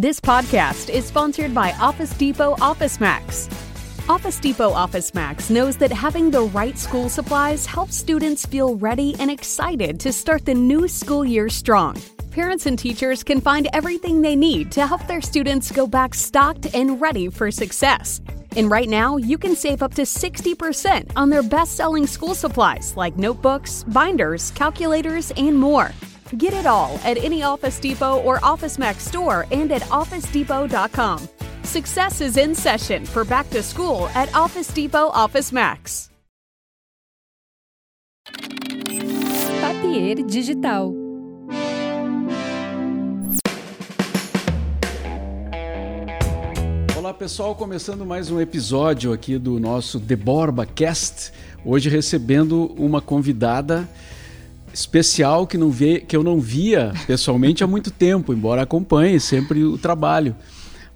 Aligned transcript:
This 0.00 0.20
podcast 0.20 0.90
is 0.90 1.06
sponsored 1.06 1.52
by 1.52 1.72
Office 1.72 2.10
Depot 2.10 2.54
Office 2.60 3.00
Max. 3.00 3.48
Office 4.08 4.38
Depot 4.38 4.70
Office 4.70 5.12
Max 5.12 5.50
knows 5.50 5.76
that 5.78 5.90
having 5.90 6.30
the 6.30 6.42
right 6.42 6.78
school 6.78 7.08
supplies 7.08 7.66
helps 7.66 7.96
students 7.96 8.46
feel 8.46 8.76
ready 8.76 9.16
and 9.18 9.28
excited 9.28 9.98
to 9.98 10.12
start 10.12 10.44
the 10.44 10.54
new 10.54 10.86
school 10.86 11.24
year 11.24 11.48
strong. 11.48 12.00
Parents 12.30 12.66
and 12.66 12.78
teachers 12.78 13.24
can 13.24 13.40
find 13.40 13.66
everything 13.72 14.22
they 14.22 14.36
need 14.36 14.70
to 14.70 14.86
help 14.86 15.04
their 15.08 15.20
students 15.20 15.72
go 15.72 15.84
back 15.84 16.14
stocked 16.14 16.72
and 16.76 17.00
ready 17.00 17.28
for 17.28 17.50
success. 17.50 18.20
And 18.56 18.70
right 18.70 18.88
now, 18.88 19.16
you 19.16 19.36
can 19.36 19.56
save 19.56 19.82
up 19.82 19.94
to 19.94 20.02
60% 20.02 21.10
on 21.16 21.28
their 21.28 21.42
best 21.42 21.74
selling 21.74 22.06
school 22.06 22.36
supplies 22.36 22.96
like 22.96 23.16
notebooks, 23.16 23.82
binders, 23.88 24.52
calculators, 24.52 25.32
and 25.32 25.58
more. 25.58 25.90
Get 26.36 26.52
it 26.52 26.66
all 26.66 26.98
at 27.04 27.16
any 27.16 27.42
Office 27.42 27.80
Depot 27.80 28.20
or 28.20 28.38
Office 28.44 28.78
Max 28.78 29.04
store 29.04 29.46
and 29.50 29.72
at 29.72 29.82
OfficeDepot.com. 29.82 31.28
Success 31.62 32.20
is 32.20 32.36
in 32.36 32.54
session 32.54 33.06
for 33.06 33.24
back 33.24 33.48
to 33.50 33.62
school 33.62 34.08
at 34.14 34.34
Office 34.34 34.68
Depot 34.68 35.08
Office 35.08 35.52
Max. 35.52 36.10
Papier 39.60 40.16
Digital. 40.26 40.94
Olá 46.96 47.14
pessoal, 47.14 47.54
começando 47.54 48.04
mais 48.04 48.30
um 48.30 48.38
episódio 48.38 49.14
aqui 49.14 49.38
do 49.38 49.58
nosso 49.58 49.98
The 49.98 50.14
Borba 50.14 50.66
Cast. 50.66 51.32
Hoje 51.64 51.88
recebendo 51.88 52.66
uma 52.76 53.00
convidada 53.00 53.88
especial 54.72 55.46
que, 55.46 55.58
não 55.58 55.70
vê, 55.70 56.00
que 56.00 56.16
eu 56.16 56.22
não 56.22 56.40
via 56.40 56.92
pessoalmente 57.06 57.62
há 57.62 57.66
muito 57.66 57.90
tempo, 57.90 58.32
embora 58.32 58.62
acompanhe 58.62 59.18
sempre 59.20 59.64
o 59.64 59.78
trabalho. 59.78 60.34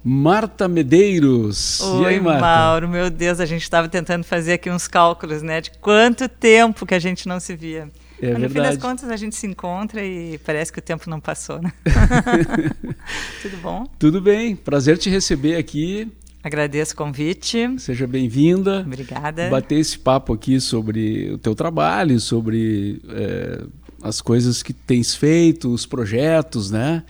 Marta 0.03 0.67
Medeiros. 0.67 1.79
Oi, 1.79 2.01
e 2.01 2.05
aí, 2.07 2.19
Marta? 2.19 2.41
Mauro, 2.41 2.89
meu 2.89 3.09
Deus, 3.09 3.39
a 3.39 3.45
gente 3.45 3.61
estava 3.61 3.87
tentando 3.87 4.23
fazer 4.23 4.53
aqui 4.53 4.69
uns 4.69 4.87
cálculos, 4.87 5.41
né, 5.41 5.61
de 5.61 5.71
quanto 5.79 6.27
tempo 6.27 6.85
que 6.85 6.93
a 6.93 6.99
gente 6.99 7.27
não 7.27 7.39
se 7.39 7.55
via. 7.55 7.89
É 8.21 8.31
Mas 8.31 8.41
no 8.41 8.47
fim 8.47 8.53
verdade. 8.53 8.77
das 8.77 8.83
contas 8.83 9.09
a 9.09 9.17
gente 9.17 9.35
se 9.35 9.47
encontra 9.47 10.03
e 10.03 10.37
parece 10.45 10.71
que 10.71 10.79
o 10.79 10.81
tempo 10.81 11.09
não 11.09 11.19
passou, 11.19 11.61
né? 11.61 11.73
Tudo 13.41 13.57
bom? 13.57 13.85
Tudo 13.99 14.21
bem, 14.21 14.55
prazer 14.55 14.97
te 14.97 15.09
receber 15.09 15.55
aqui. 15.55 16.09
Agradeço 16.43 16.93
o 16.93 16.97
convite. 16.97 17.69
Seja 17.77 18.05
bem-vinda. 18.05 18.81
Obrigada. 18.85 19.49
Bater 19.49 19.79
esse 19.79 19.97
papo 19.97 20.33
aqui 20.33 20.59
sobre 20.59 21.31
o 21.31 21.37
teu 21.37 21.55
trabalho, 21.55 22.19
sobre 22.19 23.01
é, 23.09 23.61
as 24.01 24.19
coisas 24.19 24.61
que 24.61 24.73
tens 24.73 25.15
feito, 25.15 25.73
os 25.73 25.85
projetos, 25.85 26.69
né? 26.69 27.03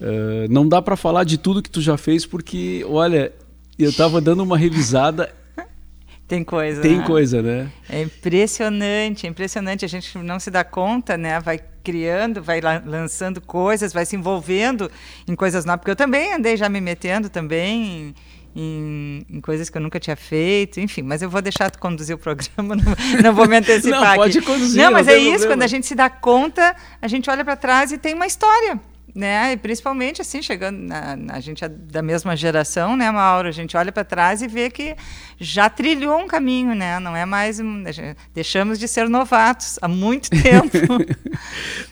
É, 0.00 0.46
não 0.50 0.68
dá 0.68 0.82
para 0.82 0.96
falar 0.96 1.24
de 1.24 1.38
tudo 1.38 1.62
que 1.62 1.70
tu 1.70 1.80
já 1.80 1.96
fez 1.96 2.26
porque, 2.26 2.84
olha, 2.86 3.32
eu 3.78 3.88
estava 3.88 4.20
dando 4.20 4.42
uma 4.42 4.58
revisada, 4.58 5.32
Tem 6.28 6.42
coisa. 6.44 6.80
tem 6.82 6.98
né? 6.98 7.06
coisa, 7.06 7.42
né? 7.42 7.70
É 7.88 8.02
impressionante, 8.02 9.26
é 9.26 9.30
impressionante. 9.30 9.84
A 9.84 9.88
gente 9.88 10.16
não 10.18 10.38
se 10.38 10.50
dá 10.50 10.62
conta, 10.64 11.16
né? 11.16 11.38
Vai 11.40 11.58
criando, 11.82 12.42
vai 12.42 12.60
la- 12.60 12.82
lançando 12.84 13.40
coisas, 13.40 13.92
vai 13.92 14.04
se 14.06 14.16
envolvendo 14.16 14.90
em 15.28 15.34
coisas 15.34 15.64
novas. 15.64 15.80
Porque 15.80 15.90
eu 15.90 15.96
também 15.96 16.32
andei 16.34 16.56
já 16.56 16.68
me 16.68 16.80
metendo 16.80 17.28
também 17.28 18.14
em, 18.54 19.26
em- 19.28 19.40
coisas 19.40 19.68
que 19.68 19.76
eu 19.76 19.82
nunca 19.82 19.98
tinha 19.98 20.16
feito, 20.16 20.80
enfim. 20.80 21.02
Mas 21.02 21.22
eu 21.22 21.28
vou 21.30 21.42
deixar 21.42 21.70
tu 21.70 21.78
conduzir 21.78 22.14
o 22.14 22.18
programa, 22.18 22.76
não, 22.76 22.84
não 23.22 23.34
vou 23.34 23.48
me 23.48 23.56
antecipar 23.56 24.00
Não, 24.10 24.14
pode 24.16 24.38
aqui. 24.38 24.46
conduzir, 24.46 24.76
Não, 24.78 24.84
não 24.86 24.92
mas 24.92 25.06
tem 25.06 25.14
é 25.16 25.18
isso. 25.18 25.28
problema. 25.30 25.52
Quando 25.54 25.62
a 25.62 25.66
gente 25.66 25.86
se 25.86 25.94
dá 25.94 26.08
conta, 26.10 26.74
a 27.02 27.08
gente 27.08 27.28
olha 27.30 27.44
para 27.44 27.56
trás 27.56 27.92
e 27.92 27.98
tem 27.98 28.14
uma 28.14 28.26
história. 28.26 28.80
Né? 29.16 29.52
E 29.52 29.56
principalmente 29.56 30.20
assim, 30.20 30.42
chegando 30.42 30.76
na, 30.76 31.14
na- 31.14 31.34
a 31.34 31.40
gente 31.40 31.64
é 31.64 31.68
da 31.68 32.02
mesma 32.02 32.34
geração, 32.34 32.96
né, 32.96 33.08
Mauro? 33.12 33.46
A 33.46 33.52
gente 33.52 33.76
olha 33.76 33.92
para 33.92 34.02
trás 34.02 34.42
e 34.42 34.48
vê 34.48 34.68
que 34.68 34.96
já 35.38 35.70
trilhou 35.70 36.18
um 36.18 36.26
caminho, 36.26 36.74
né? 36.74 36.98
Não 36.98 37.14
é 37.14 37.24
mais 37.24 37.60
um, 37.60 37.84
deixamos 38.34 38.76
de 38.76 38.88
ser 38.88 39.08
novatos 39.08 39.78
há 39.80 39.86
muito 39.86 40.30
tempo. 40.42 40.98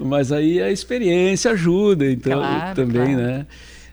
Mas 0.01 0.33
aí 0.33 0.61
a 0.61 0.71
experiência 0.73 1.53
ajuda, 1.53 2.11
então 2.11 2.41
Claro, 2.41 2.75
também, 2.75 3.15
claro. 3.15 3.23
né? 3.23 3.47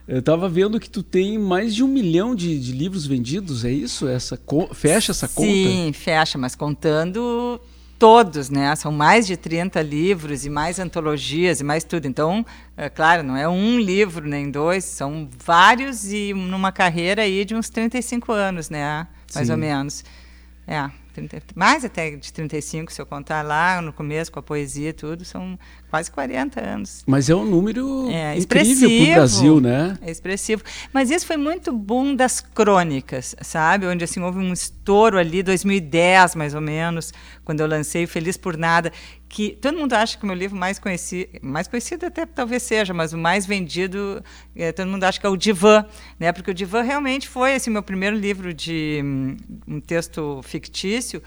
Eu 0.09 0.21
estava 0.21 0.49
vendo 0.49 0.79
que 0.79 0.89
tu 0.89 1.03
tem 1.03 1.37
mais 1.37 1.75
de 1.75 1.83
um 1.83 1.87
milhão 1.87 2.33
de, 2.33 2.59
de 2.59 2.71
livros 2.71 3.05
vendidos, 3.05 3.63
é 3.63 3.69
isso? 3.69 4.07
Essa 4.07 4.39
fecha 4.73 5.11
essa 5.11 5.27
conta? 5.27 5.51
Sim, 5.51 5.93
fecha, 5.93 6.35
mas 6.35 6.55
contando 6.55 7.61
todos, 7.99 8.49
né? 8.49 8.75
São 8.75 8.91
mais 8.91 9.27
de 9.27 9.37
30 9.37 9.79
livros 9.83 10.47
e 10.47 10.49
mais 10.49 10.79
antologias 10.79 11.61
e 11.61 11.63
mais 11.63 11.83
tudo. 11.83 12.07
Então, 12.07 12.43
é 12.75 12.89
claro, 12.89 13.21
não 13.21 13.37
é 13.37 13.47
um 13.47 13.77
livro 13.77 14.27
nem 14.27 14.49
dois, 14.49 14.83
são 14.83 15.29
vários 15.45 16.11
e 16.11 16.33
numa 16.33 16.71
carreira 16.71 17.21
aí 17.21 17.45
de 17.45 17.53
uns 17.53 17.69
35 17.69 18.31
anos, 18.31 18.67
né? 18.67 19.05
Mais 19.35 19.45
Sim. 19.45 19.53
ou 19.53 19.59
menos. 19.59 20.03
É, 20.65 20.89
30 21.13 21.43
mais 21.55 21.83
até 21.85 22.11
de 22.11 22.31
35, 22.31 22.91
se 22.91 23.01
eu 23.01 23.05
contar 23.05 23.41
lá 23.43 23.81
no 23.81 23.91
começo 23.91 24.31
com 24.31 24.39
a 24.39 24.43
poesia 24.43 24.89
e 24.89 24.93
tudo, 24.93 25.25
são 25.25 25.59
quase 25.89 26.11
40 26.11 26.61
anos. 26.61 27.03
Mas 27.05 27.29
é 27.29 27.35
um 27.35 27.45
número 27.45 28.09
É, 28.09 28.38
incrível 28.38 28.89
para 28.89 29.11
o 29.11 29.13
Brasil, 29.16 29.59
né? 29.61 29.97
É 30.01 30.11
expressivo. 30.11 30.63
Mas 30.94 31.09
isso 31.09 31.25
foi 31.25 31.38
muito 31.38 31.72
boom 31.72 32.16
das 32.16 32.39
crônicas, 32.39 33.35
sabe? 33.41 33.85
Onde 33.88 34.03
assim 34.03 34.22
houve 34.22 34.39
um 34.39 34.53
estouro 34.53 35.17
ali, 35.17 35.41
2010 35.41 36.35
mais 36.35 36.53
ou 36.53 36.61
menos, 36.61 37.11
quando 37.44 37.61
eu 37.61 37.67
lancei 37.67 38.05
Feliz 38.05 38.38
por 38.38 38.55
Nada, 38.57 38.91
que 39.27 39.51
todo 39.51 39.77
mundo 39.77 39.94
acha 39.94 40.17
que 40.17 40.23
o 40.23 40.27
meu 40.27 40.35
livro 40.35 40.57
mais 40.57 40.79
conhecido, 40.79 41.29
mais 41.41 41.67
conhecido 41.67 42.06
até 42.06 42.25
talvez 42.25 42.63
seja, 42.63 42.94
mas 42.94 43.13
o 43.13 43.17
mais 43.17 43.45
vendido, 43.45 44.23
eh, 44.56 44.71
todo 44.71 44.88
mundo 44.88 45.03
acha 45.03 45.19
que 45.19 45.25
é 45.25 45.29
o 45.29 45.38
Divã, 45.38 45.85
né? 46.19 46.31
Porque 46.31 46.51
o 46.51 46.53
Divã 46.53 46.81
realmente 46.81 47.27
foi 47.27 47.53
esse 47.53 47.69
meu 47.69 47.83
primeiro 47.83 48.16
livro 48.16 48.53
de 48.53 49.01
hum, 49.03 49.38
um 49.67 49.79
texto 49.79 50.41
fictício 50.44 51.21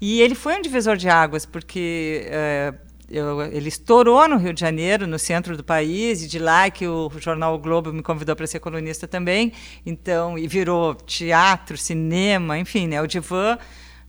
e 0.00 0.20
ele 0.20 0.34
foi 0.34 0.56
um 0.56 0.60
divisor 0.60 0.96
de 0.96 1.08
águas, 1.08 1.46
porque 1.46 2.26
eh, 2.28 2.74
eu- 3.10 3.42
ele 3.42 3.68
estourou 3.68 4.28
no 4.28 4.36
Rio 4.36 4.52
de 4.52 4.60
Janeiro, 4.60 5.06
no 5.06 5.18
centro 5.18 5.56
do 5.56 5.62
país, 5.64 6.22
e 6.22 6.28
de 6.28 6.38
lá 6.38 6.68
que 6.70 6.86
o 6.86 7.10
jornal 7.18 7.54
o 7.54 7.58
Globo 7.58 7.92
me 7.92 8.02
convidou 8.02 8.34
para 8.34 8.46
ser 8.46 8.60
colunista 8.60 9.06
também. 9.06 9.52
Então, 9.84 10.36
e 10.38 10.46
virou 10.48 10.94
teatro, 10.94 11.76
cinema, 11.76 12.58
enfim, 12.58 12.86
né? 12.88 13.00
O 13.00 13.06
Divã 13.06 13.58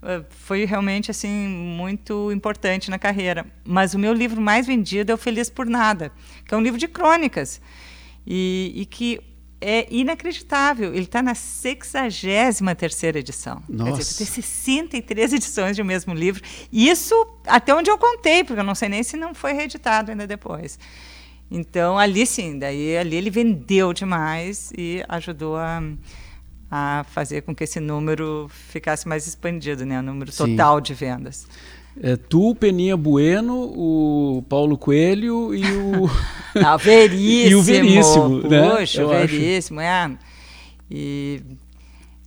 eh, 0.04 0.24
foi 0.30 0.66
realmente 0.66 1.10
assim 1.12 1.48
muito 1.48 2.32
importante 2.32 2.90
na 2.90 3.00
carreira. 3.00 3.46
Mas 3.66 3.94
o 3.94 4.00
meu 4.00 4.14
livro 4.14 4.40
mais 4.42 4.66
vendido 4.68 5.12
é 5.12 5.16
o 5.16 5.18
Feliz 5.18 5.50
por 5.50 5.66
Nada, 5.66 6.12
que 6.46 6.54
é 6.54 6.58
um 6.58 6.62
livro 6.62 6.80
de 6.80 6.88
crônicas 6.88 7.60
e, 8.26 8.74
e 8.76 8.86
que 8.86 9.20
é 9.60 9.88
inacreditável. 9.90 10.94
Ele 10.94 11.04
está 11.04 11.22
na 11.22 11.34
63 11.34 12.60
terceira 12.78 13.20
edição. 13.20 13.62
Quer 13.66 13.74
Nossa. 13.74 13.98
dizer, 13.98 14.18
tem 14.18 14.26
63 14.28 15.34
edições 15.34 15.76
de 15.76 15.82
um 15.82 15.86
mesmo 15.86 16.14
livro. 16.14 16.44
Isso 16.72 17.16
até 17.46 17.74
onde 17.74 17.90
eu 17.90 17.98
contei, 17.98 18.44
porque 18.44 18.60
eu 18.60 18.64
não 18.64 18.76
sei 18.76 18.90
nem 18.90 19.04
se 19.04 19.18
não 19.18 19.34
foi 19.34 19.54
reeditado 19.54 20.12
ainda 20.12 20.28
depois. 20.28 20.78
Então, 21.50 21.98
ali 21.98 22.26
sim, 22.26 22.60
daí 22.60 22.98
ali 22.98 23.16
ele 23.16 23.30
vendeu 23.30 23.94
demais 23.94 24.72
e 24.78 25.04
ajudou 25.08 25.56
a, 25.56 25.82
a 26.70 27.06
fazer 27.10 27.42
com 27.42 27.56
que 27.56 27.64
esse 27.64 27.80
número 27.80 28.50
ficasse 28.50 29.08
mais 29.08 29.26
expandido, 29.28 29.86
né? 29.86 30.00
O 30.00 30.04
número 30.04 30.32
Sim. 30.32 30.56
total 30.56 30.82
de 30.82 30.94
vendas. 30.94 31.48
É 32.02 32.16
tu, 32.16 32.54
Peninha 32.56 32.96
Bueno, 32.96 33.56
o 33.76 34.44
Paulo 34.48 34.78
Coelho 34.78 35.54
e 35.54 35.64
o. 35.64 36.10
Ah, 36.60 36.74
o 36.74 36.78
veríssimo. 36.80 37.50
E 37.52 37.56
o 37.56 37.62
Veríssimo, 37.62 38.50
né? 38.50 38.78
Puxa, 38.78 39.02
Eu 39.02 39.10
o 39.10 39.12
acho. 39.12 39.28
veríssimo, 39.28 39.80
é. 39.80 40.18
E. 40.90 41.42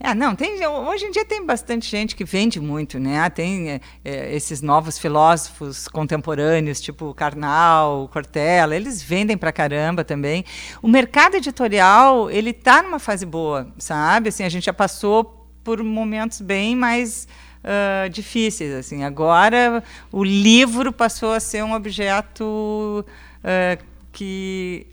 É, 0.03 0.15
não, 0.15 0.35
tem, 0.35 0.67
hoje 0.67 1.05
em 1.05 1.11
dia 1.11 1.27
tem 1.27 1.45
bastante 1.45 1.91
gente 1.91 2.17
que 2.17 2.25
vende 2.25 2.59
muito, 2.59 2.99
né? 2.99 3.29
Tem 3.29 3.71
é, 3.71 3.81
é, 4.03 4.35
esses 4.35 4.63
novos 4.63 4.99
filósofos 4.99 5.89
contemporâneos, 5.89 6.81
tipo 6.81 7.13
Karnal, 7.13 8.09
Cortella, 8.11 8.75
eles 8.75 9.03
vendem 9.03 9.37
pra 9.37 9.53
caramba 9.53 10.03
também. 10.03 10.43
O 10.81 10.89
mercado 10.89 11.35
editorial, 11.35 12.31
ele 12.31 12.55
tá 12.55 12.83
numa 12.83 12.99
fase 12.99 13.27
boa, 13.27 13.69
sabe? 13.77 14.31
Assim, 14.31 14.43
a 14.43 14.49
gente 14.49 14.65
já 14.65 14.73
passou 14.73 15.47
por 15.63 15.83
momentos 15.83 16.41
bem 16.41 16.75
mais 16.75 17.29
ah, 17.65 18.09
difíceis, 18.09 18.73
assim. 18.75 19.05
Agora, 19.05 19.83
o 20.11 20.25
livro 20.25 20.93
passou 20.93 21.33
a 21.33 21.41
ser 21.41 21.63
um 21.63 21.75
objeto 21.75 23.05
ah, 23.45 23.79
que 24.13 24.87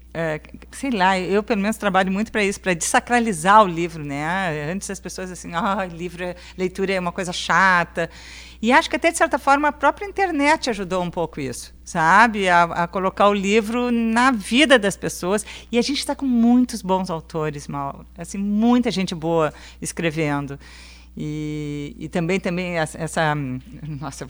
sei 0.71 0.89
lá, 0.89 1.19
eu 1.19 1.43
pelo 1.43 1.61
menos 1.61 1.77
trabalho 1.77 2.11
muito 2.11 2.31
para 2.31 2.43
isso, 2.43 2.59
para 2.59 2.73
desacralizar 2.73 3.63
o 3.63 3.67
livro, 3.67 4.03
né? 4.03 4.71
Antes 4.71 4.89
as 4.89 4.99
pessoas 4.99 5.31
assim, 5.31 5.51
ah, 5.53 5.85
livro, 5.85 6.23
é- 6.23 6.35
leitura 6.57 6.93
é 6.93 6.99
uma 6.99 7.11
coisa 7.11 7.31
chata. 7.31 8.09
E 8.59 8.71
acho 8.71 8.89
que 8.89 8.95
até 8.95 9.11
de 9.11 9.17
certa 9.17 9.37
forma 9.37 9.67
a 9.67 9.71
própria 9.71 10.07
internet 10.07 10.69
ajudou 10.71 11.03
um 11.03 11.11
pouco 11.11 11.39
isso, 11.39 11.71
sabe? 11.85 12.49
A, 12.49 12.63
a 12.63 12.87
colocar 12.87 13.27
o 13.29 13.33
livro 13.33 13.91
na 13.91 14.31
vida 14.31 14.79
das 14.79 14.97
pessoas. 14.97 15.45
E 15.71 15.77
a 15.77 15.81
gente 15.83 15.99
está 15.99 16.15
com 16.15 16.25
muitos 16.25 16.81
bons 16.81 17.11
autores, 17.11 17.67
Mauro. 17.67 18.03
Assim, 18.17 18.39
muita 18.39 18.89
gente 18.89 19.13
boa 19.13 19.53
escrevendo. 19.79 20.59
E, 21.19 21.95
e 21.97 22.07
também, 22.07 22.39
também 22.39 22.77
essa. 22.77 23.33
Nossa, 23.99 24.27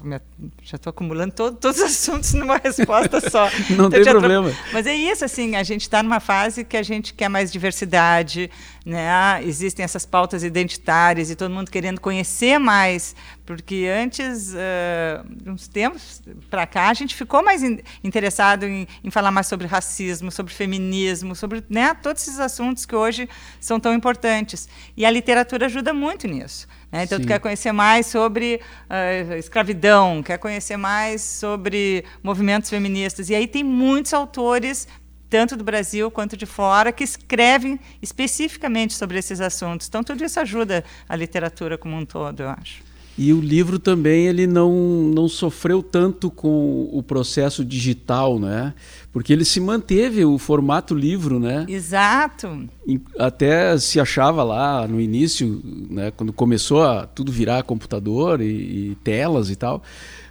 já 0.63 0.77
estou 0.77 0.89
acumulando 0.89 1.33
todo, 1.33 1.57
todos 1.57 1.81
os 1.81 1.83
assuntos 1.91 2.33
numa 2.33 2.55
resposta 2.55 3.29
só. 3.29 3.49
Não 3.75 3.89
tem 3.89 4.05
problema. 4.05 4.53
Mas 4.71 4.87
é 4.87 4.95
isso, 4.95 5.25
assim, 5.25 5.57
a 5.57 5.63
gente 5.63 5.81
está 5.81 6.01
numa 6.01 6.21
fase 6.21 6.63
que 6.63 6.77
a 6.77 6.83
gente 6.83 7.13
quer 7.13 7.27
mais 7.27 7.51
diversidade, 7.51 8.49
né? 8.85 9.43
Existem 9.43 9.83
essas 9.83 10.05
pautas 10.05 10.45
identitárias 10.45 11.29
e 11.29 11.35
todo 11.35 11.51
mundo 11.51 11.69
querendo 11.69 11.99
conhecer 11.99 12.57
mais, 12.57 13.13
porque 13.45 13.89
antes, 13.93 14.53
uh, 14.53 15.51
uns 15.51 15.67
tempos 15.67 16.21
para 16.49 16.65
cá, 16.65 16.87
a 16.87 16.93
gente 16.93 17.15
ficou 17.15 17.43
mais 17.43 17.63
in 17.63 17.79
interessado 18.01 18.63
em, 18.63 18.87
em, 19.03 19.11
falar 19.11 19.31
mais 19.31 19.47
sobre 19.47 19.67
racismo, 19.67 20.31
sobre 20.31 20.53
feminismo, 20.53 21.35
sobre 21.35 21.61
né, 21.69 21.93
todos 21.95 22.21
esses 22.21 22.39
assuntos 22.39 22.85
que 22.85 22.95
hoje 22.95 23.27
são 23.59 23.77
tão 23.77 23.93
importantes. 23.93 24.69
E 24.95 25.05
a 25.05 25.11
literatura 25.11 25.65
ajuda 25.65 25.93
muito 25.93 26.29
nisso. 26.29 26.65
Né? 26.91 27.03
Então, 27.03 27.17
Sim. 27.17 27.23
tu 27.23 27.27
quer 27.27 27.39
conhecer 27.39 27.71
mais 27.71 28.05
sobre 28.05 28.61
uh, 28.89 29.33
escravidão, 29.33 30.23
quer 30.23 30.37
conhecer 30.37 30.77
mais 30.77 31.21
sobre 31.21 32.05
movimentos 32.23 32.69
feministas. 32.69 33.29
E 33.29 33.35
aí 33.35 33.47
tem 33.47 33.63
muitos 33.63 34.13
autores 34.13 34.87
tanto 35.29 35.57
do 35.57 35.63
Brasil 35.63 36.09
quanto 36.09 36.37
de 36.37 36.45
fora, 36.45 36.91
que 36.91 37.03
escrevem 37.03 37.79
especificamente 38.01 38.93
sobre 38.93 39.17
esses 39.17 39.41
assuntos. 39.41 39.87
Então, 39.87 40.03
tudo 40.03 40.23
isso 40.23 40.39
ajuda 40.39 40.83
a 41.07 41.15
literatura 41.15 41.77
como 41.77 41.97
um 41.97 42.05
todo, 42.05 42.43
eu 42.43 42.49
acho. 42.49 42.86
E 43.17 43.33
o 43.33 43.41
livro 43.41 43.79
também 43.79 44.27
ele 44.27 44.45
não, 44.45 44.71
não 45.13 45.27
sofreu 45.27 45.81
tanto 45.81 46.29
com 46.29 46.87
o 46.91 47.01
processo 47.01 47.65
digital, 47.65 48.37
né? 48.37 48.75
Porque 49.11 49.33
ele 49.33 49.43
se 49.43 49.59
manteve 49.59 50.23
o 50.23 50.37
formato 50.37 50.93
livro, 50.93 51.39
né? 51.39 51.65
Exato. 51.67 52.69
Até 53.17 53.75
se 53.79 53.99
achava 53.99 54.43
lá 54.43 54.87
no 54.87 55.01
início, 55.01 55.59
né, 55.89 56.11
quando 56.11 56.31
começou 56.31 56.83
a 56.83 57.07
tudo 57.07 57.31
virar 57.31 57.63
computador 57.63 58.39
e, 58.39 58.91
e 58.91 58.97
telas 59.03 59.49
e 59.49 59.55
tal, 59.55 59.81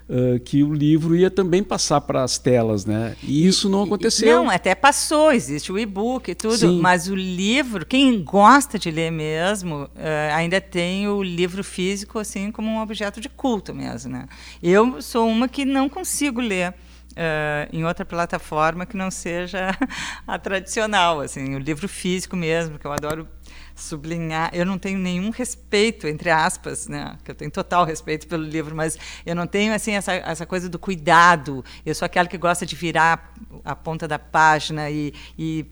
uh, 0.08 0.38
que 0.40 0.62
o 0.62 0.72
livro 0.72 1.16
ia 1.16 1.30
também 1.30 1.62
passar 1.62 2.00
para 2.00 2.22
as 2.22 2.38
telas, 2.38 2.84
né? 2.84 3.16
E 3.22 3.46
isso 3.46 3.68
não 3.68 3.84
aconteceu. 3.84 4.44
Não, 4.44 4.50
até 4.50 4.74
passou, 4.74 5.32
existe 5.32 5.72
o 5.72 5.78
e-book 5.78 6.30
e 6.30 6.34
tudo, 6.34 6.56
Sim. 6.56 6.80
mas 6.80 7.08
o 7.08 7.14
livro, 7.14 7.84
quem 7.84 8.22
gosta 8.22 8.78
de 8.78 8.90
ler 8.90 9.10
mesmo, 9.10 9.84
uh, 9.84 9.90
ainda 10.34 10.60
tem 10.60 11.08
o 11.08 11.22
livro 11.22 11.62
físico 11.62 12.18
assim 12.18 12.50
como 12.50 12.68
um 12.68 12.80
objeto 12.80 13.20
de 13.20 13.28
culto 13.28 13.74
mesmo, 13.74 14.12
né? 14.12 14.26
Eu 14.62 15.00
sou 15.02 15.28
uma 15.28 15.48
que 15.48 15.64
não 15.64 15.88
consigo 15.88 16.40
ler 16.40 16.74
Uh, 17.16 17.64
em 17.74 17.82
outra 17.82 18.04
plataforma 18.04 18.84
que 18.84 18.94
não 18.94 19.10
seja 19.10 19.70
a 20.28 20.38
tradicional, 20.38 21.20
assim, 21.20 21.54
o 21.54 21.58
livro 21.58 21.88
físico 21.88 22.36
mesmo, 22.36 22.78
que 22.78 22.86
eu 22.86 22.92
adoro 22.92 23.26
sublinhar. 23.76 24.50
Eu 24.52 24.64
não 24.64 24.78
tenho 24.78 24.98
nenhum 24.98 25.30
respeito, 25.30 26.08
entre 26.08 26.30
aspas, 26.30 26.88
né? 26.88 27.16
Que 27.22 27.30
eu 27.30 27.34
tenho 27.34 27.50
total 27.50 27.84
respeito 27.84 28.26
pelo 28.26 28.42
livro, 28.42 28.74
mas 28.74 28.98
eu 29.24 29.36
não 29.36 29.46
tenho 29.46 29.72
assim 29.74 29.92
essa, 29.92 30.14
essa 30.14 30.46
coisa 30.46 30.68
do 30.68 30.78
cuidado. 30.78 31.64
Eu 31.84 31.94
sou 31.94 32.06
aquela 32.06 32.26
que 32.26 32.38
gosta 32.38 32.64
de 32.64 32.74
virar 32.74 33.34
a 33.64 33.76
ponta 33.76 34.08
da 34.08 34.18
página 34.18 34.90
e, 34.90 35.12
e 35.38 35.66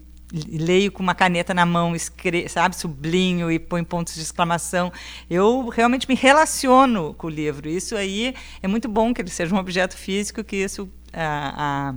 leio 0.49 0.91
com 0.93 1.03
uma 1.03 1.15
caneta 1.15 1.55
na 1.55 1.65
mão, 1.65 1.95
escre 1.95 2.49
sabe, 2.49 2.77
sublinho 2.77 3.51
e 3.51 3.59
põe 3.59 3.83
pontos 3.83 4.15
de 4.15 4.21
exclamação. 4.21 4.93
Eu 5.31 5.69
realmente 5.69 6.09
me 6.09 6.15
relaciono 6.15 7.15
com 7.15 7.27
o 7.27 7.31
livro. 7.31 7.69
Isso 7.69 7.97
aí 7.97 8.35
é 8.63 8.69
muito 8.69 8.89
bom 8.89 9.15
que 9.15 9.23
ele 9.23 9.31
seja 9.31 9.55
um 9.55 9.59
objeto 9.59 9.97
físico, 9.97 10.45
que 10.45 10.57
isso 10.57 10.91
a, 11.13 11.91
a, 11.91 11.95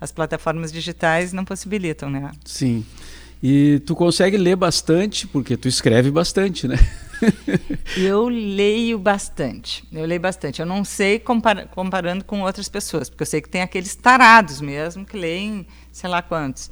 as 0.00 0.12
plataformas 0.12 0.70
digitais 0.70 1.32
não 1.32 1.44
possibilitam, 1.44 2.10
né? 2.10 2.30
Sim. 2.44 2.84
E 3.42 3.80
tu 3.86 3.94
consegue 3.94 4.36
ler 4.36 4.56
bastante, 4.56 5.26
porque 5.26 5.56
tu 5.56 5.68
escreve 5.68 6.10
bastante, 6.10 6.66
né? 6.66 6.76
eu 7.96 8.28
leio 8.28 8.98
bastante. 8.98 9.84
Eu 9.92 10.04
leio 10.04 10.20
bastante. 10.20 10.60
Eu 10.60 10.66
não 10.66 10.84
sei 10.84 11.18
compar 11.18 11.68
comparando 11.68 12.24
com 12.24 12.42
outras 12.42 12.68
pessoas, 12.68 13.08
porque 13.08 13.22
eu 13.22 13.26
sei 13.26 13.40
que 13.40 13.48
tem 13.48 13.62
aqueles 13.62 13.94
tarados 13.94 14.60
mesmo 14.60 15.04
que 15.04 15.16
leem, 15.16 15.66
sei 15.92 16.10
lá 16.10 16.20
quantos 16.20 16.70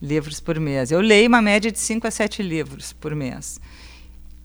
livros 0.00 0.40
por 0.40 0.58
mês. 0.58 0.90
Eu 0.90 1.00
leio 1.00 1.28
uma 1.28 1.42
média 1.42 1.70
de 1.70 1.78
5 1.78 2.06
a 2.06 2.10
7 2.10 2.42
livros 2.42 2.92
por 2.92 3.14
mês. 3.14 3.60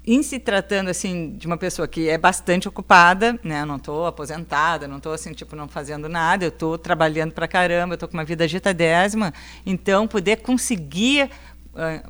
Em 0.05 0.21
se 0.21 0.37
tratando 0.37 0.89
assim 0.89 1.37
de 1.37 1.47
uma 1.47 1.55
pessoa 1.55 1.87
que 1.87 2.09
é 2.09 2.17
bastante 2.17 2.67
ocupada, 2.67 3.39
né? 3.41 3.61
Eu 3.61 3.65
não 3.65 3.77
estou 3.77 4.05
aposentada, 4.05 4.85
não 4.85 4.97
estou 4.97 5.13
assim 5.13 5.31
tipo 5.31 5.55
não 5.55 5.67
fazendo 5.67 6.09
nada. 6.09 6.43
Eu 6.43 6.49
estou 6.49 6.77
trabalhando 6.77 7.31
para 7.31 7.47
caramba, 7.47 7.93
eu 7.93 7.95
estou 7.95 8.09
com 8.09 8.17
uma 8.17 8.25
vida 8.25 8.43
agitadésima. 8.43 9.33
Então 9.65 10.05
poder 10.05 10.41
conseguir 10.41 11.29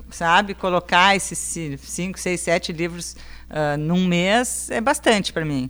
sabe, 0.10 0.54
colocar 0.54 1.16
esses 1.16 1.38
cinco, 1.80 2.20
seis, 2.20 2.42
sete 2.42 2.72
livros 2.72 3.16
uh, 3.50 3.78
num 3.78 4.06
mês 4.06 4.70
é 4.70 4.82
bastante 4.82 5.32
para 5.32 5.46
mim. 5.46 5.70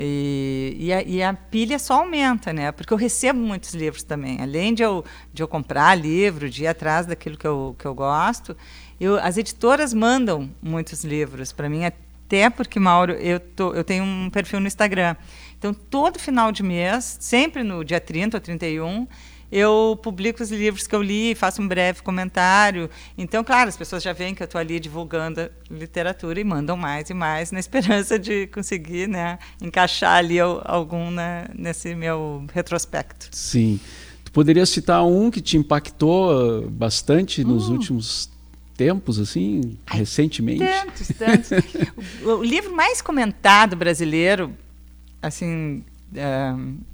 E, 0.00 0.76
e, 0.78 0.92
a, 0.92 1.02
e, 1.02 1.22
a, 1.22 1.34
pilha 1.34 1.76
só 1.76 1.94
aumenta, 1.94 2.52
né? 2.52 2.70
Porque 2.70 2.92
eu 2.92 2.96
recebo 2.96 3.40
muitos 3.40 3.74
livros 3.74 4.04
também. 4.04 4.40
Além 4.40 4.72
de 4.72 4.80
eu, 4.80 5.04
de 5.32 5.42
eu 5.42 5.48
comprar 5.48 5.96
livro, 5.96 6.48
de 6.48 6.62
ir 6.62 6.66
atrás 6.68 7.04
daquilo 7.04 7.36
que 7.36 7.46
eu, 7.46 7.74
que 7.76 7.84
eu 7.84 7.92
gosto, 7.94 8.56
eu, 9.00 9.18
as 9.18 9.36
editoras 9.36 9.92
mandam 9.92 10.48
muitos 10.62 11.02
livros 11.02 11.52
para 11.52 11.68
mim, 11.68 11.84
até 11.84 12.48
porque, 12.48 12.78
Mauro, 12.78 13.12
eu, 13.14 13.40
tô, 13.40 13.74
eu 13.74 13.82
tenho 13.82 14.04
um 14.04 14.30
perfil 14.30 14.60
no 14.60 14.68
Instagram. 14.68 15.16
Então, 15.58 15.74
todo 15.74 16.16
final 16.20 16.52
de 16.52 16.62
mês, 16.62 17.16
sempre 17.18 17.64
no 17.64 17.84
dia 17.84 17.98
30 17.98 18.36
ou 18.36 18.40
31, 18.40 19.08
eu 19.50 19.98
publico 20.02 20.42
os 20.42 20.50
livros 20.50 20.86
que 20.86 20.94
eu 20.94 21.02
li, 21.02 21.34
faço 21.34 21.62
um 21.62 21.68
breve 21.68 22.02
comentário. 22.02 22.90
Então, 23.16 23.42
claro, 23.42 23.68
as 23.68 23.76
pessoas 23.76 24.02
já 24.02 24.12
veem 24.12 24.34
que 24.34 24.42
eu 24.42 24.44
estou 24.44 24.60
ali 24.60 24.78
divulgando 24.78 25.50
literatura 25.70 26.40
e 26.40 26.44
mandam 26.44 26.76
mais 26.76 27.08
e 27.10 27.14
mais, 27.14 27.50
na 27.50 27.58
esperança 27.58 28.18
de 28.18 28.46
conseguir 28.48 29.08
né, 29.08 29.38
encaixar 29.60 30.16
ali 30.16 30.38
algum 30.38 31.10
nesse 31.54 31.94
meu 31.94 32.44
retrospecto. 32.52 33.28
Sim. 33.32 33.80
Tu 34.24 34.32
poderia 34.32 34.66
citar 34.66 35.04
um 35.06 35.30
que 35.30 35.40
te 35.40 35.56
impactou 35.56 36.30
uh, 36.30 36.70
bastante 36.70 37.42
nos 37.42 37.68
hum. 37.68 37.72
últimos 37.72 38.30
tempos, 38.76 39.18
assim, 39.18 39.76
Ai, 39.86 39.98
recentemente? 39.98 40.60
Tantos, 40.60 41.08
tantos. 41.08 41.50
o, 42.22 42.28
o 42.34 42.44
livro 42.44 42.76
mais 42.76 43.02
comentado 43.02 43.74
brasileiro, 43.74 44.54
assim, 45.20 45.82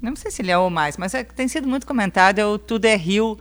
não 0.01 0.17
sei 0.17 0.31
se 0.31 0.43
ele 0.43 0.51
é 0.51 0.59
o 0.59 0.69
mais, 0.69 0.97
mas 0.97 1.15
é, 1.15 1.23
tem 1.23 1.47
sido 1.49 1.69
muito 1.69 1.87
comentado, 1.87 2.39
é 2.39 2.47
o 2.47 2.59
Tudo 2.59 2.85
é 2.87 2.97
Rio, 2.97 3.39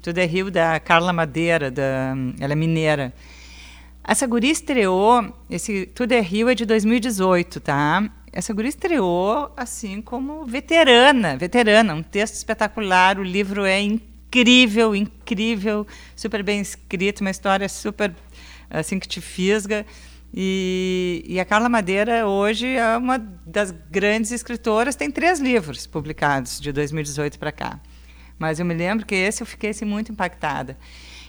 Tudo 0.00 0.18
é 0.18 0.24
Rio 0.24 0.50
da 0.50 0.80
Carla 0.80 1.12
Madeira, 1.12 1.70
da, 1.70 2.14
ela 2.40 2.52
é 2.52 2.56
mineira. 2.56 3.12
Essa 4.04 4.26
guria 4.26 4.50
estreou, 4.50 5.32
esse 5.48 5.86
Tudo 5.86 6.12
é 6.12 6.20
Rio 6.20 6.48
é 6.48 6.54
de 6.54 6.66
2018, 6.66 7.60
tá? 7.60 8.10
Essa 8.32 8.52
guria 8.52 8.70
estreou 8.70 9.52
assim 9.56 10.00
como 10.00 10.44
veterana, 10.44 11.36
veterana, 11.36 11.94
um 11.94 12.02
texto 12.02 12.34
espetacular, 12.34 13.18
o 13.18 13.22
livro 13.22 13.64
é 13.64 13.80
incrível, 13.80 14.96
incrível, 14.96 15.86
super 16.16 16.42
bem 16.42 16.60
escrito, 16.60 17.20
uma 17.20 17.30
história 17.30 17.68
super 17.68 18.12
assim 18.70 18.98
que 18.98 19.06
te 19.06 19.20
fisga. 19.20 19.86
E, 20.34 21.24
e, 21.28 21.38
a 21.38 21.44
Carla 21.44 21.68
Madeira 21.68 22.26
hoje 22.26 22.66
é 22.66 22.96
uma 22.96 23.18
das 23.46 23.70
grandes 23.90 24.32
escritoras, 24.32 24.96
tem 24.96 25.10
três 25.10 25.38
livros 25.38 25.86
publicados 25.86 26.58
de 26.58 26.72
2018 26.72 27.38
para 27.38 27.52
cá. 27.52 27.78
Mas 28.38 28.58
eu 28.58 28.64
me 28.64 28.72
lembro 28.72 29.04
que 29.04 29.14
esse 29.14 29.42
eu 29.42 29.46
fiquei 29.46 29.70
assim, 29.70 29.84
muito 29.84 30.10
impactada. 30.10 30.78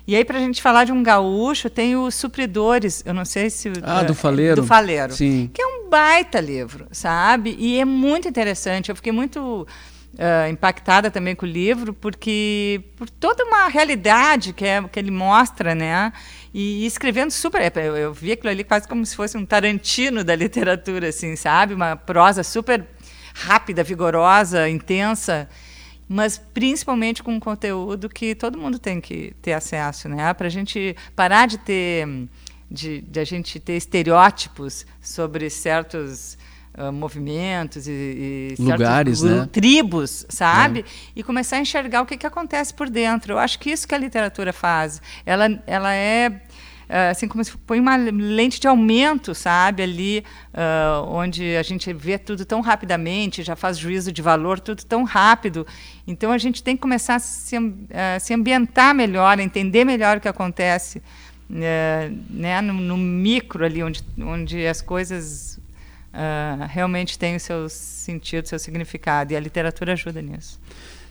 E 0.07 0.15
aí, 0.15 0.25
para 0.25 0.37
a 0.37 0.41
gente 0.41 0.61
falar 0.61 0.83
de 0.83 0.91
um 0.91 1.01
gaúcho, 1.01 1.69
tem 1.69 1.95
os 1.95 2.15
Supridores, 2.15 3.03
eu 3.05 3.13
não 3.13 3.23
sei 3.23 3.49
se... 3.49 3.71
Ah, 3.81 4.03
do 4.03 4.13
Faleiro. 4.13 4.61
Do 4.61 4.67
Faleiro. 4.67 5.13
Sim. 5.13 5.49
Que 5.53 5.61
é 5.61 5.65
um 5.65 5.89
baita 5.89 6.41
livro, 6.41 6.87
sabe? 6.91 7.55
E 7.57 7.79
é 7.79 7.85
muito 7.85 8.27
interessante. 8.27 8.89
Eu 8.89 8.95
fiquei 8.95 9.13
muito 9.13 9.65
uh, 10.13 10.49
impactada 10.49 11.09
também 11.09 11.35
com 11.35 11.45
o 11.45 11.49
livro, 11.49 11.93
porque 11.93 12.81
por 12.97 13.09
toda 13.09 13.43
uma 13.45 13.67
realidade 13.67 14.53
que, 14.53 14.65
é, 14.65 14.81
que 14.83 14.99
ele 14.99 15.11
mostra, 15.11 15.73
né? 15.73 16.11
E, 16.53 16.85
escrevendo 16.85 17.31
super. 17.31 17.61
É, 17.61 17.71
eu, 17.75 17.97
eu 17.97 18.13
vi 18.13 18.31
aquilo 18.31 18.49
ali 18.49 18.63
quase 18.63 18.87
como 18.87 19.05
se 19.05 19.15
fosse 19.15 19.37
um 19.37 19.45
Tarantino 19.45 20.23
da 20.23 20.35
literatura, 20.35 21.09
assim, 21.09 21.35
sabe? 21.35 21.73
Uma 21.73 21.95
prosa 21.95 22.43
super 22.43 22.85
rápida, 23.33 23.83
vigorosa, 23.83 24.69
intensa 24.69 25.49
mas 26.07 26.37
principalmente 26.37 27.23
com 27.23 27.33
um 27.33 27.39
conteúdo 27.39 28.09
que 28.09 28.35
todo 28.35 28.57
mundo 28.57 28.77
tem 28.77 28.99
que 28.99 29.33
ter 29.41 29.53
acesso, 29.53 30.09
né? 30.09 30.33
Para 30.33 30.47
a 30.47 30.49
gente 30.49 30.95
parar 31.15 31.47
de 31.47 31.57
ter, 31.57 32.07
de, 32.69 33.01
de, 33.01 33.19
a 33.19 33.23
gente 33.23 33.59
ter 33.59 33.73
estereótipos 33.73 34.85
sobre 35.01 35.49
certos 35.49 36.37
uh, 36.77 36.91
movimentos 36.91 37.87
e, 37.87 38.55
e 38.57 38.61
lugares, 38.61 39.19
certos, 39.19 39.39
né? 39.39 39.49
tribos, 39.51 40.25
sabe? 40.29 40.81
É. 40.81 40.83
E 41.15 41.23
começar 41.23 41.57
a 41.57 41.59
enxergar 41.59 42.01
o 42.01 42.05
que, 42.05 42.17
que 42.17 42.27
acontece 42.27 42.73
por 42.73 42.89
dentro. 42.89 43.33
Eu 43.33 43.39
acho 43.39 43.59
que 43.59 43.69
isso 43.69 43.87
que 43.87 43.95
a 43.95 43.97
literatura 43.97 44.53
faz. 44.53 45.01
Ela, 45.25 45.61
ela 45.67 45.93
é 45.93 46.41
ah, 46.89 47.09
assim 47.09 47.27
como 47.27 47.43
se 47.43 47.57
põe 47.57 47.79
uma 47.79 47.95
lente 47.95 48.59
de 48.59 48.67
aumento, 48.67 49.33
sabe, 49.33 49.81
ali 49.81 50.23
uh, 50.53 51.07
onde 51.07 51.55
a 51.55 51.63
gente 51.63 51.91
vê 51.91 52.19
tudo 52.19 52.45
tão 52.45 52.61
rapidamente, 52.61 53.41
já 53.41 53.55
faz 53.55 53.79
juízo 53.79 54.11
de 54.11 54.21
valor, 54.21 54.59
tudo 54.59 54.83
tão 54.83 55.03
rápido. 55.03 55.65
Então 56.05 56.31
a 56.31 56.37
gente 56.37 56.61
tem 56.61 56.75
que 56.75 56.81
começar 56.83 57.15
a 57.15 57.19
se, 57.19 57.57
uh, 57.57 57.71
se 58.19 58.33
ambientar 58.33 58.93
melhor, 58.93 59.39
a 59.39 59.41
entender 59.41 59.85
melhor 59.85 60.17
o 60.17 60.21
que 60.21 60.27
acontece, 60.27 60.99
uh, 61.49 62.15
né, 62.29 62.61
no, 62.61 62.73
no, 62.73 62.95
micro 62.95 63.65
ali, 63.65 63.81
onde, 63.81 64.03
onde 64.19 64.67
as 64.67 64.81
coisas 64.81 65.59
uh, 66.13 66.65
realmente 66.69 67.17
tem 67.17 67.35
o 67.35 67.39
seu 67.39 67.67
sentido, 67.67 68.45
o 68.45 68.47
seu 68.47 68.59
significado, 68.59 69.33
e 69.33 69.35
a 69.35 69.39
literatura 69.39 69.93
ajuda 69.93 70.21
nisso. 70.21 70.59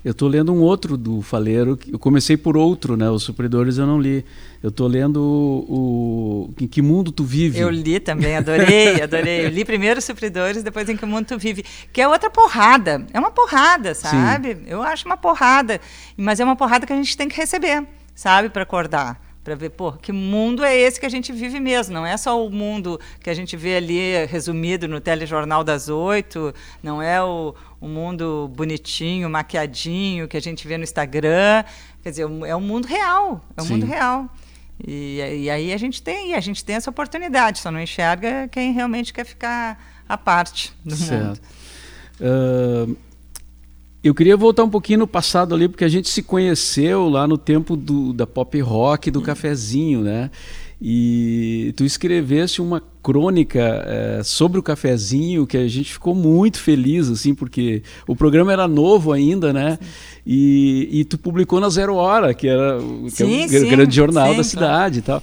Eu 0.04 0.11
estou 0.11 0.28
lendo 0.28 0.52
um 0.52 0.61
outro 0.61 0.97
do 0.97 1.23
Faleiro. 1.23 1.78
Eu 1.87 1.97
comecei 1.97 2.37
por 2.37 2.56
outro, 2.56 2.97
né? 2.97 3.09
Os 3.09 3.23
Supridores 3.23 3.78
eu 3.78 3.87
não 3.87 4.00
li. 4.00 4.25
Eu 4.61 4.71
estou 4.71 4.88
lendo 4.88 5.23
o, 5.23 6.50
o, 6.50 6.54
Em 6.61 6.66
Que 6.66 6.82
Mundo 6.82 7.12
Tu 7.12 7.23
Vive. 7.23 7.61
Eu 7.61 7.71
li 7.71 8.00
também, 8.00 8.37
adorei, 8.37 8.99
adorei. 9.00 9.47
Eu 9.47 9.49
li 9.49 9.64
primeiro 9.64 10.00
os 10.00 10.04
Supridores, 10.04 10.64
depois 10.64 10.88
Em 10.88 10.97
Que 10.97 11.06
Mundo 11.06 11.26
Tu 11.26 11.38
Vive. 11.38 11.64
Que 11.92 12.00
é 12.00 12.09
outra 12.09 12.28
porrada. 12.28 13.06
É 13.12 13.21
uma 13.21 13.30
porrada, 13.30 13.94
sabe? 13.94 14.56
Sim. 14.56 14.62
Eu 14.66 14.82
acho 14.82 15.06
uma 15.06 15.16
porrada. 15.16 15.80
Mas 16.16 16.40
é 16.40 16.44
uma 16.44 16.56
porrada 16.56 16.85
que 16.85 16.92
a 16.92 16.97
gente 16.97 17.16
tem 17.16 17.28
que 17.28 17.37
receber, 17.37 17.87
sabe? 18.12 18.49
Para 18.49 18.64
acordar 18.64 19.22
para 19.42 19.54
ver, 19.56 19.70
pô, 19.70 19.92
que 19.92 20.12
mundo 20.12 20.64
é 20.64 20.76
esse 20.76 21.00
que 21.00 21.06
a 21.06 21.08
gente 21.08 21.32
vive 21.32 21.58
mesmo? 21.58 21.94
Não 21.94 22.06
é 22.06 22.16
só 22.16 22.44
o 22.44 22.50
mundo 22.50 23.00
que 23.20 23.28
a 23.28 23.34
gente 23.34 23.56
vê 23.56 23.76
ali 23.76 24.25
resumido 24.26 24.87
no 24.87 25.00
telejornal 25.00 25.64
das 25.64 25.88
oito, 25.88 26.54
não 26.82 27.02
é 27.02 27.22
o, 27.22 27.54
o 27.80 27.88
mundo 27.88 28.50
bonitinho, 28.54 29.28
maquiadinho 29.28 30.28
que 30.28 30.37
a 30.37 30.40
gente 30.40 30.66
vê 30.66 30.76
no 30.78 30.84
Instagram. 30.84 31.64
Quer 32.02 32.11
dizer, 32.11 32.22
é 32.46 32.54
o 32.54 32.61
mundo 32.61 32.87
real, 32.87 33.44
é 33.56 33.62
o 33.62 33.64
Sim. 33.64 33.72
mundo 33.75 33.87
real. 33.87 34.28
E, 34.87 35.18
e, 35.42 35.50
aí 35.50 35.72
a 35.72 35.76
gente 35.76 36.02
tem, 36.02 36.34
a 36.34 36.40
gente 36.40 36.64
tem 36.64 36.76
essa 36.76 36.90
oportunidade, 36.90 37.58
só 37.58 37.70
não 37.70 37.80
enxerga 37.80 38.49
quem 38.49 38.72
realmente 38.72 39.12
quer 39.12 39.25
ficar 39.25 39.78
à 40.08 40.16
parte 40.16 40.72
do 40.84 40.96
certo. 40.96 41.25
mundo. 41.25 41.40
Uh, 42.20 42.96
eu 44.02 44.14
queria 44.14 44.37
voltar 44.37 44.64
um 44.64 44.71
pouquinho 44.71 45.00
no 45.00 45.06
passado 45.06 45.54
ali, 45.54 45.68
porque 45.68 45.85
a 45.85 45.88
gente 45.88 46.09
se 46.09 46.23
conheceu 46.23 47.09
lá 47.09 47.26
no 47.26 47.38
tempo 47.38 47.76
do, 47.76 48.12
da 48.12 48.26
pop 48.26 48.61
rock, 48.61 49.11
do 49.11 49.23
cafezinho, 49.23 50.00
né? 50.00 50.30
E 50.85 51.73
tu 51.76 51.85
escreveste 51.85 52.61
uma 52.61 52.82
crônica 53.00 53.61
é, 53.87 54.21
sobre 54.25 54.59
o 54.59 54.62
cafezinho 54.62 55.47
que 55.47 55.56
a 55.56 55.68
gente 55.68 55.92
ficou 55.92 56.12
muito 56.12 56.59
feliz, 56.59 57.09
assim, 57.09 57.32
porque 57.32 57.85
o 58.04 58.16
programa 58.16 58.52
era 58.52 58.66
novo 58.66 59.12
ainda, 59.12 59.52
né? 59.52 59.78
E, 60.26 60.88
e 60.90 61.04
tu 61.04 61.16
publicou 61.16 61.61
na 61.61 61.68
Zero 61.68 61.94
Hora, 61.94 62.35
que 62.35 62.49
era 62.49 62.78
o, 62.78 63.09
sim, 63.09 63.47
que 63.49 63.56
é 63.56 63.61
o 63.61 63.68
grande 63.68 63.94
jornal 63.94 64.30
sim, 64.30 64.37
da 64.37 64.42
cidade 64.42 65.02
claro. 65.02 65.23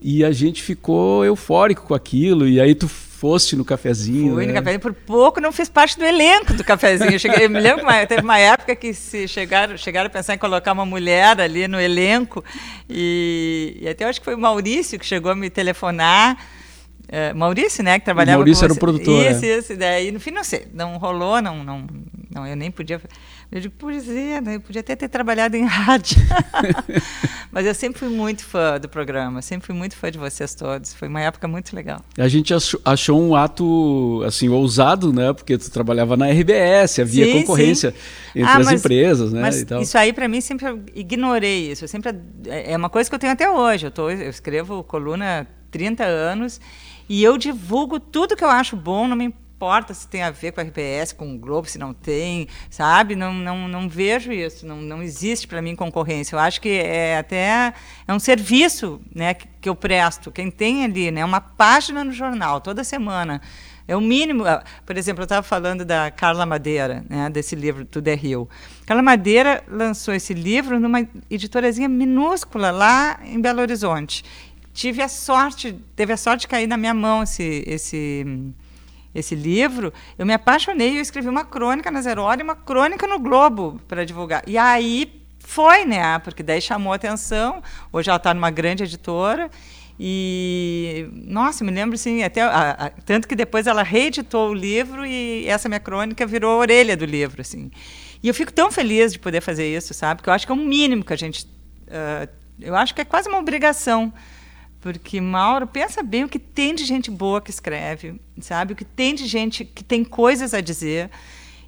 E 0.00 0.24
a 0.24 0.30
gente 0.30 0.62
ficou 0.62 1.24
eufórico 1.24 1.82
com 1.82 1.94
aquilo, 1.94 2.46
e 2.46 2.60
aí 2.60 2.72
tu 2.72 2.88
foste 3.22 3.54
no 3.54 3.64
cafezinho. 3.64 4.34
Fui 4.34 4.46
né? 4.46 4.52
no 4.52 4.58
cafezinho, 4.58 4.80
por 4.80 4.92
pouco 4.92 5.40
não 5.40 5.52
fiz 5.52 5.68
parte 5.68 5.96
do 5.96 6.04
elenco 6.04 6.54
do 6.54 6.64
cafezinho. 6.64 7.12
Eu, 7.12 7.20
cheguei, 7.20 7.44
eu 7.44 7.50
me 7.50 7.60
lembro 7.60 7.86
que 7.86 8.06
teve 8.08 8.20
uma 8.20 8.36
época 8.36 8.74
que 8.74 8.92
se 8.92 9.28
chegaram, 9.28 9.76
chegaram 9.76 10.08
a 10.08 10.10
pensar 10.10 10.34
em 10.34 10.38
colocar 10.38 10.72
uma 10.72 10.84
mulher 10.84 11.40
ali 11.40 11.68
no 11.68 11.80
elenco, 11.80 12.44
e, 12.90 13.78
e 13.80 13.88
até 13.88 14.04
acho 14.06 14.18
que 14.18 14.24
foi 14.24 14.34
o 14.34 14.38
Maurício 14.40 14.98
que 14.98 15.06
chegou 15.06 15.30
a 15.30 15.36
me 15.36 15.48
telefonar. 15.48 16.36
Uh, 17.04 17.36
Maurício, 17.36 17.84
né, 17.84 17.98
que 17.98 18.04
trabalhava 18.04 18.38
o 18.38 18.40
Maurício 18.40 18.64
era 18.64 18.72
o 18.72 18.76
produtor. 18.76 19.24
Isso, 19.30 19.44
é. 19.44 19.58
isso. 19.58 19.76
Daí, 19.76 20.10
no 20.10 20.18
fim, 20.18 20.32
não 20.32 20.42
sei, 20.42 20.66
não 20.74 20.96
rolou, 20.96 21.40
não, 21.40 21.62
não, 21.62 21.86
não 22.28 22.44
eu 22.44 22.56
nem 22.56 22.72
podia 22.72 23.00
eu 23.52 23.60
digo, 23.60 23.74
pois 23.78 24.08
é, 24.08 24.40
né? 24.40 24.56
eu 24.56 24.60
podia 24.62 24.80
até 24.80 24.96
ter 24.96 25.08
trabalhado 25.08 25.54
em 25.58 25.64
rádio. 25.68 26.16
Mas 27.52 27.66
eu 27.66 27.74
sempre 27.74 27.98
fui 27.98 28.08
muito 28.08 28.46
fã 28.46 28.80
do 28.80 28.88
programa, 28.88 29.42
sempre 29.42 29.66
fui 29.66 29.74
muito 29.74 29.94
fã 29.94 30.10
de 30.10 30.16
vocês 30.16 30.54
todos. 30.54 30.94
Foi 30.94 31.06
uma 31.06 31.20
época 31.20 31.46
muito 31.46 31.76
legal. 31.76 32.00
A 32.16 32.28
gente 32.28 32.54
achou 32.82 33.22
um 33.22 33.36
ato 33.36 34.22
assim 34.26 34.48
ousado, 34.48 35.12
né? 35.12 35.34
Porque 35.34 35.58
tu 35.58 35.70
trabalhava 35.70 36.16
na 36.16 36.30
RBS, 36.30 37.00
havia 37.00 37.26
sim, 37.26 37.32
concorrência 37.40 37.90
sim. 37.90 38.40
entre 38.40 38.50
ah, 38.50 38.56
as 38.56 38.66
mas, 38.66 38.80
empresas, 38.80 39.32
né? 39.34 39.42
Mas 39.42 39.66
isso 39.82 39.98
aí 39.98 40.14
para 40.14 40.26
mim 40.28 40.40
sempre 40.40 40.66
ignorei 40.94 41.72
isso. 41.72 41.84
Eu 41.84 41.88
sempre 41.88 42.10
é 42.46 42.74
uma 42.74 42.88
coisa 42.88 43.10
que 43.10 43.14
eu 43.14 43.18
tenho 43.18 43.34
até 43.34 43.50
hoje. 43.50 43.84
Eu 43.84 43.90
tô, 43.90 44.08
eu 44.08 44.30
escrevo 44.30 44.82
coluna 44.82 45.42
há 45.42 45.46
30 45.70 46.04
anos 46.04 46.58
e 47.06 47.22
eu 47.22 47.36
divulgo 47.36 48.00
tudo 48.00 48.34
que 48.34 48.44
eu 48.44 48.48
acho 48.48 48.76
bom, 48.76 49.06
não 49.06 49.14
me 49.14 49.24
importa 49.26 49.41
se 49.94 50.08
tem 50.08 50.22
a 50.22 50.30
ver 50.30 50.52
com 50.52 50.60
a 50.60 50.64
RBS, 50.64 51.12
com 51.12 51.34
o 51.34 51.38
Globo, 51.38 51.68
se 51.68 51.78
não 51.78 51.92
tem, 51.92 52.48
sabe? 52.68 53.14
Não, 53.14 53.32
não, 53.32 53.68
não 53.68 53.88
vejo 53.88 54.32
isso, 54.32 54.66
não, 54.66 54.76
não 54.76 55.02
existe 55.02 55.46
para 55.46 55.62
mim 55.62 55.76
concorrência. 55.76 56.34
Eu 56.34 56.40
acho 56.40 56.60
que 56.60 56.68
é 56.68 57.18
até 57.18 57.72
é 58.06 58.12
um 58.12 58.18
serviço 58.18 59.00
né, 59.14 59.34
que, 59.34 59.46
que 59.60 59.68
eu 59.68 59.76
presto. 59.76 60.30
Quem 60.30 60.50
tem 60.50 60.84
ali 60.84 61.10
né, 61.10 61.24
uma 61.24 61.40
página 61.40 62.02
no 62.02 62.12
jornal 62.12 62.60
toda 62.60 62.82
semana, 62.82 63.40
é 63.86 63.96
o 63.96 64.00
mínimo. 64.00 64.44
Ah, 64.44 64.62
por 64.84 64.96
exemplo, 64.96 65.22
eu 65.22 65.24
estava 65.24 65.42
falando 65.42 65.84
da 65.84 66.10
Carla 66.10 66.46
Madeira, 66.46 67.04
né, 67.08 67.28
desse 67.30 67.54
livro 67.54 67.84
Tudo 67.84 68.08
é 68.08 68.14
Rio. 68.14 68.48
Carla 68.86 69.02
Madeira 69.02 69.62
lançou 69.68 70.14
esse 70.14 70.34
livro 70.34 70.78
numa 70.78 71.06
editorazinha 71.30 71.88
minúscula 71.88 72.70
lá 72.70 73.20
em 73.24 73.40
Belo 73.40 73.60
Horizonte. 73.60 74.24
Tive 74.72 75.02
a 75.02 75.08
sorte, 75.08 75.78
teve 75.94 76.12
a 76.12 76.16
sorte 76.16 76.42
de 76.42 76.48
cair 76.48 76.66
na 76.66 76.76
minha 76.76 76.94
mão 76.94 77.22
esse, 77.22 77.62
esse 77.66 78.24
esse 79.14 79.34
livro, 79.34 79.92
eu 80.18 80.24
me 80.24 80.32
apaixonei 80.32 80.96
eu 80.96 81.02
escrevi 81.02 81.28
uma 81.28 81.44
crônica 81.44 81.90
na 81.90 82.00
Zero 82.00 82.22
Hora 82.22 82.40
e 82.40 82.44
uma 82.44 82.56
crônica 82.56 83.06
no 83.06 83.18
Globo 83.18 83.80
para 83.86 84.04
divulgar. 84.04 84.42
E 84.46 84.56
aí 84.56 85.22
foi, 85.38 85.84
né? 85.84 86.18
Porque 86.20 86.42
daí 86.42 86.60
chamou 86.60 86.92
atenção. 86.92 87.62
Hoje 87.92 88.08
ela 88.08 88.16
está 88.16 88.32
numa 88.32 88.50
grande 88.50 88.84
editora. 88.84 89.50
E, 90.00 91.08
nossa, 91.12 91.62
me 91.62 91.70
lembro 91.70 91.94
assim, 91.94 92.22
até 92.22 92.42
a, 92.42 92.70
a, 92.70 92.90
tanto 92.90 93.28
que 93.28 93.36
depois 93.36 93.66
ela 93.66 93.82
reeditou 93.82 94.50
o 94.50 94.54
livro 94.54 95.04
e 95.06 95.46
essa 95.46 95.68
minha 95.68 95.78
crônica 95.78 96.26
virou 96.26 96.52
a 96.52 96.56
orelha 96.56 96.96
do 96.96 97.04
livro, 97.04 97.40
assim. 97.40 97.70
E 98.22 98.28
eu 98.28 98.34
fico 98.34 98.52
tão 98.52 98.72
feliz 98.72 99.12
de 99.12 99.18
poder 99.18 99.40
fazer 99.40 99.76
isso, 99.76 99.92
sabe? 99.92 100.18
Porque 100.18 100.30
eu 100.30 100.34
acho 100.34 100.46
que 100.46 100.52
é 100.52 100.54
um 100.54 100.64
mínimo 100.64 101.04
que 101.04 101.12
a 101.12 101.16
gente. 101.16 101.44
Uh, 101.44 102.28
eu 102.60 102.74
acho 102.74 102.94
que 102.94 103.00
é 103.00 103.04
quase 103.04 103.28
uma 103.28 103.38
obrigação 103.38 104.12
porque, 104.82 105.20
Mauro, 105.20 105.64
pensa 105.64 106.02
bem 106.02 106.24
o 106.24 106.28
que 106.28 106.40
tem 106.40 106.74
de 106.74 106.84
gente 106.84 107.08
boa 107.08 107.40
que 107.40 107.50
escreve, 107.50 108.20
sabe? 108.40 108.72
O 108.72 108.76
que 108.76 108.84
tem 108.84 109.14
de 109.14 109.26
gente 109.28 109.64
que 109.64 109.84
tem 109.84 110.02
coisas 110.02 110.52
a 110.52 110.60
dizer. 110.60 111.08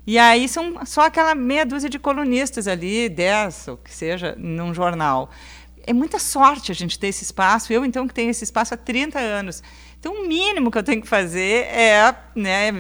E 0.05 0.19
aí 0.19 0.49
são 0.49 0.85
só 0.85 1.03
aquela 1.03 1.33
meia 1.33 1.65
dúzia 1.65 1.89
de 1.89 1.97
colunistas 1.97 2.67
ali, 2.67 3.09
dez, 3.09 3.69
ou 3.69 3.77
que 3.77 3.95
seja, 3.95 4.35
num 4.37 4.75
jornal. 4.75 5.31
É 5.87 5.93
muita 5.93 6.19
sorte 6.19 6.73
a 6.73 6.75
gente 6.75 6.99
ter 6.99 7.07
esse 7.07 7.23
espaço. 7.23 7.73
Eu, 7.73 7.85
então, 7.85 8.09
que 8.09 8.13
tenho 8.13 8.31
esse 8.31 8.43
espaço 8.43 8.75
há 8.75 8.77
30 8.77 9.21
anos. 9.21 9.63
Então, 10.01 10.13
o 10.13 10.27
mínimo 10.27 10.71
que 10.71 10.77
eu 10.77 10.83
tenho 10.83 11.01
que 11.01 11.09
fazer 11.09 11.67
é, 11.67 12.15
né, 12.35 12.71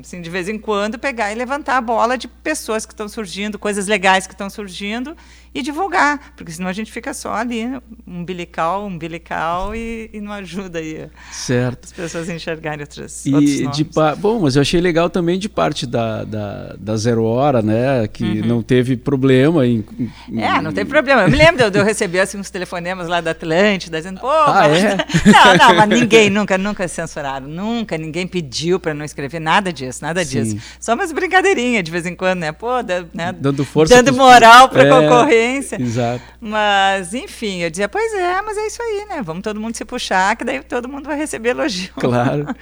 assim, 0.00 0.20
de 0.20 0.28
vez 0.28 0.48
em 0.48 0.58
quando, 0.58 0.98
pegar 0.98 1.30
e 1.30 1.34
levantar 1.36 1.76
a 1.76 1.80
bola 1.80 2.18
de 2.18 2.26
pessoas 2.26 2.84
que 2.84 2.92
estão 2.92 3.08
surgindo, 3.08 3.58
coisas 3.58 3.86
legais 3.86 4.26
que 4.26 4.34
estão 4.34 4.50
surgindo, 4.50 5.16
e 5.54 5.62
divulgar, 5.62 6.32
porque 6.36 6.50
senão 6.50 6.68
a 6.68 6.72
gente 6.72 6.90
fica 6.90 7.14
só 7.14 7.32
ali, 7.32 7.64
umbilical, 8.04 8.84
umbilical 8.84 9.74
e, 9.74 10.10
e 10.12 10.20
não 10.20 10.32
ajuda 10.32 10.80
aí 10.80 11.08
certo. 11.30 11.84
as 11.84 11.92
pessoas 11.92 12.28
a 12.28 12.34
enxergarem 12.34 12.80
outras, 12.80 13.24
e 13.24 13.66
de 13.68 13.84
Bom, 14.18 14.40
mas 14.40 14.56
eu 14.56 14.62
achei 14.62 14.80
legal 14.80 15.08
também 15.08 15.38
de 15.38 15.48
parte 15.48 15.86
da, 15.86 16.24
da, 16.24 16.74
da 16.76 16.96
Zero 16.96 17.22
Hora, 17.22 17.62
né, 17.62 18.08
que 18.08 18.24
uhum. 18.24 18.46
não 18.46 18.62
teve 18.62 18.96
problema 18.96 19.64
em, 19.64 19.84
em, 20.28 20.42
É, 20.42 20.60
não 20.60 20.72
teve 20.72 20.90
problema. 20.90 21.22
Eu 21.22 21.30
me 21.30 21.36
lembro 21.36 21.70
de 21.70 21.78
eu 21.78 21.84
receber 21.84 22.20
assim, 22.20 22.36
uns 22.36 22.50
telefonemas 22.50 23.06
lá 23.06 23.20
da 23.20 23.30
Atlântida, 23.30 23.98
dizendo, 23.98 24.20
pô, 24.20 24.28
ah, 24.28 24.66
mas... 24.68 24.84
é? 24.84 24.96
não, 25.30 25.56
não, 25.56 25.74
mas 25.76 25.88
ninguém 25.88 26.30
nunca, 26.30 26.58
nunca 26.58 26.88
censuraram, 26.88 27.46
nunca, 27.46 27.96
ninguém 27.96 28.26
pediu 28.26 28.80
para 28.80 28.92
não 28.92 29.04
escrever 29.04 29.38
nada 29.38 29.72
disso, 29.72 30.00
nada 30.02 30.24
Sim. 30.24 30.42
disso. 30.42 30.56
Só 30.80 30.94
umas 30.94 31.12
brincadeirinhas 31.12 31.84
de 31.84 31.92
vez 31.92 32.06
em 32.06 32.16
quando, 32.16 32.40
né, 32.40 32.50
pô, 32.50 32.82
da, 32.82 33.04
né, 33.14 33.32
dando 33.32 33.64
força, 33.64 33.94
dando 33.94 34.16
moral 34.16 34.68
para 34.68 34.84
é... 34.84 34.90
concorrer 34.90 35.43
Exato. 35.78 36.24
Mas, 36.40 37.14
enfim, 37.14 37.60
eu 37.60 37.70
dizia, 37.70 37.88
pois 37.88 38.12
é, 38.14 38.42
mas 38.42 38.56
é 38.56 38.66
isso 38.66 38.82
aí, 38.82 39.06
né? 39.08 39.22
Vamos 39.22 39.42
todo 39.42 39.60
mundo 39.60 39.76
se 39.76 39.84
puxar, 39.84 40.36
que 40.36 40.44
daí 40.44 40.62
todo 40.62 40.88
mundo 40.88 41.06
vai 41.06 41.16
receber 41.16 41.50
elogio. 41.50 41.92
Claro. 41.98 42.54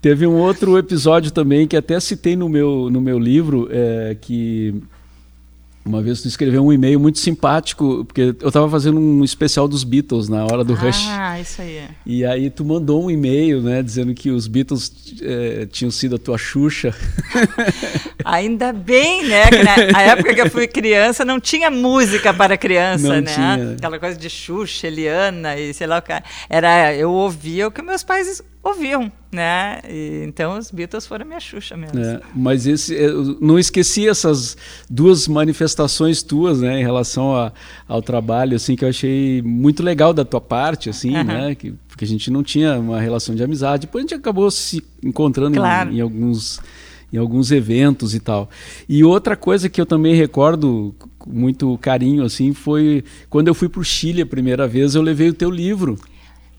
Teve 0.00 0.26
um 0.26 0.34
outro 0.34 0.76
episódio 0.76 1.30
também 1.30 1.68
que 1.68 1.76
até 1.76 2.00
citei 2.00 2.34
no 2.34 2.48
meu, 2.48 2.88
no 2.90 3.00
meu 3.00 3.18
livro, 3.18 3.68
é, 3.70 4.16
que 4.20 4.82
uma 5.84 6.00
vez 6.00 6.22
tu 6.22 6.28
escreveu 6.28 6.64
um 6.64 6.72
e-mail 6.72 7.00
muito 7.00 7.18
simpático, 7.18 8.04
porque 8.04 8.34
eu 8.40 8.48
estava 8.48 8.70
fazendo 8.70 9.00
um 9.00 9.24
especial 9.24 9.66
dos 9.66 9.82
Beatles 9.82 10.28
na 10.28 10.44
hora 10.44 10.62
do 10.62 10.74
ah, 10.74 10.76
Rush. 10.76 11.06
Ah, 11.08 11.40
isso 11.40 11.60
aí. 11.60 11.82
E 12.06 12.24
aí 12.24 12.50
tu 12.50 12.64
mandou 12.64 13.04
um 13.04 13.10
e-mail, 13.10 13.60
né, 13.60 13.82
dizendo 13.82 14.14
que 14.14 14.30
os 14.30 14.46
Beatles 14.46 14.92
é, 15.20 15.66
tinham 15.66 15.90
sido 15.90 16.16
a 16.16 16.18
tua 16.18 16.38
Xuxa. 16.38 16.94
Ainda 18.24 18.72
bem, 18.72 19.26
né, 19.26 19.50
que 19.50 19.92
na 19.92 20.02
época 20.02 20.34
que 20.34 20.40
eu 20.40 20.50
fui 20.50 20.68
criança 20.68 21.24
não 21.24 21.40
tinha 21.40 21.70
música 21.70 22.32
para 22.32 22.56
criança, 22.56 23.08
não 23.08 23.20
né? 23.20 23.34
Tinha. 23.34 23.72
Aquela 23.72 23.98
coisa 23.98 24.16
de 24.16 24.30
Xuxa, 24.30 24.86
Eliana 24.86 25.56
e 25.58 25.74
sei 25.74 25.88
lá 25.88 25.98
o 25.98 26.02
que. 26.02 26.12
Era, 26.48 26.94
eu 26.94 27.10
ouvia 27.10 27.66
o 27.66 27.70
que 27.70 27.82
meus 27.82 28.04
pais 28.04 28.42
ouviam, 28.62 29.10
né? 29.30 29.80
E, 29.88 30.24
então 30.26 30.56
os 30.56 30.70
Beatles 30.70 31.06
foram 31.06 31.26
minha 31.26 31.40
Xuxa 31.40 31.76
mesmo. 31.76 31.98
É, 31.98 32.20
mas 32.34 32.66
esse, 32.66 32.94
eu 32.94 33.38
não 33.40 33.58
esqueci 33.58 34.08
essas 34.08 34.56
duas 34.88 35.26
manifestações 35.26 36.22
tuas, 36.22 36.60
né, 36.60 36.80
em 36.80 36.82
relação 36.82 37.34
a, 37.34 37.52
ao 37.88 38.00
trabalho, 38.00 38.54
assim, 38.54 38.76
que 38.76 38.84
eu 38.84 38.88
achei 38.88 39.42
muito 39.42 39.82
legal 39.82 40.14
da 40.14 40.24
tua 40.24 40.40
parte, 40.40 40.88
assim, 40.88 41.16
uhum. 41.16 41.24
né? 41.24 41.54
Que, 41.54 41.74
porque 41.88 42.04
a 42.04 42.08
gente 42.08 42.30
não 42.30 42.42
tinha 42.42 42.78
uma 42.78 43.00
relação 43.00 43.34
de 43.34 43.42
amizade. 43.42 43.86
Depois 43.86 44.04
a 44.04 44.08
gente 44.08 44.18
acabou 44.18 44.50
se 44.50 44.82
encontrando 45.02 45.56
claro. 45.56 45.90
em, 45.90 45.96
em 45.96 46.00
alguns 46.00 46.60
em 47.12 47.18
alguns 47.18 47.52
eventos 47.52 48.14
e 48.14 48.20
tal. 48.20 48.48
E 48.88 49.04
outra 49.04 49.36
coisa 49.36 49.68
que 49.68 49.78
eu 49.78 49.84
também 49.84 50.14
recordo 50.14 50.94
com 51.18 51.30
muito 51.30 51.76
carinho 51.76 52.24
assim 52.24 52.54
foi 52.54 53.04
quando 53.28 53.48
eu 53.48 53.54
fui 53.54 53.68
para 53.68 53.80
o 53.80 53.84
Chile 53.84 54.22
a 54.22 54.26
primeira 54.26 54.66
vez, 54.66 54.94
eu 54.94 55.02
levei 55.02 55.28
o 55.28 55.34
teu 55.34 55.50
livro. 55.50 55.98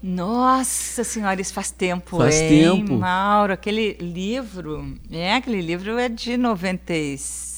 Nossa 0.06 1.02
senhora, 1.02 1.40
isso 1.40 1.54
faz 1.54 1.72
tempo, 1.72 2.18
Faz 2.18 2.36
hein, 2.36 2.50
tempo. 2.50 2.98
Mauro? 2.98 3.54
Aquele 3.54 3.94
livro, 3.94 4.98
é, 5.10 5.34
aquele 5.34 5.62
livro 5.62 5.98
é 5.98 6.10
de 6.10 6.36
96, 6.36 7.53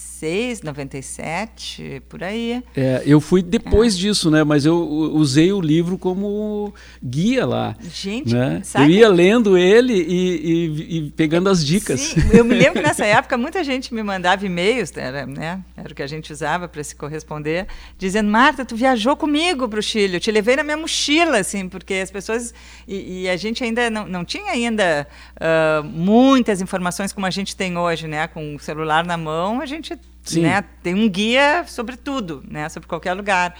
97, 0.64 2.02
por 2.10 2.24
aí. 2.24 2.64
É, 2.76 3.02
eu 3.06 3.20
fui 3.22 3.42
depois 3.42 3.98
disso, 3.98 4.30
né? 4.32 4.44
Mas 4.44 4.66
eu 4.66 4.78
usei 4.78 5.52
o 5.52 5.62
livro 5.62 5.98
como 5.98 6.74
guia 7.04 7.46
lá. 7.46 7.76
Gente, 7.82 8.34
né? 8.34 8.62
sabe 8.64 8.86
Eu 8.86 8.90
ia 9.00 9.10
lendo 9.10 9.58
ele 9.58 9.94
e, 9.94 10.36
e- 10.38 10.98
e 10.98 11.12
pegando 11.12 11.50
as 11.50 11.66
dicas. 11.66 12.00
Sim, 12.00 12.22
eu 12.34 12.44
me 12.46 12.56
lembro 12.56 12.82
que 12.82 12.82
nessa 12.88 13.06
época 13.06 13.38
muita 13.38 13.64
gente 13.64 13.94
me 13.94 14.04
mandava 14.04 14.46
e-mails, 14.46 14.92
era, 14.96 15.26
né, 15.26 15.62
era 15.76 15.92
o 15.92 15.96
que 15.96 16.04
a 16.04 16.08
gente 16.08 16.32
usava 16.32 16.68
para 16.68 16.84
se 16.84 16.96
corresponder, 16.96 17.68
dizendo: 17.98 18.30
Marta, 18.30 18.66
tu 18.66 18.76
viajou 18.76 19.16
comigo 19.16 19.68
para 19.68 19.80
o 19.80 19.84
Chile, 19.84 20.16
eu 20.16 20.20
te 20.20 20.32
levei 20.32 20.56
na 20.56 20.64
minha 20.64 20.78
mochila, 20.78 21.38
assim, 21.40 21.68
porque 21.70 21.96
as 21.96 22.12
pessoas. 22.12 22.54
E, 22.88 23.24
e 23.24 23.30
a 23.30 23.36
gente 23.38 23.64
ainda 23.64 23.90
não, 23.90 24.08
não 24.08 24.26
tinha 24.26 24.52
ainda 24.52 25.08
ah, 25.40 25.82
muitas 25.84 26.62
informações 26.62 27.12
como 27.14 27.26
a 27.26 27.30
gente 27.32 27.56
tem 27.56 27.78
hoje, 27.78 28.08
né? 28.08 28.28
Com 28.28 28.56
o 28.56 28.60
celular 28.60 29.06
na 29.06 29.18
mão, 29.18 29.62
a 29.62 29.66
gente 29.66 29.98
Sim. 30.26 30.42
né, 30.42 30.64
tem 30.84 30.94
um 30.94 31.08
guia 31.10 31.64
sobre 31.68 31.96
tudo, 31.96 32.44
né, 32.50 32.68
sobre 32.70 32.88
qualquer 32.88 33.14
lugar. 33.14 33.56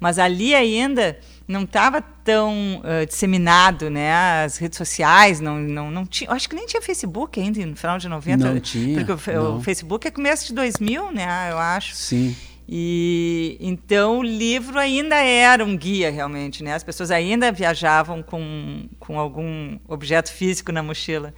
Mas 0.00 0.18
ali 0.18 0.54
ainda 0.54 1.18
não 1.46 1.62
estava 1.62 2.02
tão 2.02 2.82
ah, 2.84 3.04
disseminado, 3.04 3.88
né? 3.88 4.44
As 4.44 4.56
redes 4.56 4.76
sociais 4.76 5.40
não, 5.40 5.58
não, 5.58 5.90
não 5.90 6.04
tinha. 6.04 6.30
Acho 6.30 6.48
que 6.48 6.56
nem 6.56 6.66
tinha 6.66 6.82
Facebook 6.82 7.40
ainda 7.40 7.64
no 7.64 7.76
final 7.76 7.96
de 7.96 8.08
90. 8.08 8.52
Não 8.52 8.60
tinha, 8.60 9.04
Porque 9.04 9.30
o, 9.30 9.34
não. 9.34 9.56
o 9.56 9.62
Facebook 9.62 10.06
é 10.06 10.10
começo 10.10 10.46
de 10.48 10.52
2000, 10.54 11.12
né? 11.12 11.50
Eu 11.50 11.58
acho. 11.58 11.94
Sim. 11.94 12.36
E 12.68 13.58
então 13.60 14.18
o 14.18 14.22
livro 14.22 14.78
ainda 14.78 15.16
era 15.16 15.64
um 15.64 15.76
guia 15.76 16.10
realmente, 16.10 16.62
né? 16.64 16.74
As 16.74 16.82
pessoas 16.82 17.10
ainda 17.10 17.52
viajavam 17.52 18.22
com, 18.22 18.86
com 18.98 19.18
algum 19.18 19.78
objeto 19.86 20.32
físico 20.32 20.72
na 20.72 20.82
mochila. 20.82 21.34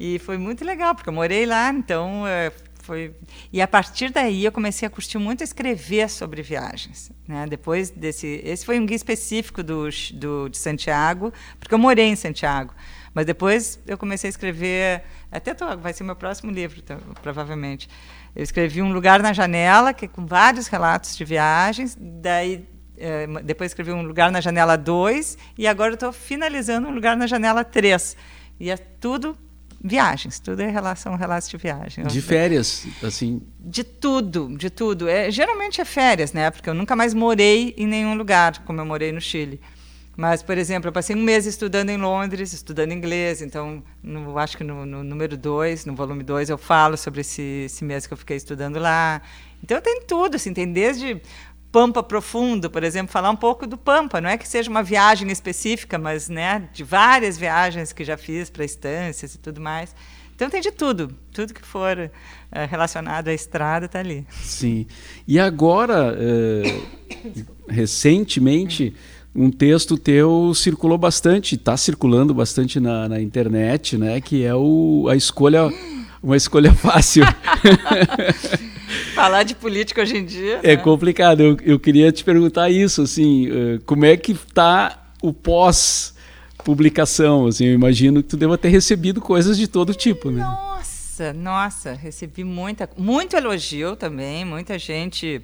E 0.00 0.18
foi 0.18 0.38
muito 0.38 0.64
legal, 0.64 0.94
porque 0.94 1.10
eu 1.10 1.12
morei 1.12 1.44
lá, 1.44 1.70
então 1.70 2.24
foi. 2.82 3.14
E 3.52 3.62
a 3.62 3.68
partir 3.68 4.10
daí 4.10 4.44
eu 4.44 4.52
comecei 4.52 4.86
a 4.86 4.90
curtir 4.90 5.18
muito 5.18 5.42
escrever 5.42 6.10
sobre 6.10 6.42
viagens, 6.42 7.10
né? 7.26 7.46
Depois 7.48 7.90
desse, 7.90 8.40
esse 8.44 8.66
foi 8.66 8.78
um 8.78 8.84
guia 8.84 8.96
específico 8.96 9.62
do, 9.62 9.88
do 10.14 10.48
de 10.48 10.58
Santiago, 10.58 11.32
porque 11.58 11.74
eu 11.74 11.78
morei 11.78 12.06
em 12.06 12.16
Santiago. 12.16 12.74
Mas 13.14 13.26
depois 13.26 13.78
eu 13.86 13.96
comecei 13.96 14.28
a 14.28 14.30
escrever, 14.30 15.04
até 15.30 15.54
tô, 15.54 15.76
vai 15.76 15.92
ser 15.92 16.02
meu 16.02 16.16
próximo 16.16 16.50
livro, 16.50 16.80
então, 16.82 16.98
provavelmente. 17.22 17.88
Eu 18.34 18.42
escrevi 18.42 18.80
um 18.80 18.92
lugar 18.92 19.22
na 19.22 19.32
janela, 19.32 19.92
que 19.92 20.06
é 20.06 20.08
com 20.08 20.26
vários 20.26 20.66
relatos 20.66 21.16
de 21.16 21.24
viagens. 21.24 21.96
Daí 22.00 22.66
eh, 22.96 23.26
depois 23.44 23.70
escrevi 23.70 23.92
um 23.92 24.02
lugar 24.02 24.32
na 24.32 24.40
janela 24.40 24.76
2 24.76 25.36
e 25.58 25.66
agora 25.66 25.94
estou 25.94 26.12
finalizando 26.12 26.88
um 26.88 26.90
lugar 26.90 27.16
na 27.16 27.26
janela 27.26 27.62
3. 27.62 28.16
E 28.58 28.70
é 28.70 28.76
tudo 28.76 29.36
viagens, 29.82 30.38
tudo 30.38 30.60
é 30.62 30.68
relação 30.70 31.16
relatos 31.16 31.48
de 31.48 31.56
viagem. 31.56 32.04
De 32.06 32.20
férias, 32.22 32.86
assim. 33.02 33.42
de 33.58 33.82
tudo, 33.84 34.56
de 34.56 34.70
tudo. 34.70 35.08
É, 35.08 35.30
geralmente 35.30 35.80
é 35.80 35.84
férias, 35.84 36.32
né? 36.32 36.50
Porque 36.50 36.68
eu 36.70 36.74
nunca 36.74 36.94
mais 36.94 37.12
morei 37.14 37.74
em 37.76 37.86
nenhum 37.86 38.14
lugar, 38.14 38.58
como 38.64 38.80
eu 38.80 38.84
morei 38.86 39.10
no 39.12 39.20
Chile. 39.20 39.60
Mas, 40.14 40.42
por 40.42 40.58
exemplo, 40.58 40.88
eu 40.88 40.92
passei 40.92 41.16
um 41.16 41.22
mês 41.22 41.46
estudando 41.46 41.88
em 41.88 41.96
Londres, 41.96 42.52
estudando 42.52 42.92
inglês. 42.92 43.40
Então, 43.40 43.82
no- 44.02 44.36
acho 44.38 44.58
que 44.58 44.62
no, 44.62 44.84
no 44.84 45.02
número 45.02 45.38
2, 45.38 45.86
no 45.86 45.94
volume 45.94 46.22
2, 46.22 46.50
eu 46.50 46.58
falo 46.58 46.98
sobre 46.98 47.22
esse, 47.22 47.64
esse 47.64 47.82
mês 47.82 48.06
que 48.06 48.12
eu 48.12 48.16
fiquei 48.18 48.36
estudando 48.36 48.78
lá. 48.78 49.22
Então, 49.64 49.80
tem 49.80 50.02
tudo, 50.06 50.34
assim, 50.36 50.52
tem 50.52 50.70
desde 50.70 51.20
Pampa 51.72 52.02
Profundo, 52.02 52.70
por 52.70 52.84
exemplo, 52.84 53.10
falar 53.10 53.30
um 53.30 53.36
pouco 53.36 53.66
do 53.66 53.78
Pampa. 53.78 54.20
Não 54.20 54.28
é 54.28 54.36
que 54.36 54.46
seja 54.46 54.70
uma 54.70 54.82
viagem 54.82 55.30
específica, 55.30 55.98
mas 55.98 56.28
né, 56.28 56.68
de 56.74 56.84
várias 56.84 57.38
viagens 57.38 57.94
que 57.94 58.04
já 58.04 58.18
fiz 58.18 58.50
para 58.50 58.62
estâncias 58.62 59.34
e 59.34 59.38
tudo 59.38 59.58
mais. 59.58 59.96
Então, 60.34 60.50
tem 60.50 60.60
de 60.60 60.70
tudo. 60.70 61.14
Tudo 61.32 61.54
que 61.54 61.64
for 61.64 61.98
eh, 61.98 62.10
relacionado 62.66 63.28
à 63.28 63.32
estrada 63.32 63.86
está 63.86 64.00
ali. 64.00 64.26
Sim. 64.42 64.86
E 65.26 65.38
agora, 65.38 66.14
eh, 66.18 66.80
recentemente, 67.68 68.94
um 69.34 69.50
texto 69.50 69.96
teu 69.96 70.52
circulou 70.54 70.98
bastante, 70.98 71.54
está 71.54 71.76
circulando 71.76 72.34
bastante 72.34 72.78
na, 72.78 73.08
na 73.08 73.20
internet, 73.20 73.96
né? 73.96 74.20
Que 74.20 74.44
é 74.44 74.54
o, 74.54 75.06
a 75.08 75.16
escolha, 75.16 75.72
uma 76.22 76.36
escolha 76.36 76.74
fácil. 76.74 77.24
Falar 79.14 79.42
de 79.42 79.54
política 79.54 80.02
hoje 80.02 80.16
em 80.16 80.24
dia. 80.24 80.60
é 80.62 80.76
né? 80.76 80.82
complicado. 80.82 81.40
Eu, 81.40 81.56
eu 81.62 81.78
queria 81.78 82.10
te 82.10 82.24
perguntar 82.24 82.70
isso, 82.70 83.02
assim, 83.02 83.48
eh, 83.48 83.78
como 83.86 84.04
é 84.04 84.16
que 84.16 84.32
está 84.32 85.10
o 85.22 85.32
pós 85.32 86.14
publicação? 86.64 87.46
Assim, 87.46 87.66
eu 87.66 87.74
imagino 87.74 88.22
que 88.22 88.28
tu 88.28 88.36
deva 88.36 88.56
ter 88.58 88.68
recebido 88.68 89.20
coisas 89.20 89.56
de 89.56 89.66
todo 89.66 89.94
tipo, 89.94 90.30
né? 90.30 90.42
Nossa, 90.42 91.32
nossa, 91.32 91.92
recebi 91.92 92.44
muita, 92.44 92.88
muito 92.96 93.36
elogio 93.36 93.96
também, 93.96 94.44
muita 94.44 94.78
gente 94.78 95.42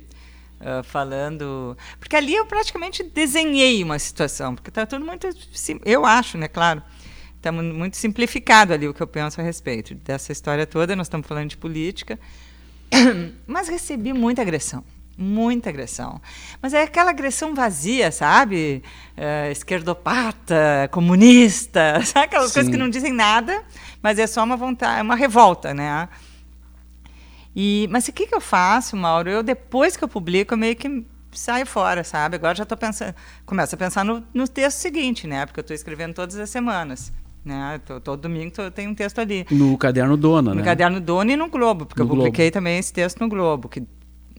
ah, 0.60 0.82
falando. 0.82 1.76
Porque 1.98 2.16
ali 2.16 2.34
eu 2.34 2.44
praticamente 2.46 3.02
desenhei 3.02 3.82
uma 3.82 3.98
situação, 3.98 4.54
porque 4.54 4.70
está 4.70 4.84
tudo 4.86 5.04
muito. 5.04 5.28
sim- 5.52 5.80
Eu 5.84 6.04
acho, 6.04 6.36
né, 6.36 6.48
claro. 6.48 6.82
Está 7.36 7.52
muito 7.52 7.96
simplificado 7.96 8.72
ali 8.72 8.88
o 8.88 8.92
que 8.94 9.00
eu 9.00 9.06
penso 9.06 9.40
a 9.40 9.44
respeito 9.44 9.94
dessa 9.94 10.32
história 10.32 10.66
toda. 10.66 10.96
Nós 10.96 11.06
estamos 11.06 11.26
falando 11.26 11.48
de 11.48 11.56
política. 11.56 12.18
Mas 13.46 13.68
recebi 13.68 14.12
muita 14.12 14.42
agressão. 14.42 14.84
Muita 15.16 15.68
agressão. 15.68 16.20
Mas 16.62 16.72
é 16.72 16.82
aquela 16.82 17.10
agressão 17.10 17.52
vazia, 17.52 18.12
sabe? 18.12 18.84
Eh, 19.16 19.50
esquerdopata, 19.50 20.88
comunista, 20.92 22.00
sabe 22.06 22.26
aquelas 22.26 22.52
coisas 22.52 22.66
Sim. 22.66 22.70
que 22.70 22.76
não 22.76 22.88
dizem 22.88 23.12
nada, 23.12 23.64
mas 24.00 24.16
é 24.20 24.28
só 24.28 24.44
uma 24.44 24.56
vontade, 24.56 25.00
é 25.00 25.02
uma 25.02 25.16
revolta, 25.16 25.74
né? 25.74 26.08
E, 27.54 27.88
mas 27.90 28.06
o 28.06 28.12
que, 28.12 28.28
que 28.28 28.34
eu 28.34 28.40
faço, 28.40 28.96
Mauro? 28.96 29.28
Eu, 29.28 29.42
depois 29.42 29.96
que 29.96 30.04
eu 30.04 30.08
publico, 30.08 30.54
eu 30.54 30.58
meio 30.58 30.76
que 30.76 31.04
saio 31.32 31.66
fora, 31.66 32.04
sabe? 32.04 32.36
Agora 32.36 32.54
já 32.54 32.62
estou 32.62 32.78
pensando, 32.78 33.12
começo 33.44 33.74
a 33.74 33.78
pensar 33.78 34.04
no, 34.04 34.24
no 34.32 34.46
texto 34.46 34.78
seguinte, 34.78 35.26
né? 35.26 35.44
Porque 35.46 35.58
eu 35.58 35.62
estou 35.62 35.74
escrevendo 35.74 36.14
todas 36.14 36.36
as 36.36 36.48
semanas. 36.48 37.12
Né? 37.48 37.80
Tô- 37.86 37.98
todo 37.98 38.20
domingo 38.20 38.52
tem 38.70 38.86
um 38.86 38.94
texto 38.94 39.18
ali. 39.20 39.46
No 39.50 39.78
caderno 39.78 40.18
Dona, 40.18 40.50
No 40.50 40.56
né? 40.56 40.62
Caderno 40.62 41.00
Dona 41.00 41.32
e 41.32 41.36
no 41.36 41.48
Globo, 41.48 41.86
porque 41.86 42.00
No 42.02 42.04
eu 42.04 42.08
Globo. 42.08 42.24
publiquei 42.24 42.50
também 42.50 42.78
esse 42.78 42.92
texto 42.92 43.18
no 43.20 43.28
Globo. 43.28 43.68
Que, 43.70 43.82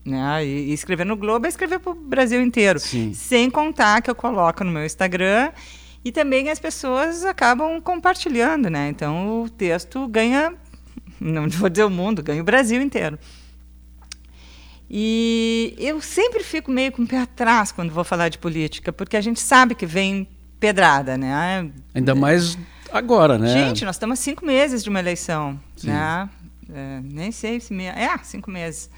né, 0.06 0.46
e, 0.46 0.70
e 0.70 0.74
escrever 0.74 1.06
no 1.06 1.16
Globo 1.18 1.48
é 1.48 1.50
escrever 1.50 1.80
para 1.80 1.92
o 1.92 1.96
Brasil 1.96 2.40
inteiro. 2.40 2.80
Sim. 2.80 3.12
Sem 3.14 3.50
contar 3.50 4.04
que 4.04 4.12
eu 4.12 4.16
coloco 4.16 4.64
no 4.64 4.72
meu 4.72 4.86
Instagram 4.86 5.52
e 6.06 6.12
também 6.12 6.50
as 6.52 6.60
pessoas 6.60 7.26
acabam 7.26 7.82
compartilhando. 7.82 8.70
Né? 8.70 8.90
Então 8.90 9.42
o 9.42 9.50
texto 9.50 10.08
ganha, 10.08 10.54
não 11.20 11.50
vou 11.50 11.68
dizer 11.68 11.86
o 11.86 11.90
mundo, 11.90 12.22
ganha 12.22 12.42
o 12.42 12.46
Brasil 12.46 12.80
inteiro. 12.80 13.18
E 14.88 15.76
eu 15.78 16.00
sempre 16.02 16.44
fico 16.44 16.72
meio 16.72 16.92
com 16.92 17.04
o 17.04 17.08
pé 17.08 17.18
atrás 17.22 17.72
quando 17.72 17.92
vou 17.92 18.04
falar 18.04 18.30
de 18.30 18.38
política, 18.38 18.92
porque 18.94 19.18
a 19.18 19.22
gente 19.22 19.40
sabe 19.40 19.76
que 19.76 19.86
vem 19.86 20.28
pedrada, 20.60 21.18
né? 21.18 21.70
Ainda 21.94 22.16
mais 22.16 22.58
agora, 22.94 23.38
né? 23.38 23.52
Gente, 23.54 23.86
nós 23.86 23.96
estamos 23.96 24.20
a 24.20 24.22
cinco 24.22 24.46
meses 24.46 24.84
de 24.84 24.90
uma 24.90 25.00
eleição, 25.00 25.60
Sim. 25.76 25.88
né? 25.88 26.30
É, 26.74 27.00
nem 27.04 27.32
sei 27.32 27.60
se 27.60 27.74
me... 27.74 27.86
é 27.86 28.16
cinco 28.24 28.52
meses 28.52 28.90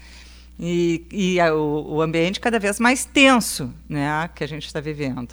e, 0.60 1.04
e 1.10 1.40
a- 1.40 1.54
o, 1.54 1.94
o 1.96 2.02
ambiente 2.02 2.38
cada 2.38 2.58
vez 2.58 2.78
mais 2.78 3.04
tenso, 3.04 3.72
né, 3.88 4.28
que 4.34 4.44
a 4.44 4.46
gente 4.46 4.66
está 4.66 4.78
vivendo. 4.80 5.30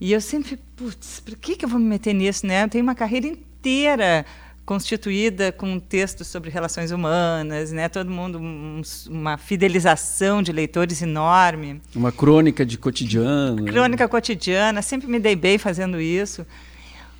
E 0.00 0.12
eu 0.12 0.20
sempre, 0.20 0.56
putz, 0.76 1.18
por 1.20 1.36
que 1.36 1.56
que 1.56 1.64
eu 1.64 1.68
vou 1.68 1.80
me 1.80 1.86
meter 1.86 2.12
nisso, 2.14 2.46
né? 2.46 2.62
Eu 2.62 2.68
tenho 2.68 2.84
uma 2.84 2.94
carreira 2.94 3.26
inteira 3.26 4.24
constituída 4.64 5.50
com 5.50 5.80
textos 5.80 6.28
sobre 6.28 6.50
relações 6.50 6.92
humanas, 6.92 7.72
né? 7.72 7.88
Todo 7.88 8.08
mundo 8.10 8.38
um- 8.38 8.80
uma 9.08 9.36
fidelização 9.36 10.40
de 10.42 10.52
leitores 10.52 11.02
enorme. 11.02 11.80
Uma 11.96 12.12
crônica 12.12 12.64
de 12.64 12.78
cotidiano. 12.78 13.62
né? 13.64 13.72
Crônica 13.72 14.06
cotidiana, 14.06 14.82
sempre 14.82 15.08
me 15.08 15.18
dei 15.18 15.34
bem 15.34 15.58
fazendo 15.58 16.00
isso. 16.00 16.46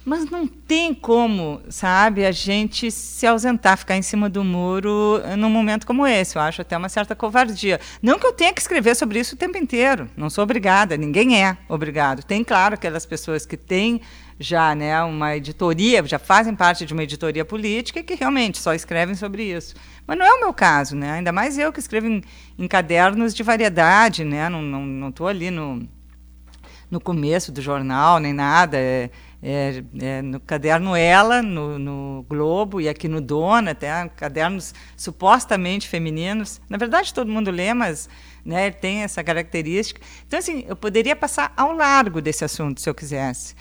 Mas 0.04 0.30
não 0.30 0.46
tem 0.46 0.94
como, 0.94 1.60
sabe, 1.68 2.24
a 2.24 2.32
gente 2.32 2.90
se 2.90 3.26
ausentar, 3.26 3.76
ficar 3.76 3.94
em 3.94 4.00
cima 4.00 4.30
do 4.30 4.42
muro 4.42 5.20
num 5.36 5.50
momento 5.50 5.86
como 5.86 6.06
esse. 6.06 6.36
Eu 6.36 6.42
acho 6.42 6.62
até 6.62 6.76
uma 6.76 6.88
certa 6.88 7.14
covardia. 7.14 7.78
Não 8.00 8.18
que 8.18 8.26
eu 8.26 8.32
tenha 8.32 8.52
que 8.52 8.60
escrever 8.60 8.96
sobre 8.96 9.20
isso 9.20 9.34
o 9.34 9.38
tempo 9.38 9.58
inteiro. 9.58 10.08
Não 10.16 10.30
sou 10.30 10.44
obrigada, 10.44 10.96
ninguém 10.96 11.44
é 11.44 11.58
obrigado. 11.68 12.22
Tem, 12.22 12.42
claro, 12.42 12.74
aquelas 12.74 13.04
pessoas 13.04 13.44
que 13.44 13.56
têm 13.56 14.00
já 14.40 14.74
né, 14.74 15.02
uma 15.02 15.36
editoria, 15.36 16.04
já 16.06 16.18
fazem 16.18 16.54
parte 16.54 16.86
de 16.86 16.92
uma 16.92 17.02
editoria 17.02 17.44
política 17.44 18.02
que 18.02 18.14
realmente 18.14 18.58
só 18.58 18.72
escrevem 18.72 19.14
sobre 19.14 19.42
isso. 19.42 19.74
Mas 20.06 20.16
não 20.16 20.24
é 20.24 20.32
o 20.32 20.40
meu 20.40 20.54
caso, 20.54 20.94
né? 20.94 21.12
ainda 21.12 21.32
mais 21.32 21.58
eu 21.58 21.72
que 21.72 21.80
escrevo 21.80 22.06
em, 22.06 22.22
em 22.58 22.68
cadernos 22.68 23.34
de 23.34 23.42
variedade, 23.42 24.24
né? 24.24 24.48
não 24.48 24.60
estou 24.62 24.80
não, 24.80 25.08
estou 25.08 25.28
ali 25.28 25.50
no, 25.50 25.86
no 26.90 27.00
começo 27.00 27.50
do 27.50 27.60
jornal, 27.60 28.20
nem 28.20 28.32
nada. 28.32 28.78
É, 28.78 29.10
é, 29.42 29.82
é 30.00 30.22
no 30.22 30.40
caderno 30.40 30.96
Ela, 30.96 31.42
no, 31.42 31.78
no, 31.78 32.26
Globo 32.28 32.80
e 32.80 32.88
aqui 32.88 33.06
no 33.06 33.20
Dona, 33.20 33.70
até 33.70 34.08
cadernos 34.16 34.74
supostamente 34.96 35.88
femininos. 35.88 36.60
Na 36.68 36.76
verdade, 36.76 37.14
todo 37.14 37.30
mundo 37.30 37.50
lê, 37.50 37.72
mas 37.72 38.08
né, 38.44 38.70
tem 38.70 39.02
essa 39.02 39.22
característica. 39.22 40.00
Então, 40.26 40.38
assim, 40.38 40.64
eu 40.66 40.74
poderia 40.74 41.14
passar 41.14 41.52
ao 41.56 41.72
largo 41.72 42.20
desse 42.20 42.44
assunto, 42.44 42.80
se 42.80 42.88
eu 42.88 42.94
quisesse. 42.94 43.54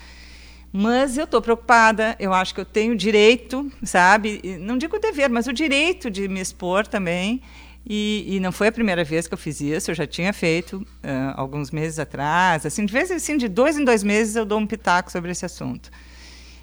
Mas 0.72 1.16
eu 1.16 1.24
estou 1.24 1.40
preocupada, 1.40 2.14
eu 2.18 2.34
acho 2.34 2.54
que 2.54 2.60
eu 2.60 2.64
tenho 2.64 2.94
direito, 2.94 3.70
sabe? 3.82 4.58
Não 4.60 4.76
digo 4.76 4.98
dever, 4.98 5.30
mas 5.30 5.46
o 5.46 5.52
direito 5.52 6.10
de 6.10 6.28
me 6.28 6.40
expor 6.40 6.86
também. 6.86 7.40
E, 7.86 8.36
e, 8.36 8.40
não 8.40 8.52
foi 8.52 8.68
a 8.68 8.72
primeira 8.72 9.02
vez 9.02 9.26
que 9.26 9.32
eu 9.32 9.38
fiz 9.38 9.60
isso, 9.60 9.90
eu 9.90 9.94
já 9.94 10.06
tinha 10.06 10.32
feito 10.32 10.76
uh, 10.76 10.86
alguns 11.34 11.70
meses 11.70 11.98
atrás. 11.98 12.66
Assim, 12.66 12.84
de 12.84 12.92
vez 12.92 13.10
assim, 13.10 13.36
de 13.38 13.48
dois 13.48 13.78
em 13.78 13.84
dois 13.84 14.02
meses 14.02 14.36
eu 14.36 14.44
dou 14.44 14.58
um 14.58 14.66
pitaco 14.66 15.10
sobre 15.10 15.30
esse 15.30 15.46
assunto. 15.46 15.90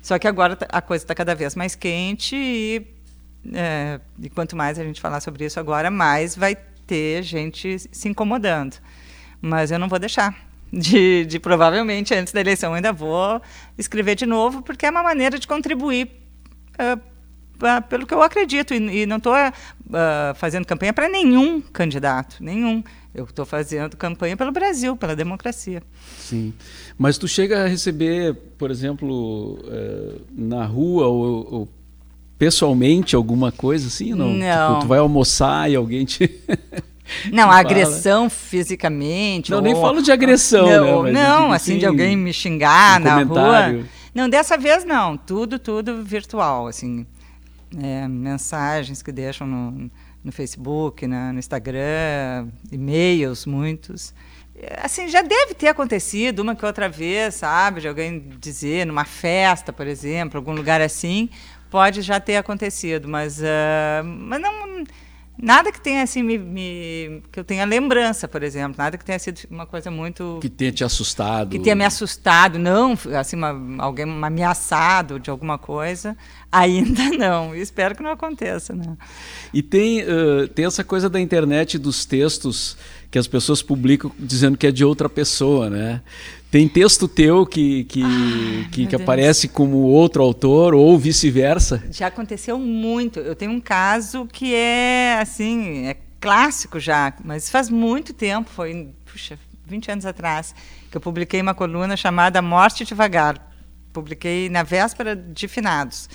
Só 0.01 0.19
que 0.19 0.27
agora 0.27 0.55
tá, 0.55 0.67
a 0.69 0.81
coisa 0.81 1.03
está 1.03 1.15
cada 1.15 1.33
vez 1.33 1.55
mais 1.55 1.73
quente 1.73 2.35
e, 2.35 2.85
e 4.19 4.29
quanto 4.29 4.55
mais 4.55 4.77
a 4.77 4.83
gente 4.83 5.01
falar 5.01 5.19
sobre 5.19 5.45
isso 5.45 5.59
agora, 5.59 5.89
mais 5.89 6.35
vai 6.35 6.55
ter 6.85 7.23
gente 7.23 7.79
se 7.79 8.07
incomodando. 8.07 8.77
Mas 9.41 9.71
eu 9.71 9.79
não 9.79 9.89
vou 9.89 9.97
deixar. 9.97 10.35
De, 10.71 11.25
de 11.25 11.39
provavelmente 11.39 12.13
antes 12.13 12.33
da 12.33 12.41
eleição 12.41 12.73
ainda 12.73 12.91
vou 12.91 13.41
escrever 13.77 14.15
de 14.15 14.25
novo, 14.25 14.61
porque 14.61 14.85
é 14.85 14.89
uma 14.89 15.01
maneira 15.01 15.39
de 15.39 15.47
contribuir 15.47 16.11
uh, 16.73 16.99
pelo 17.89 18.05
que 18.05 18.13
eu 18.13 18.21
acredito. 18.21 18.73
E, 18.73 19.01
e 19.01 19.05
não 19.05 19.17
estou 19.17 19.33
uh, 19.33 20.35
fazendo 20.35 20.65
campanha 20.65 20.93
para 20.93 21.07
nenhum 21.07 21.61
candidato, 21.61 22.37
nenhum. 22.39 22.83
Eu 23.13 23.23
estou 23.23 23.45
fazendo 23.45 23.95
campanha 23.95 24.35
pelo 24.35 24.51
Brasil, 24.51 24.97
pela 24.97 25.15
democracia. 25.15 25.81
Sim. 26.19 26.53
Mas 26.97 27.17
tu 27.17 27.27
chega 27.27 27.63
a 27.63 27.67
receber, 27.67 28.35
por 28.57 28.69
exemplo, 28.69 29.53
uh, 29.53 30.21
na 30.31 30.65
rua 30.65 31.07
ou, 31.07 31.47
ou, 31.49 31.69
pessoalmente 32.37 33.15
alguma 33.15 33.53
coisa 33.53 33.87
assim? 33.87 34.13
Não. 34.13 34.33
não. 34.33 34.67
Tipo, 34.67 34.81
tu 34.81 34.87
vai 34.87 34.99
almoçar 34.99 35.71
e 35.71 35.75
alguém 35.75 36.05
te. 36.05 36.29
Não, 37.31 37.51
agressão 37.51 38.31
fisicamente. 38.31 39.51
Não, 39.51 39.59
ou... 39.59 39.63
nem 39.63 39.75
falo 39.75 40.01
de 40.01 40.11
agressão. 40.11 40.65
Não, 40.65 41.03
né? 41.03 41.11
não 41.11 41.51
assim, 41.51 41.73
assim, 41.73 41.77
de 41.77 41.85
alguém 41.85 42.17
me 42.17 42.33
xingar 42.33 42.99
um 42.99 43.03
na 43.03 43.13
comentário. 43.23 43.77
rua. 43.77 43.89
Não, 44.11 44.27
dessa 44.27 44.57
vez 44.57 44.83
não. 44.83 45.15
Tudo, 45.15 45.59
tudo 45.59 46.01
virtual, 46.01 46.65
assim 46.65 47.05
é, 47.81 48.07
mensagens 48.07 49.01
que 49.01 49.11
deixam 49.11 49.47
no, 49.47 49.91
no 50.23 50.31
Facebook, 50.31 51.05
na, 51.07 51.33
no 51.33 51.39
Instagram, 51.39 52.49
e-mails, 52.71 53.45
muitos. 53.45 54.13
Assim, 54.81 55.09
já 55.09 55.21
deve 55.21 55.53
ter 55.53 55.67
acontecido 55.67 56.39
uma 56.39 56.55
que 56.55 56.65
outra 56.65 56.87
vez, 56.87 57.35
sabe? 57.35 57.81
De 57.81 57.87
alguém 57.87 58.29
dizer, 58.39 58.85
numa 58.85 59.03
festa, 59.03 59.73
por 59.73 59.85
exemplo, 59.85 60.37
algum 60.37 60.53
lugar 60.53 60.81
assim, 60.81 61.29
pode 61.69 62.01
já 62.01 62.19
ter 62.19 62.37
acontecido, 62.37 63.07
mas, 63.07 63.39
uh, 63.39 64.03
mas 64.03 64.41
não 64.41 64.83
Nada 65.37 65.71
que 65.71 65.81
tenha 65.81 66.01
assim 66.01 66.23
me, 66.23 66.37
me, 66.37 67.21
que 67.31 67.39
eu 67.39 67.43
tenha 67.43 67.65
lembrança, 67.65 68.27
por 68.27 68.41
exemplo, 68.41 68.75
nada 68.77 68.97
que 68.97 69.03
tenha 69.03 69.19
sido 69.19 69.41
uma 69.49 69.65
coisa 69.65 69.91
muito 69.91 70.39
que 70.41 70.49
tenha 70.49 70.71
te 70.71 70.83
assustado, 70.83 71.49
que 71.49 71.59
tenha 71.59 71.75
me 71.75 71.83
assustado, 71.83 72.57
não, 72.57 72.97
assim 73.17 73.35
uma, 73.35 73.83
alguém 73.83 74.05
me 74.05 74.25
ameaçado 74.25 75.19
de 75.19 75.29
alguma 75.29 75.57
coisa, 75.57 76.15
ainda 76.51 77.09
não. 77.17 77.53
Espero 77.53 77.95
que 77.95 78.01
não 78.01 78.11
aconteça, 78.11 78.73
né? 78.73 78.97
E 79.53 79.61
tem 79.61 80.03
uh, 80.03 80.47
tem 80.47 80.65
essa 80.65 80.83
coisa 80.83 81.09
da 81.09 81.19
internet 81.19 81.77
dos 81.77 82.05
textos 82.05 82.77
que 83.11 83.19
as 83.19 83.27
pessoas 83.27 83.61
publicam 83.61 84.11
dizendo 84.17 84.57
que 84.57 84.67
é 84.67 84.71
de 84.71 84.85
outra 84.85 85.09
pessoa, 85.09 85.69
né? 85.69 86.01
Tem 86.55 86.69
texto 86.69 87.05
teu 87.05 87.45
que, 87.45 87.83
que, 87.83 88.01
Ai, 88.01 88.69
que, 88.71 88.87
que 88.87 88.95
aparece 88.95 89.45
como 89.45 89.75
outro 89.79 90.23
autor 90.23 90.73
ou 90.73 90.97
vice-versa? 90.97 91.83
Já 91.91 92.07
aconteceu 92.07 92.57
muito. 92.57 93.19
Eu 93.19 93.35
tenho 93.35 93.51
um 93.51 93.59
caso 93.59 94.25
que 94.31 94.55
é, 94.55 95.19
assim, 95.19 95.87
é 95.87 95.97
clássico 96.17 96.79
já, 96.79 97.13
mas 97.25 97.49
faz 97.49 97.69
muito 97.69 98.13
tempo, 98.13 98.49
foi, 98.49 98.93
puxa, 99.03 99.37
20 99.67 99.91
anos 99.91 100.05
atrás, 100.05 100.55
que 100.89 100.95
eu 100.95 101.01
publiquei 101.01 101.41
uma 101.41 101.53
coluna 101.53 101.97
chamada 101.97 102.41
Morte 102.41 102.85
Devagar. 102.85 103.35
Publiquei 103.91 104.47
na 104.47 104.63
véspera 104.63 105.13
de 105.13 105.49
finados. 105.49 106.07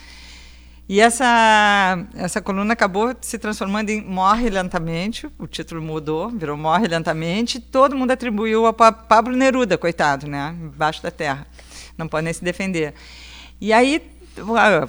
E 0.91 1.01
essa, 1.01 2.05
essa 2.17 2.43
coluna 2.43 2.73
acabou 2.73 3.15
se 3.21 3.39
transformando 3.39 3.91
em 3.91 4.03
Morre 4.03 4.51
Lentamente, 4.51 5.31
o 5.39 5.47
título 5.47 5.81
mudou, 5.81 6.31
virou 6.31 6.57
Morre 6.57 6.89
Lentamente, 6.89 7.61
todo 7.61 7.97
mundo 7.97 8.11
atribuiu 8.11 8.67
a 8.67 8.73
Pablo 8.73 9.37
Neruda, 9.37 9.79
coitado, 9.79 10.27
né, 10.27 10.53
embaixo 10.61 11.01
da 11.01 11.13
terra, 11.13 11.47
não 11.97 12.09
pode 12.09 12.25
nem 12.25 12.33
se 12.33 12.43
defender. 12.43 12.93
E 13.61 13.73
aí, 13.73 14.03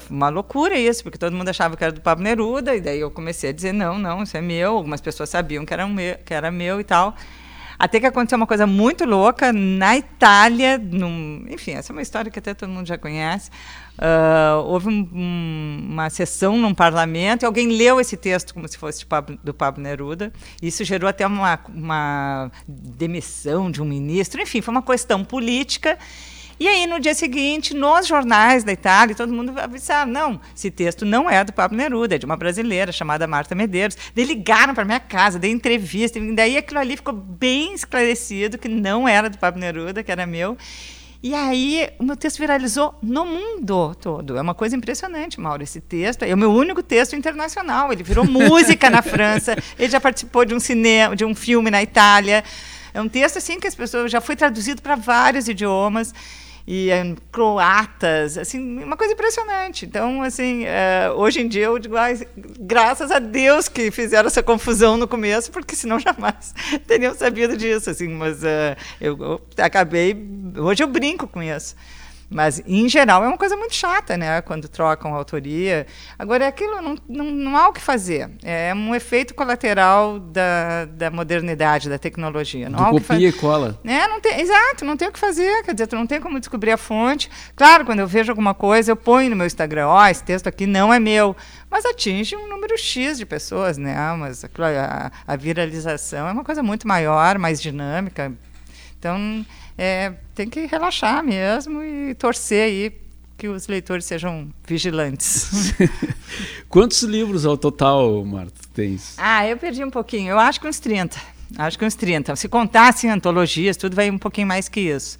uma 0.09 0.29
loucura 0.29 0.75
isso, 0.75 1.03
porque 1.03 1.19
todo 1.19 1.35
mundo 1.35 1.49
achava 1.49 1.77
que 1.77 1.83
era 1.83 1.93
do 1.93 2.01
Pablo 2.01 2.23
Neruda, 2.23 2.75
e 2.75 2.81
daí 2.81 2.99
eu 2.99 3.11
comecei 3.11 3.51
a 3.51 3.53
dizer, 3.53 3.71
não, 3.71 3.99
não, 3.99 4.23
isso 4.23 4.35
é 4.35 4.41
meu, 4.41 4.77
algumas 4.77 5.01
pessoas 5.01 5.29
sabiam 5.29 5.63
que 5.67 5.71
era 5.71 5.85
meu, 5.85 6.17
que 6.25 6.33
era 6.33 6.49
meu 6.49 6.79
e 6.79 6.83
tal, 6.83 7.15
até 7.77 7.99
que 7.99 8.07
aconteceu 8.07 8.37
uma 8.37 8.47
coisa 8.47 8.65
muito 8.65 9.05
louca 9.05 9.53
na 9.53 9.95
Itália, 9.95 10.79
num, 10.79 11.45
enfim, 11.47 11.73
essa 11.73 11.91
é 11.91 11.93
uma 11.93 12.01
história 12.01 12.31
que 12.31 12.39
até 12.39 12.55
todo 12.55 12.69
mundo 12.69 12.87
já 12.87 12.97
conhece. 12.97 13.51
Uh, 14.01 14.65
houve 14.65 14.87
um, 14.87 15.07
um, 15.13 15.87
uma 15.91 16.09
sessão 16.09 16.57
num 16.57 16.73
parlamento 16.73 17.43
e 17.43 17.45
alguém 17.45 17.67
leu 17.67 18.01
esse 18.01 18.17
texto 18.17 18.51
como 18.51 18.67
se 18.67 18.75
fosse 18.75 19.05
Pablo, 19.05 19.37
do 19.43 19.53
Pablo 19.53 19.83
Neruda. 19.83 20.33
Isso 20.59 20.83
gerou 20.83 21.07
até 21.07 21.27
uma, 21.27 21.59
uma 21.69 22.51
demissão 22.67 23.69
de 23.69 23.79
um 23.79 23.85
ministro. 23.85 24.41
Enfim, 24.41 24.59
foi 24.59 24.71
uma 24.71 24.81
questão 24.81 25.23
política. 25.23 25.99
E 26.59 26.67
aí, 26.67 26.87
no 26.87 26.99
dia 26.99 27.13
seguinte, 27.13 27.75
nos 27.75 28.07
jornais 28.07 28.63
da 28.63 28.71
Itália, 28.71 29.15
todo 29.15 29.33
mundo 29.33 29.51
avisava, 29.59 30.05
não, 30.09 30.39
esse 30.55 30.69
texto 30.69 31.05
não 31.05 31.29
é 31.29 31.43
do 31.43 31.53
Pablo 31.53 31.77
Neruda, 31.77 32.15
é 32.15 32.17
de 32.17 32.25
uma 32.25 32.37
brasileira 32.37 32.91
chamada 32.91 33.25
Marta 33.27 33.55
Medeiros. 33.55 33.97
Daí 34.15 34.25
ligaram 34.25 34.73
para 34.73 34.85
minha 34.85 34.99
casa, 34.99 35.39
dei 35.39 35.51
entrevista, 35.51 36.19
daí 36.35 36.57
aquilo 36.57 36.79
ali 36.79 36.95
ficou 36.95 37.13
bem 37.13 37.73
esclarecido 37.73 38.59
que 38.59 38.67
não 38.67 39.07
era 39.07 39.29
do 39.29 39.37
Pablo 39.39 39.59
Neruda, 39.59 40.03
que 40.03 40.11
era 40.11 40.25
meu. 40.27 40.55
E 41.23 41.35
aí, 41.35 41.87
o 41.99 42.03
meu 42.03 42.17
texto 42.17 42.39
viralizou 42.39 42.95
no 42.99 43.23
mundo 43.25 43.93
todo. 43.93 44.37
É 44.37 44.41
uma 44.41 44.55
coisa 44.55 44.75
impressionante, 44.75 45.39
Mauro. 45.39 45.61
Esse 45.61 45.79
texto 45.79 46.23
é 46.23 46.33
o 46.33 46.37
meu 46.37 46.51
único 46.51 46.81
texto 46.81 47.15
internacional. 47.15 47.93
Ele 47.93 48.01
virou 48.01 48.25
música 48.25 48.89
na 48.89 49.03
França. 49.03 49.55
Ele 49.77 49.89
já 49.89 50.01
participou 50.01 50.45
de 50.45 50.55
um 50.55 50.59
cinema, 50.59 51.15
de 51.15 51.23
um 51.23 51.35
filme 51.35 51.69
na 51.69 51.83
Itália. 51.83 52.43
É 52.91 52.99
um 52.99 53.07
texto 53.07 53.37
assim 53.37 53.59
que 53.59 53.67
as 53.67 53.75
pessoas 53.75 54.11
já 54.11 54.19
foi 54.19 54.35
traduzido 54.35 54.81
para 54.81 54.95
vários 54.95 55.47
idiomas 55.47 56.11
e 56.67 56.89
um, 56.93 57.15
croatas, 57.31 58.37
assim, 58.37 58.83
uma 58.83 58.95
coisa 58.95 59.13
impressionante. 59.13 59.85
Então, 59.85 60.21
assim, 60.21 60.63
uh, 60.63 61.13
hoje 61.15 61.41
em 61.41 61.47
dia 61.47 61.65
eu 61.65 61.79
digo, 61.79 61.97
ah, 61.97 62.09
graças 62.59 63.11
a 63.11 63.19
Deus 63.19 63.67
que 63.67 63.91
fizeram 63.91 64.27
essa 64.27 64.43
confusão 64.43 64.97
no 64.97 65.07
começo, 65.07 65.51
porque 65.51 65.75
senão 65.75 65.97
jamais 65.99 66.53
teriam 66.87 67.13
sabido 67.15 67.57
disso, 67.57 67.89
assim, 67.89 68.07
mas 68.07 68.43
uh, 68.43 68.75
eu, 68.99 69.17
eu 69.19 69.41
acabei, 69.57 70.15
hoje 70.57 70.83
eu 70.83 70.87
brinco 70.87 71.27
com 71.27 71.41
isso. 71.41 71.75
Mas, 72.31 72.63
em 72.65 72.87
geral, 72.87 73.25
é 73.25 73.27
uma 73.27 73.37
coisa 73.37 73.57
muito 73.57 73.75
chata, 73.75 74.15
né? 74.15 74.41
Quando 74.41 74.69
trocam 74.69 75.13
a 75.13 75.17
autoria. 75.17 75.85
Agora, 76.17 76.45
é 76.45 76.47
aquilo 76.47 76.81
não, 76.81 76.95
não, 77.07 77.25
não 77.25 77.57
há 77.57 77.67
o 77.67 77.73
que 77.73 77.81
fazer. 77.81 78.31
É 78.41 78.73
um 78.73 78.95
efeito 78.95 79.35
colateral 79.35 80.17
da, 80.17 80.85
da 80.85 81.11
modernidade, 81.11 81.89
da 81.89 81.99
tecnologia. 81.99 82.69
Não 82.69 82.79
Do 82.79 82.85
há 82.85 82.89
copia 82.91 82.99
o 82.99 83.01
que 83.01 83.07
fazer. 83.07 83.27
e 83.27 83.33
cola. 83.33 83.79
É, 83.83 84.07
não 84.07 84.21
tem, 84.21 84.39
exato, 84.39 84.85
não 84.85 84.95
tem 84.95 85.09
o 85.09 85.11
que 85.11 85.19
fazer. 85.19 85.61
Quer 85.63 85.73
dizer, 85.73 85.87
tu 85.87 85.97
não 85.97 86.07
tem 86.07 86.21
como 86.21 86.39
descobrir 86.39 86.71
a 86.71 86.77
fonte. 86.77 87.29
Claro, 87.53 87.83
quando 87.85 87.99
eu 87.99 88.07
vejo 88.07 88.31
alguma 88.31 88.53
coisa, 88.53 88.93
eu 88.93 88.95
ponho 88.95 89.29
no 89.29 89.35
meu 89.35 89.45
Instagram, 89.45 89.87
ó, 89.87 90.01
oh, 90.01 90.07
esse 90.07 90.23
texto 90.23 90.47
aqui 90.47 90.65
não 90.65 90.93
é 90.93 90.99
meu. 90.99 91.35
Mas 91.69 91.85
atinge 91.85 92.33
um 92.37 92.47
número 92.47 92.77
X 92.77 93.17
de 93.17 93.25
pessoas, 93.25 93.77
né? 93.77 93.93
Mas 94.17 94.45
a, 94.45 95.11
a 95.27 95.35
viralização 95.35 96.29
é 96.29 96.31
uma 96.31 96.45
coisa 96.45 96.63
muito 96.63 96.87
maior, 96.87 97.37
mais 97.37 97.61
dinâmica. 97.61 98.31
Então, 98.97 99.45
é, 99.77 100.13
tem 100.35 100.49
que 100.49 100.65
relaxar 100.65 101.23
mesmo 101.23 101.83
e 101.83 102.13
torcer 102.15 102.63
aí 102.63 103.01
que 103.37 103.47
os 103.47 103.67
leitores 103.67 104.05
sejam 104.05 104.49
vigilantes. 104.67 105.73
Quantos 106.69 107.01
livros 107.01 107.45
ao 107.45 107.57
total, 107.57 108.23
Marta, 108.23 108.53
tens? 108.73 109.15
Ah, 109.17 109.47
eu 109.47 109.57
perdi 109.57 109.83
um 109.83 109.89
pouquinho. 109.89 110.29
Eu 110.29 110.39
acho 110.39 110.61
que 110.61 110.67
uns 110.67 110.79
30. 110.79 111.19
Acho 111.57 111.79
que 111.79 111.83
uns 111.83 111.95
30. 111.95 112.35
Se 112.35 112.47
contassem 112.47 113.09
antologias, 113.09 113.75
tudo 113.77 113.95
vai 113.95 114.11
um 114.11 114.17
pouquinho 114.19 114.45
mais 114.45 114.69
que 114.69 114.81
isso. 114.81 115.17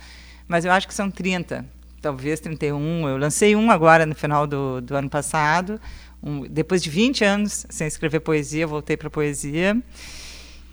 Mas 0.48 0.66
eu 0.66 0.72
acho 0.72 0.88
que 0.88 0.94
são 0.94 1.10
30, 1.10 1.66
talvez 2.00 2.40
31. 2.40 3.10
Eu 3.10 3.18
lancei 3.18 3.56
um 3.56 3.72
agora 3.72 4.06
no 4.06 4.14
final 4.14 4.46
do, 4.46 4.82
do 4.82 4.96
ano 4.96 5.10
passado. 5.10 5.82
Um, 6.22 6.42
depois 6.42 6.84
de 6.84 6.92
20 6.92 7.24
anos 7.24 7.66
sem 7.70 7.88
escrever 7.88 8.20
poesia, 8.20 8.68
voltei 8.68 8.96
para 8.96 9.08
a 9.08 9.12
poesia 9.12 9.82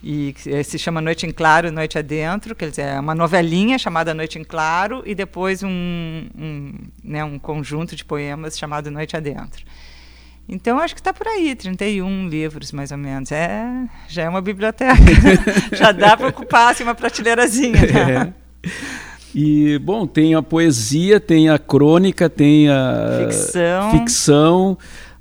e 0.02 0.34
se 0.64 0.78
chama 0.78 1.00
Noite 1.00 1.26
em 1.26 1.32
Claro, 1.32 1.72
Noite 1.72 1.98
Adentro, 1.98 2.54
quer 2.54 2.70
dizer, 2.70 2.82
é 2.82 3.00
uma 3.00 3.14
novelinha 3.14 3.78
chamada 3.78 4.14
Noite 4.14 4.38
em 4.38 4.44
Claro 4.44 5.02
e 5.04 5.14
depois 5.14 5.62
um, 5.62 5.68
um, 5.68 6.74
né, 7.02 7.24
um 7.24 7.38
conjunto 7.38 7.96
de 7.96 8.04
poemas 8.04 8.56
chamado 8.56 8.90
Noite 8.90 9.16
Adentro. 9.16 9.64
Então, 10.48 10.78
acho 10.78 10.94
que 10.94 11.00
está 11.00 11.12
por 11.12 11.26
aí, 11.26 11.54
31 11.54 12.28
livros, 12.28 12.72
mais 12.72 12.90
ou 12.90 12.96
menos. 12.96 13.30
É, 13.30 13.60
já 14.08 14.22
é 14.22 14.28
uma 14.28 14.40
biblioteca. 14.40 14.94
já 15.76 15.92
dá 15.92 16.16
para 16.16 16.28
ocupar 16.28 16.72
assim, 16.72 16.84
uma 16.84 16.94
prateleirazinha. 16.94 17.78
Né? 17.88 18.32
É. 18.64 18.70
E, 19.34 19.78
bom, 19.80 20.06
tem 20.06 20.34
a 20.34 20.42
poesia, 20.42 21.20
tem 21.20 21.50
a 21.50 21.58
crônica, 21.58 22.30
tem 22.30 22.68
a 22.70 23.26
ficção. 23.26 23.90
ficção 23.90 24.78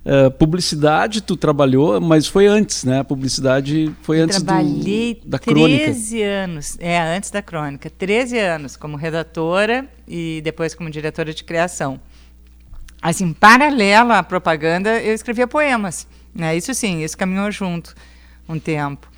Uh, 0.08 0.32
publicidade 0.32 1.20
tu 1.20 1.36
trabalhou, 1.36 2.00
mas 2.00 2.28
foi 2.28 2.48
antes, 2.48 2.86
né? 2.86 3.00
A 3.00 3.04
publicidade 3.04 3.94
foi 4.04 4.22
antes 4.22 4.42
Trabalhei 4.42 5.16
do, 5.16 5.28
da 5.28 5.38
crônica. 5.38 5.84
13 5.84 6.24
anos, 6.24 6.78
é, 6.80 6.98
antes 6.98 7.30
da 7.30 7.42
crônica. 7.42 7.90
13 7.90 8.40
anos 8.40 8.78
como 8.78 8.96
redatora 8.96 9.86
e 10.08 10.40
depois 10.46 10.74
como 10.74 10.90
diretora 10.90 11.34
de 11.34 11.44
criação. 11.44 12.00
Assim, 13.02 13.34
paralelo 13.34 14.14
à 14.14 14.24
propaganda, 14.24 14.98
eu 15.02 15.14
escrevia 15.14 15.46
poemas. 15.46 16.08
Né? 16.34 16.56
Isso 16.56 16.74
sim, 16.74 17.04
isso 17.04 17.18
caminhou 17.18 17.52
junto 17.52 17.94
um 18.48 18.58
tempo. 18.58 19.12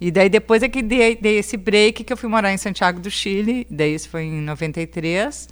E 0.00 0.10
daí 0.10 0.28
depois 0.28 0.64
é 0.64 0.68
que 0.68 0.82
dei, 0.82 1.14
dei 1.14 1.38
esse 1.38 1.56
break 1.56 2.02
que 2.02 2.12
eu 2.12 2.16
fui 2.16 2.28
morar 2.28 2.52
em 2.52 2.58
Santiago 2.58 2.98
do 2.98 3.08
Chile, 3.08 3.68
daí 3.70 3.94
isso 3.94 4.08
foi 4.08 4.24
em 4.24 4.40
93 4.40 5.48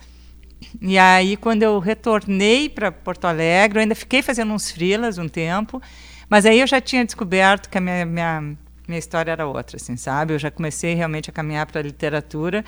e 0.81 0.98
aí, 0.98 1.37
quando 1.37 1.62
eu 1.62 1.79
retornei 1.79 2.68
para 2.68 2.90
Porto 2.92 3.25
Alegre, 3.25 3.79
eu 3.79 3.83
ainda 3.83 3.94
fiquei 3.94 4.22
fazendo 4.22 4.53
uns 4.53 4.70
frilas 4.70 5.18
um 5.18 5.29
tempo, 5.29 5.81
mas 6.29 6.46
aí 6.46 6.61
eu 6.61 6.66
já 6.66 6.81
tinha 6.81 7.05
descoberto 7.05 7.68
que 7.68 7.79
a 7.79 7.81
minha, 7.81 8.05
minha, 8.07 8.57
minha 8.87 8.98
história 8.98 9.31
era 9.31 9.46
outra, 9.46 9.77
assim, 9.77 9.96
sabe? 9.96 10.35
Eu 10.35 10.38
já 10.38 10.51
comecei 10.51 10.94
realmente 10.94 11.31
a 11.31 11.33
caminhar 11.33 11.66
para 11.66 11.81
a 11.81 11.83
literatura, 11.83 12.64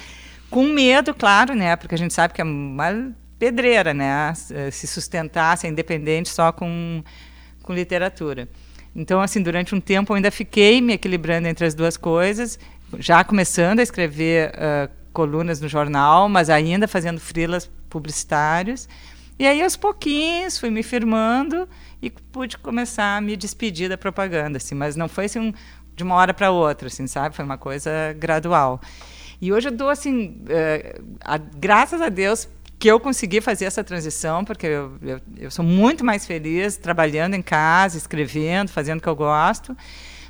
com 0.50 0.64
medo, 0.64 1.14
claro, 1.14 1.54
né? 1.54 1.74
Porque 1.76 1.94
a 1.94 1.98
gente 1.98 2.14
sabe 2.14 2.34
que 2.34 2.40
é 2.40 2.44
uma 2.44 3.12
pedreira, 3.38 3.92
né? 3.92 4.32
Se 4.70 4.86
sustentar, 4.86 5.56
ser 5.58 5.68
independente 5.68 6.28
só 6.28 6.52
com, 6.52 7.02
com 7.62 7.72
literatura. 7.72 8.48
Então, 8.94 9.20
assim, 9.20 9.42
durante 9.42 9.74
um 9.74 9.80
tempo 9.80 10.12
eu 10.12 10.16
ainda 10.16 10.30
fiquei 10.30 10.80
me 10.80 10.92
equilibrando 10.92 11.48
entre 11.48 11.66
as 11.66 11.74
duas 11.74 11.96
coisas, 11.96 12.58
já 12.98 13.24
começando 13.24 13.80
a 13.80 13.82
escrever 13.82 14.50
uh, 14.50 14.88
colunas 15.12 15.60
no 15.60 15.68
jornal, 15.68 16.28
mas 16.28 16.48
ainda 16.48 16.86
fazendo 16.86 17.20
frilas 17.20 17.70
publicitários. 17.94 18.88
E 19.38 19.46
aí, 19.46 19.62
aos 19.62 19.76
pouquinhos, 19.76 20.58
fui 20.58 20.68
me 20.68 20.82
firmando 20.82 21.68
e 22.02 22.10
pude 22.10 22.58
começar 22.58 23.16
a 23.16 23.20
me 23.20 23.36
despedir 23.36 23.88
da 23.88 23.96
propaganda, 23.96 24.56
assim, 24.58 24.74
mas 24.74 24.96
não 24.96 25.08
foi 25.08 25.26
assim 25.26 25.38
um, 25.38 25.52
de 25.94 26.02
uma 26.02 26.16
hora 26.16 26.34
para 26.34 26.50
outra, 26.50 26.88
assim, 26.88 27.06
sabe? 27.06 27.36
Foi 27.36 27.44
uma 27.44 27.56
coisa 27.56 27.90
gradual. 28.18 28.80
E 29.40 29.52
hoje 29.52 29.68
eu 29.68 29.72
dou, 29.72 29.88
assim, 29.88 30.42
uh, 30.42 31.04
a, 31.20 31.38
graças 31.38 32.00
a 32.00 32.08
Deus 32.08 32.48
que 32.78 32.88
eu 32.88 32.98
consegui 32.98 33.40
fazer 33.40 33.64
essa 33.64 33.84
transição, 33.84 34.44
porque 34.44 34.66
eu, 34.66 34.92
eu, 35.00 35.20
eu 35.36 35.50
sou 35.50 35.64
muito 35.64 36.04
mais 36.04 36.26
feliz 36.26 36.76
trabalhando 36.76 37.34
em 37.34 37.42
casa, 37.42 37.96
escrevendo, 37.96 38.70
fazendo 38.70 38.98
o 38.98 39.02
que 39.02 39.08
eu 39.08 39.16
gosto. 39.16 39.76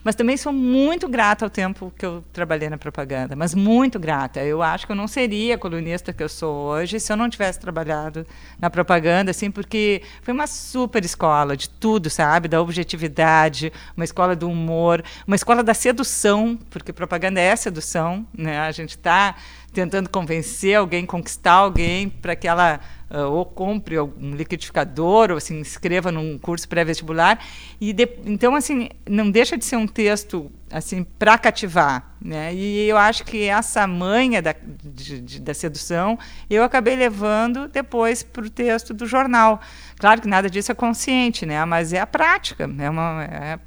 Mas 0.04 0.14
também 0.14 0.36
sou 0.36 0.52
muito 0.52 1.08
grata 1.08 1.46
ao 1.46 1.50
tempo 1.50 1.90
que 1.96 2.04
eu 2.04 2.22
trabalhei 2.30 2.68
na 2.68 2.76
propaganda, 2.76 3.34
mas 3.34 3.54
muito 3.54 3.98
grata. 3.98 4.44
Eu 4.44 4.62
acho 4.62 4.84
que 4.84 4.92
eu 4.92 4.96
não 4.96 5.08
seria 5.08 5.54
a 5.54 5.58
colunista 5.58 6.12
que 6.12 6.22
eu 6.22 6.28
sou 6.28 6.54
hoje 6.54 7.00
se 7.00 7.10
eu 7.10 7.16
não 7.16 7.30
tivesse 7.30 7.58
trabalhado 7.58 8.26
na 8.60 8.68
propaganda, 8.68 9.30
assim, 9.30 9.50
porque 9.50 10.02
foi 10.20 10.34
uma 10.34 10.46
super 10.46 11.02
escola 11.02 11.56
de 11.56 11.70
tudo, 11.70 12.10
sabe? 12.10 12.48
Da 12.48 12.60
objetividade, 12.60 13.72
uma 13.96 14.04
escola 14.04 14.36
do 14.36 14.48
humor, 14.48 15.02
uma 15.26 15.36
escola 15.36 15.62
da 15.62 15.72
sedução, 15.72 16.58
porque 16.68 16.92
propaganda 16.92 17.40
é 17.40 17.56
sedução, 17.56 18.26
né? 18.36 18.58
A 18.58 18.72
gente 18.72 18.90
está 18.90 19.34
tentando 19.72 20.08
convencer 20.08 20.76
alguém, 20.76 21.06
conquistar 21.06 21.54
alguém 21.54 22.08
para 22.08 22.36
que 22.36 22.46
ela 22.46 22.78
uh, 23.10 23.30
ou 23.30 23.44
compre 23.44 23.98
um 23.98 24.34
liquidificador 24.34 25.30
ou 25.30 25.36
assim 25.36 25.60
inscreva 25.60 26.10
num 26.10 26.38
curso 26.38 26.68
pré-vestibular. 26.68 27.38
E 27.80 27.92
de, 27.92 28.08
então 28.24 28.54
assim 28.54 28.88
não 29.08 29.30
deixa 29.30 29.56
de 29.56 29.64
ser 29.64 29.76
um 29.76 29.86
texto 29.86 30.50
assim 30.70 31.04
para 31.18 31.38
cativar 31.38 32.14
né? 32.24 32.54
E 32.54 32.88
eu 32.88 32.96
acho 32.96 33.22
que 33.22 33.44
essa 33.44 33.86
manha 33.86 34.40
da, 34.40 34.54
de, 34.82 35.20
de, 35.20 35.40
da 35.40 35.52
sedução 35.52 36.18
eu 36.48 36.64
acabei 36.64 36.96
levando 36.96 37.68
depois 37.68 38.22
para 38.22 38.46
o 38.46 38.50
texto 38.50 38.94
do 38.94 39.06
jornal. 39.06 39.60
Claro 39.98 40.22
que 40.22 40.28
nada 40.28 40.48
disso 40.48 40.72
é 40.72 40.74
consciente 40.74 41.44
né? 41.44 41.62
Mas 41.66 41.92
é 41.92 42.00
a 42.00 42.06
prática 42.06 42.68
é 42.78 42.88
uma 42.88 43.24
é, 43.24 43.58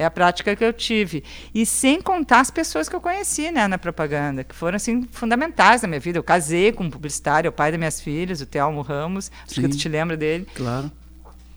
é 0.00 0.06
a 0.06 0.10
prática 0.10 0.56
que 0.56 0.64
eu 0.64 0.72
tive. 0.72 1.22
E 1.54 1.66
sem 1.66 2.00
contar 2.00 2.40
as 2.40 2.50
pessoas 2.50 2.88
que 2.88 2.96
eu 2.96 3.00
conheci 3.00 3.50
né, 3.50 3.68
na 3.68 3.76
propaganda, 3.76 4.42
que 4.42 4.54
foram 4.54 4.76
assim, 4.76 5.06
fundamentais 5.12 5.82
na 5.82 5.88
minha 5.88 6.00
vida. 6.00 6.18
Eu 6.18 6.22
casei 6.22 6.72
com 6.72 6.84
um 6.84 6.90
publicitário, 6.90 7.50
o 7.50 7.52
pai 7.52 7.70
das 7.70 7.78
minhas 7.78 8.00
filhas, 8.00 8.40
o 8.40 8.46
Telmo 8.46 8.80
Ramos. 8.80 9.30
Acho 9.44 9.56
Sim. 9.56 9.62
que 9.62 9.68
tu 9.68 9.76
te 9.76 9.88
lembra 9.90 10.16
dele. 10.16 10.46
Claro. 10.54 10.90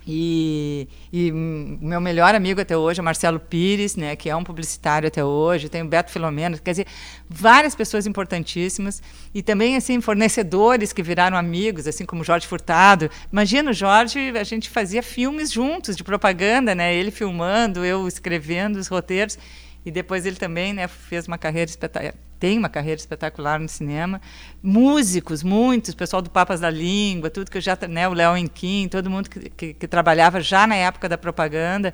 E, 0.06 0.88
e 1.12 1.32
meu 1.32 2.02
melhor 2.02 2.36
amigo 2.36 2.60
até 2.60 2.78
hoje 2.78 3.00
é 3.00 3.04
Marcelo 3.04 3.40
Pires, 3.40 3.96
né, 3.96 4.16
que 4.16 4.30
é 4.30 4.36
um 4.36 4.44
publicitário 4.44 5.08
até 5.08 5.24
hoje. 5.24 5.70
Tem 5.70 5.82
o 5.82 5.88
Beto 5.88 6.12
Filomeno, 6.12 6.60
quer 6.60 6.72
dizer, 6.72 6.88
várias 7.30 7.74
pessoas 7.74 8.06
importantíssimas 8.06 9.02
e 9.34 9.42
também 9.42 9.76
assim 9.76 10.02
fornecedores 10.02 10.92
que 10.92 11.02
viraram 11.02 11.38
amigos, 11.38 11.88
assim 11.88 12.06
como 12.06 12.24
Jorge 12.24 12.46
Furtado. 12.46 13.10
Imagina 13.32 13.72
o 13.72 13.74
Jorge, 13.74 14.20
a 14.38 14.44
gente 14.44 14.70
fazia 14.70 15.02
filmes 15.02 15.52
juntos 15.52 15.96
de 15.96 16.04
propaganda, 16.04 16.76
né? 16.76 16.94
Ele 16.94 17.12
filmando, 17.12 17.86
eu 17.86 18.08
escrevendo 18.08 18.78
os 18.78 18.88
roteiros. 18.88 19.38
E 19.86 19.92
depois 19.92 20.26
ele 20.26 20.38
também 20.38 20.74
né, 20.74 20.88
fez 20.88 21.28
uma 21.28 21.38
carreira 21.38 21.70
espetacular, 21.70 22.16
tem 22.44 22.58
uma 22.58 22.68
carreira 22.68 23.00
espetacular 23.00 23.58
no 23.58 23.70
cinema. 23.70 24.20
Músicos, 24.62 25.44
muitos, 25.44 25.96
pessoal 25.96 26.22
do 26.22 26.30
Papas 26.30 26.60
da 26.60 26.70
Língua, 26.70 27.30
tudo 27.30 27.50
que 27.50 27.58
eu 27.58 27.62
já, 27.62 27.78
né, 27.88 28.06
o 28.06 28.12
Léo 28.12 28.36
Enquim, 28.36 28.90
todo 28.90 29.10
mundo 29.10 29.30
que, 29.30 29.50
que, 29.50 29.74
que, 29.74 29.88
trabalhava 29.88 30.42
já 30.42 30.68
na 30.68 30.76
época 30.76 31.08
da 31.08 31.18
propaganda. 31.18 31.94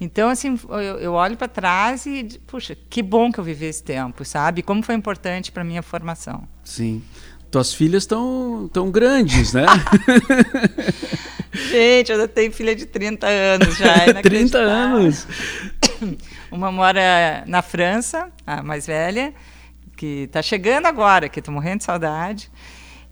Então, 0.00 0.28
assim, 0.30 0.58
eu, 1.00 1.12
olho 1.12 1.36
para 1.36 1.46
trás 1.46 2.06
e, 2.06 2.24
puxa, 2.44 2.76
que 2.90 3.04
bom 3.04 3.30
que 3.30 3.38
eu 3.38 3.44
vivi 3.44 3.66
esse 3.66 3.84
tempo, 3.84 4.24
sabe? 4.24 4.64
Como 4.64 4.82
foi 4.82 4.96
importante 4.96 5.52
para 5.52 5.62
minha 5.62 5.80
formação. 5.80 6.42
Sim. 6.64 7.00
Tuas 7.48 7.72
filhas 7.72 8.02
estão 8.02 8.68
tão 8.72 8.90
grandes, 8.90 9.52
né? 9.52 9.64
Gente, 11.70 12.10
eu 12.10 12.26
tenho 12.26 12.50
filha 12.50 12.74
de 12.74 12.84
30 12.84 13.28
anos 13.28 13.76
já. 13.76 13.94
30 14.20 14.58
anos. 14.58 15.24
Uma 16.50 16.72
mora 16.72 17.44
na 17.46 17.62
França, 17.62 18.28
a 18.44 18.60
mais 18.60 18.88
velha, 18.88 19.32
que 19.96 20.24
está 20.24 20.42
chegando 20.42 20.86
agora, 20.86 21.28
que 21.28 21.38
estou 21.38 21.52
morrendo 21.52 21.78
de 21.78 21.84
saudade. 21.84 22.50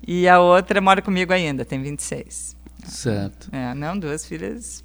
E 0.07 0.29
a 0.29 0.40
outra 0.40 0.81
mora 0.81 1.01
comigo 1.01 1.33
ainda, 1.33 1.64
tem 1.64 1.81
26. 1.81 2.57
Certo. 2.85 3.49
É, 3.53 3.73
não, 3.75 3.99
duas 3.99 4.27
filhas 4.27 4.83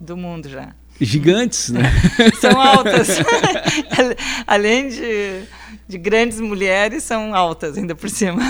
do 0.00 0.16
mundo 0.16 0.48
já. 0.48 0.74
Gigantes, 1.00 1.68
né? 1.70 1.92
são 2.40 2.60
altas. 2.60 3.08
Além 4.46 4.88
de, 4.88 5.44
de 5.88 5.96
grandes 5.96 6.38
mulheres, 6.38 7.02
são 7.02 7.34
altas 7.34 7.78
ainda 7.78 7.94
por 7.94 8.10
cima. 8.10 8.42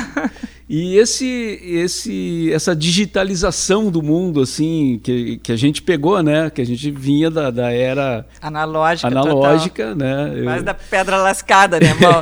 E 0.68 0.96
esse, 0.98 1.24
esse, 1.64 2.53
essa 2.53 2.77
digitalização 2.77 3.90
do 3.90 4.03
mundo, 4.03 4.42
assim, 4.42 5.01
que, 5.03 5.38
que 5.38 5.51
a 5.51 5.57
gente 5.57 5.81
pegou, 5.81 6.22
né? 6.22 6.51
Que 6.51 6.61
a 6.61 6.66
gente 6.66 6.90
vinha 6.90 7.31
da, 7.31 7.51
da 7.51 7.70
era 7.72 8.27
analógica, 8.42 9.09
analógica 9.09 9.94
né? 9.94 10.42
Mais 10.42 10.62
da 10.62 10.74
pedra 10.74 11.16
lascada, 11.16 11.81
né, 11.81 11.94
mal? 12.03 12.20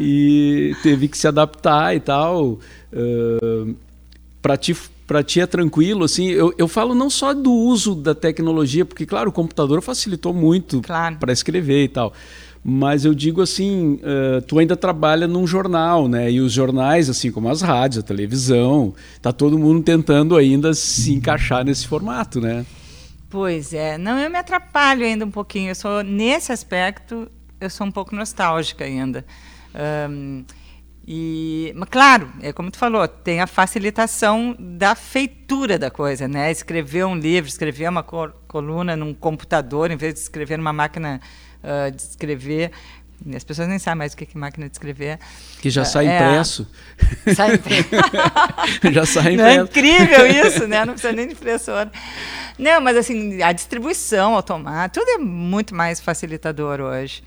e 0.00 0.74
teve 0.82 1.06
que 1.06 1.16
se 1.16 1.28
adaptar 1.28 1.94
e 1.94 2.00
tal. 2.00 2.58
Uh, 2.92 3.76
para 4.42 4.56
ti, 4.56 4.76
para 5.06 5.22
ti 5.22 5.40
é 5.40 5.46
tranquilo, 5.46 6.02
assim. 6.02 6.26
Eu, 6.30 6.52
eu 6.58 6.66
falo 6.66 6.92
não 6.92 7.08
só 7.08 7.32
do 7.32 7.52
uso 7.52 7.94
da 7.94 8.16
tecnologia, 8.16 8.84
porque, 8.84 9.06
claro, 9.06 9.30
o 9.30 9.32
computador 9.32 9.80
facilitou 9.80 10.34
muito 10.34 10.80
claro. 10.80 11.18
para 11.18 11.32
escrever 11.32 11.84
e 11.84 11.88
tal 11.88 12.12
mas 12.68 13.04
eu 13.04 13.14
digo 13.14 13.40
assim, 13.40 14.00
uh, 14.02 14.42
tu 14.42 14.58
ainda 14.58 14.76
trabalha 14.76 15.28
num 15.28 15.46
jornal, 15.46 16.08
né? 16.08 16.32
E 16.32 16.40
os 16.40 16.52
jornais, 16.52 17.08
assim 17.08 17.30
como 17.30 17.48
as 17.48 17.62
rádios, 17.62 18.02
a 18.02 18.04
televisão, 18.04 18.92
tá 19.22 19.32
todo 19.32 19.56
mundo 19.56 19.84
tentando 19.84 20.36
ainda 20.36 20.74
se 20.74 21.14
encaixar 21.14 21.64
nesse 21.64 21.86
formato, 21.86 22.40
né? 22.40 22.66
Pois 23.30 23.72
é, 23.72 23.96
não, 23.96 24.18
eu 24.18 24.28
me 24.28 24.36
atrapalho 24.36 25.04
ainda 25.04 25.24
um 25.24 25.30
pouquinho. 25.30 25.70
Eu 25.70 25.74
sou 25.76 26.02
nesse 26.02 26.50
aspecto, 26.50 27.30
eu 27.60 27.70
sou 27.70 27.86
um 27.86 27.92
pouco 27.92 28.16
nostálgica 28.16 28.84
ainda. 28.84 29.24
Um, 30.10 30.44
e, 31.06 31.72
mas 31.76 31.88
claro, 31.88 32.32
é 32.42 32.52
como 32.52 32.68
tu 32.72 32.78
falou, 32.78 33.06
tem 33.06 33.40
a 33.40 33.46
facilitação 33.46 34.56
da 34.58 34.96
feitura 34.96 35.78
da 35.78 35.88
coisa, 35.88 36.26
né? 36.26 36.50
Escrever 36.50 37.06
um 37.06 37.14
livro, 37.14 37.48
escrever 37.48 37.88
uma 37.88 38.02
coluna 38.02 38.96
num 38.96 39.14
computador, 39.14 39.92
em 39.92 39.96
vez 39.96 40.14
de 40.14 40.20
escrever 40.20 40.58
numa 40.58 40.72
máquina 40.72 41.20
uh, 41.66 41.90
de 41.90 42.00
escrever. 42.02 42.70
As 43.34 43.42
pessoas 43.42 43.66
nem 43.68 43.78
sabem 43.78 43.98
mais 43.98 44.12
o 44.12 44.16
que 44.16 44.24
é 44.24 44.38
máquina 44.38 44.68
de 44.68 44.74
escrever. 44.74 45.18
Que 45.60 45.70
já 45.70 45.84
sai 45.84 46.06
é, 46.06 46.16
impresso. 46.16 46.68
Sai 47.34 47.54
impresso. 47.54 47.88
já 48.92 49.06
sai 49.06 49.34
impresso. 49.34 49.36
Não 49.36 49.46
é 49.46 49.54
incrível 49.54 50.26
isso, 50.26 50.66
né? 50.68 50.84
Não 50.84 50.92
precisa 50.92 51.12
nem 51.12 51.26
de 51.26 51.32
impressora. 51.32 51.90
Não, 52.58 52.80
mas 52.80 52.96
assim, 52.96 53.42
a 53.42 53.52
distribuição 53.52 54.34
automática, 54.34 55.00
tudo 55.00 55.08
é 55.08 55.18
muito 55.18 55.74
mais 55.74 56.00
facilitador 56.00 56.80
hoje. 56.80 57.22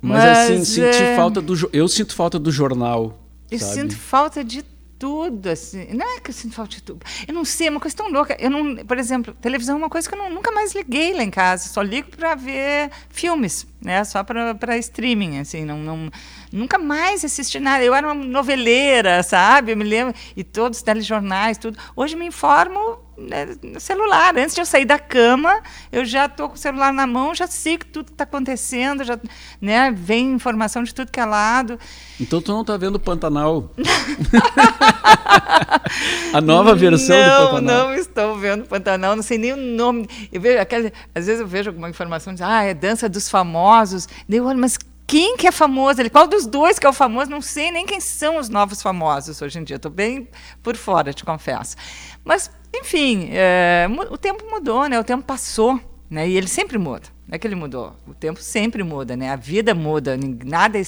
Mas, 0.00 0.24
mas 0.50 0.60
assim, 0.62 0.82
é... 0.82 1.16
falta 1.16 1.40
do 1.40 1.54
eu 1.72 1.88
sinto 1.88 2.14
falta 2.14 2.38
do 2.38 2.50
jornal. 2.50 3.18
Eu 3.50 3.58
sabe? 3.58 3.72
sinto 3.72 3.96
falta 3.96 4.44
de 4.44 4.64
tudo, 4.98 5.48
assim. 5.48 5.86
Não 5.94 6.16
é 6.16 6.20
que 6.20 6.30
eu 6.30 6.34
sinto 6.34 6.54
falta 6.54 6.76
de 6.76 6.82
tudo. 6.82 7.04
Eu 7.26 7.32
não 7.32 7.44
sei, 7.44 7.68
é 7.68 7.70
uma 7.70 7.80
coisa 7.80 7.96
tão 7.96 8.10
louca. 8.10 8.36
Eu 8.38 8.50
não, 8.50 8.76
por 8.84 8.98
exemplo, 8.98 9.34
televisão 9.40 9.76
é 9.76 9.78
uma 9.78 9.88
coisa 9.88 10.08
que 10.08 10.14
eu 10.14 10.18
não, 10.18 10.28
nunca 10.28 10.50
mais 10.50 10.74
liguei 10.74 11.14
lá 11.14 11.22
em 11.22 11.30
casa. 11.30 11.68
Só 11.68 11.82
ligo 11.82 12.10
para 12.10 12.34
ver 12.34 12.90
filmes, 13.08 13.66
né? 13.80 14.02
Só 14.04 14.24
para 14.24 14.76
streaming, 14.78 15.38
assim. 15.38 15.64
Não, 15.64 15.78
não, 15.78 16.10
nunca 16.52 16.78
mais 16.78 17.24
assisti 17.24 17.60
nada. 17.60 17.84
Eu 17.84 17.94
era 17.94 18.12
uma 18.12 18.14
noveleira, 18.14 19.22
sabe? 19.22 19.72
Eu 19.72 19.76
me 19.76 19.84
lembro. 19.84 20.14
E 20.36 20.42
todos 20.42 20.78
os 20.78 20.82
telejornais, 20.82 21.58
tudo. 21.58 21.78
Hoje 21.94 22.16
me 22.16 22.26
informo 22.26 23.07
né, 23.18 23.56
no 23.62 23.80
celular. 23.80 24.36
Antes 24.36 24.54
de 24.54 24.60
eu 24.60 24.66
sair 24.66 24.84
da 24.84 24.98
cama, 24.98 25.60
eu 25.90 26.04
já 26.04 26.26
estou 26.26 26.48
com 26.48 26.54
o 26.54 26.58
celular 26.58 26.92
na 26.92 27.06
mão, 27.06 27.34
já 27.34 27.46
sei 27.46 27.76
que 27.76 27.86
tudo 27.86 28.12
está 28.12 28.24
acontecendo, 28.24 29.02
já 29.02 29.18
né, 29.60 29.90
vem 29.90 30.32
informação 30.32 30.82
de 30.82 30.94
tudo 30.94 31.10
que 31.10 31.18
é 31.18 31.24
lado. 31.24 31.78
Então 32.20 32.40
tu 32.40 32.52
não 32.52 32.60
está 32.60 32.76
vendo 32.76 33.00
Pantanal? 33.00 33.72
a 36.32 36.40
nova 36.40 36.74
versão 36.74 37.16
não, 37.16 37.44
do 37.44 37.50
Pantanal. 37.50 37.88
Não, 37.88 37.94
estou 37.94 38.38
vendo 38.38 38.64
Pantanal, 38.66 39.16
não 39.16 39.22
sei 39.22 39.38
nem 39.38 39.52
o 39.52 39.56
nome. 39.56 40.08
Eu 40.32 40.40
vejo 40.40 40.60
aquela, 40.60 40.92
às 41.14 41.26
vezes 41.26 41.40
eu 41.40 41.46
vejo 41.46 41.70
alguma 41.70 41.90
informação, 41.90 42.32
diz, 42.32 42.42
ah, 42.42 42.62
é 42.62 42.74
dança 42.74 43.08
dos 43.08 43.28
famosos. 43.28 44.08
Daí 44.28 44.38
eu 44.38 44.46
olho, 44.46 44.58
mas 44.58 44.78
quem 45.08 45.38
que 45.38 45.46
é 45.46 45.50
famoso? 45.50 46.08
Qual 46.10 46.28
dos 46.28 46.46
dois 46.46 46.78
que 46.78 46.86
é 46.86 46.88
o 46.88 46.92
famoso? 46.92 47.30
Não 47.30 47.40
sei 47.40 47.70
nem 47.70 47.86
quem 47.86 47.98
são 47.98 48.36
os 48.36 48.50
novos 48.50 48.82
famosos 48.82 49.40
hoje 49.40 49.58
em 49.58 49.64
dia. 49.64 49.76
Estou 49.76 49.90
bem 49.90 50.28
por 50.62 50.76
fora, 50.76 51.14
te 51.14 51.24
confesso. 51.24 51.76
Mas, 52.22 52.50
enfim, 52.76 53.30
é, 53.32 53.88
o 54.10 54.18
tempo 54.18 54.44
mudou, 54.50 54.86
né? 54.86 55.00
O 55.00 55.04
tempo 55.04 55.24
passou, 55.24 55.80
né? 56.10 56.28
E 56.28 56.36
ele 56.36 56.46
sempre 56.46 56.76
muda. 56.76 57.08
Não 57.26 57.36
é 57.36 57.38
que 57.38 57.46
ele 57.46 57.54
mudou. 57.54 57.96
O 58.06 58.12
tempo 58.12 58.42
sempre 58.42 58.82
muda, 58.82 59.16
né? 59.16 59.30
A 59.30 59.36
vida 59.36 59.74
muda. 59.74 60.14
Nada 60.44 60.78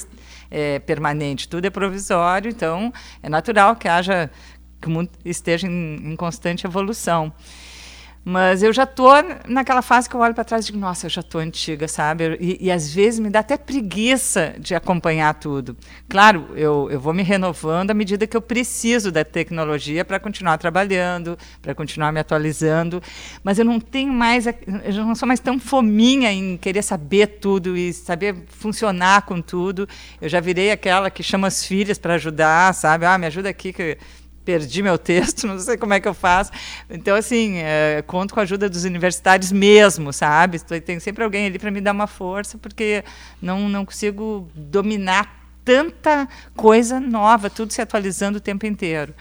é 0.51 0.77
permanente. 0.77 1.49
Tudo 1.49 1.65
é 1.65 1.71
provisório. 1.71 2.51
Então, 2.51 2.93
é 3.23 3.29
natural 3.29 3.75
que 3.75 3.87
haja 3.87 4.29
que 4.79 4.87
o 4.87 4.91
mundo 4.91 5.09
esteja 5.25 5.65
em, 5.65 6.11
em 6.11 6.15
constante 6.15 6.67
evolução. 6.67 7.33
Mas 8.23 8.61
eu 8.61 8.71
já 8.71 8.85
tô 8.85 9.09
naquela 9.47 9.81
fase 9.81 10.07
que 10.07 10.15
eu 10.15 10.19
olho 10.19 10.33
para 10.33 10.43
trás 10.43 10.63
e 10.63 10.67
digo, 10.67 10.77
nossa, 10.77 11.07
eu 11.07 11.09
já 11.09 11.23
tô 11.23 11.39
antiga, 11.39 11.87
sabe? 11.87 12.37
E, 12.39 12.65
e, 12.67 12.71
às 12.71 12.93
vezes 12.93 13.19
me 13.19 13.31
dá 13.31 13.39
até 13.39 13.57
preguiça 13.57 14.53
de 14.59 14.75
acompanhar 14.75 15.33
tudo. 15.33 15.75
Claro, 16.07 16.49
eu, 16.55 16.87
eu 16.91 16.99
vou 16.99 17.13
me 17.13 17.23
renovando 17.23 17.89
à 17.89 17.93
medida 17.95 18.27
que 18.27 18.37
eu 18.37 18.41
preciso 18.41 19.11
da 19.11 19.25
tecnologia 19.25 20.05
para 20.05 20.19
continuar 20.19 20.59
trabalhando, 20.59 21.35
para 21.63 21.73
continuar 21.73 22.11
me 22.11 22.19
atualizando. 22.19 23.01
Mas 23.43 23.57
eu 23.57 23.65
não 23.65 23.79
tenho 23.79 24.13
mais, 24.13 24.45
eu 24.45 24.93
não 25.03 25.15
sou 25.15 25.27
mais 25.27 25.39
tão 25.39 25.59
fominha 25.59 26.31
em 26.31 26.57
querer 26.57 26.83
saber 26.83 27.39
tudo 27.39 27.75
e 27.75 27.91
saber 27.91 28.35
funcionar 28.49 29.23
com 29.23 29.41
tudo. 29.41 29.89
Eu 30.21 30.29
já 30.29 30.39
virei 30.39 30.69
aquela 30.69 31.09
que 31.09 31.23
chama 31.23 31.47
as 31.47 31.65
filhas 31.65 31.97
para 31.97 32.13
ajudar, 32.13 32.71
sabe? 32.75 33.03
Ah, 33.03 33.17
me 33.17 33.25
ajuda 33.25 33.49
aqui 33.49 33.73
que 33.73 33.97
perdi 34.51 34.83
meu 34.83 34.97
texto, 34.97 35.47
não 35.47 35.57
sei 35.57 35.77
como 35.77 35.93
é 35.93 35.99
que 35.99 36.07
eu 36.07 36.13
faço. 36.13 36.51
Então, 36.89 37.15
assim, 37.15 37.57
é, 37.57 38.03
conto 38.05 38.33
com 38.33 38.39
a 38.39 38.43
ajuda 38.43 38.69
dos 38.69 38.83
universitários 38.83 39.51
mesmo, 39.51 40.11
sabe? 40.11 40.59
Tem 40.81 40.99
sempre 40.99 41.23
alguém 41.23 41.45
ali 41.45 41.57
para 41.57 41.71
me 41.71 41.79
dar 41.79 41.93
uma 41.93 42.07
força, 42.07 42.57
porque 42.57 43.03
não, 43.41 43.69
não 43.69 43.85
consigo 43.85 44.49
dominar 44.53 45.39
tanta 45.63 46.27
coisa 46.55 46.99
nova, 46.99 47.49
tudo 47.49 47.71
se 47.71 47.81
atualizando 47.81 48.39
o 48.39 48.41
tempo 48.41 48.65
inteiro. 48.65 49.13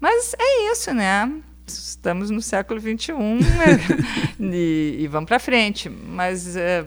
Mas 0.00 0.34
é 0.38 0.72
isso, 0.72 0.92
né? 0.92 1.30
Estamos 1.66 2.30
no 2.30 2.40
século 2.40 2.80
XXI 2.80 3.12
e, 4.40 4.96
e 5.00 5.08
vamos 5.08 5.28
para 5.28 5.38
frente. 5.38 5.88
Mas 5.88 6.56
é, 6.56 6.86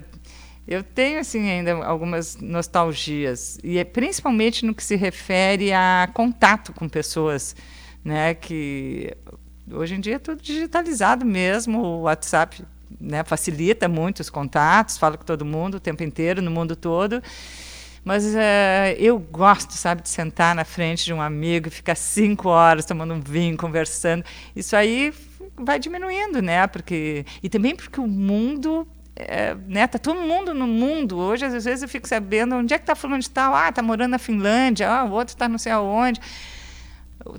eu 0.69 0.83
tenho 0.83 1.19
assim 1.19 1.49
ainda 1.49 1.73
algumas 1.83 2.37
nostalgias 2.37 3.57
e 3.63 3.79
é 3.79 3.83
principalmente 3.83 4.63
no 4.63 4.75
que 4.75 4.83
se 4.83 4.95
refere 4.95 5.73
a 5.73 6.07
contato 6.13 6.71
com 6.73 6.87
pessoas, 6.87 7.55
né? 8.05 8.35
Que 8.35 9.17
hoje 9.71 9.95
em 9.95 9.99
dia 9.99 10.17
é 10.17 10.19
tudo 10.19 10.39
digitalizado 10.39 11.25
mesmo. 11.25 11.81
O 11.81 12.01
WhatsApp 12.01 12.63
né, 13.01 13.23
facilita 13.23 13.87
muito 13.87 14.19
os 14.19 14.29
contatos, 14.29 14.99
falo 14.99 15.17
com 15.17 15.25
todo 15.25 15.43
mundo 15.43 15.75
o 15.75 15.79
tempo 15.79 16.03
inteiro, 16.03 16.39
no 16.39 16.51
mundo 16.51 16.75
todo. 16.75 17.19
Mas 18.05 18.35
é, 18.35 18.95
eu 18.99 19.17
gosto, 19.17 19.73
sabe, 19.73 20.03
de 20.03 20.09
sentar 20.09 20.53
na 20.53 20.63
frente 20.63 21.03
de 21.03 21.11
um 21.11 21.21
amigo 21.21 21.67
e 21.67 21.71
ficar 21.71 21.95
cinco 21.95 22.47
horas 22.47 22.85
tomando 22.85 23.15
um 23.15 23.19
vinho, 23.19 23.57
conversando. 23.57 24.23
Isso 24.55 24.75
aí 24.75 25.11
vai 25.57 25.79
diminuindo, 25.79 26.43
né? 26.43 26.67
Porque 26.67 27.25
e 27.41 27.49
também 27.49 27.75
porque 27.75 27.99
o 27.99 28.07
mundo 28.07 28.87
é, 29.19 29.53
né, 29.67 29.85
tá 29.85 29.99
todo 29.99 30.21
mundo 30.21 30.53
no 30.53 30.65
mundo. 30.65 31.17
Hoje, 31.17 31.45
às 31.45 31.65
vezes, 31.65 31.81
eu 31.83 31.89
fico 31.89 32.07
sabendo 32.07 32.55
onde 32.55 32.73
é 32.73 32.77
que 32.77 32.83
está 32.83 32.95
falando 32.95 33.21
de 33.21 33.29
tal. 33.29 33.53
Ah, 33.53 33.69
está 33.69 33.81
morando 33.81 34.11
na 34.11 34.19
Finlândia, 34.19 34.89
ah, 34.89 35.03
o 35.03 35.11
outro 35.11 35.35
está 35.35 35.49
não 35.49 35.57
sei 35.57 35.73
aonde. 35.73 36.21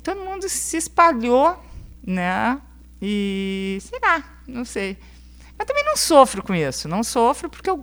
Todo 0.03 0.21
mundo 0.21 0.47
se 0.47 0.77
espalhou, 0.77 1.59
né? 2.07 2.61
E 3.01 3.79
será, 3.81 4.23
não 4.47 4.64
sei. 4.64 4.99
Mas 5.57 5.66
também 5.66 5.85
não 5.85 5.97
sofro 5.97 6.43
com 6.43 6.55
isso. 6.55 6.87
Não 6.87 7.03
sofro 7.03 7.49
porque 7.49 7.71
eu 7.71 7.83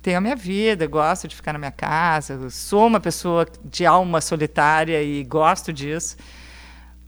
tenho 0.00 0.16
a 0.16 0.20
minha 0.22 0.36
vida, 0.36 0.86
gosto 0.86 1.28
de 1.28 1.36
ficar 1.36 1.52
na 1.52 1.58
minha 1.58 1.70
casa, 1.70 2.48
sou 2.48 2.86
uma 2.86 2.98
pessoa 2.98 3.46
de 3.62 3.84
alma 3.84 4.22
solitária 4.22 5.02
e 5.02 5.22
gosto 5.22 5.70
disso. 5.70 6.16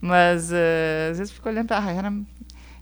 Mas 0.00 0.50
uh, 0.50 1.11
às 1.11 1.18
vezes 1.18 1.33
fico 1.33 1.48
olhando, 1.48 1.72
ah, 1.72 1.92
era 1.92 2.12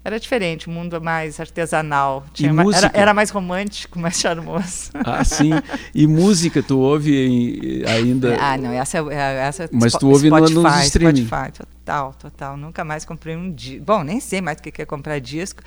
era 0.03 0.19
diferente, 0.19 0.67
o 0.67 0.71
mundo 0.71 0.95
é 0.95 0.99
mais 0.99 1.39
artesanal. 1.39 2.25
Tinha 2.33 2.51
uma, 2.51 2.75
era, 2.75 2.91
era, 2.93 3.13
mais 3.13 3.29
romântico, 3.29 3.99
mais 3.99 4.19
charmoso. 4.19 4.91
Ah, 4.93 5.23
sim. 5.23 5.51
E 5.93 6.07
música, 6.07 6.63
tu 6.63 6.79
ouve 6.79 7.15
em, 7.15 7.85
ainda? 7.85 8.37
Ah, 8.39 8.57
não, 8.57 8.71
essa 8.71 8.99
é 8.99 9.47
essa 9.47 9.69
Mas 9.71 9.93
tu 9.93 10.07
ouve 10.07 10.27
Spotify, 10.27 10.53
no, 10.53 10.63
no 10.63 10.79
streaming. 10.81 11.25
Spotify, 11.25 11.51
total, 11.51 12.13
total. 12.13 12.57
Nunca 12.57 12.83
mais 12.85 13.03
comprei 13.03 13.35
um 13.35 13.51
disco. 13.51 13.83
Bom, 13.83 14.03
nem 14.03 14.19
sei 14.19 14.41
mais 14.41 14.57
o 14.57 14.61
que 14.61 14.81
é 14.81 14.85
comprar 14.85 15.19
disco. 15.19 15.61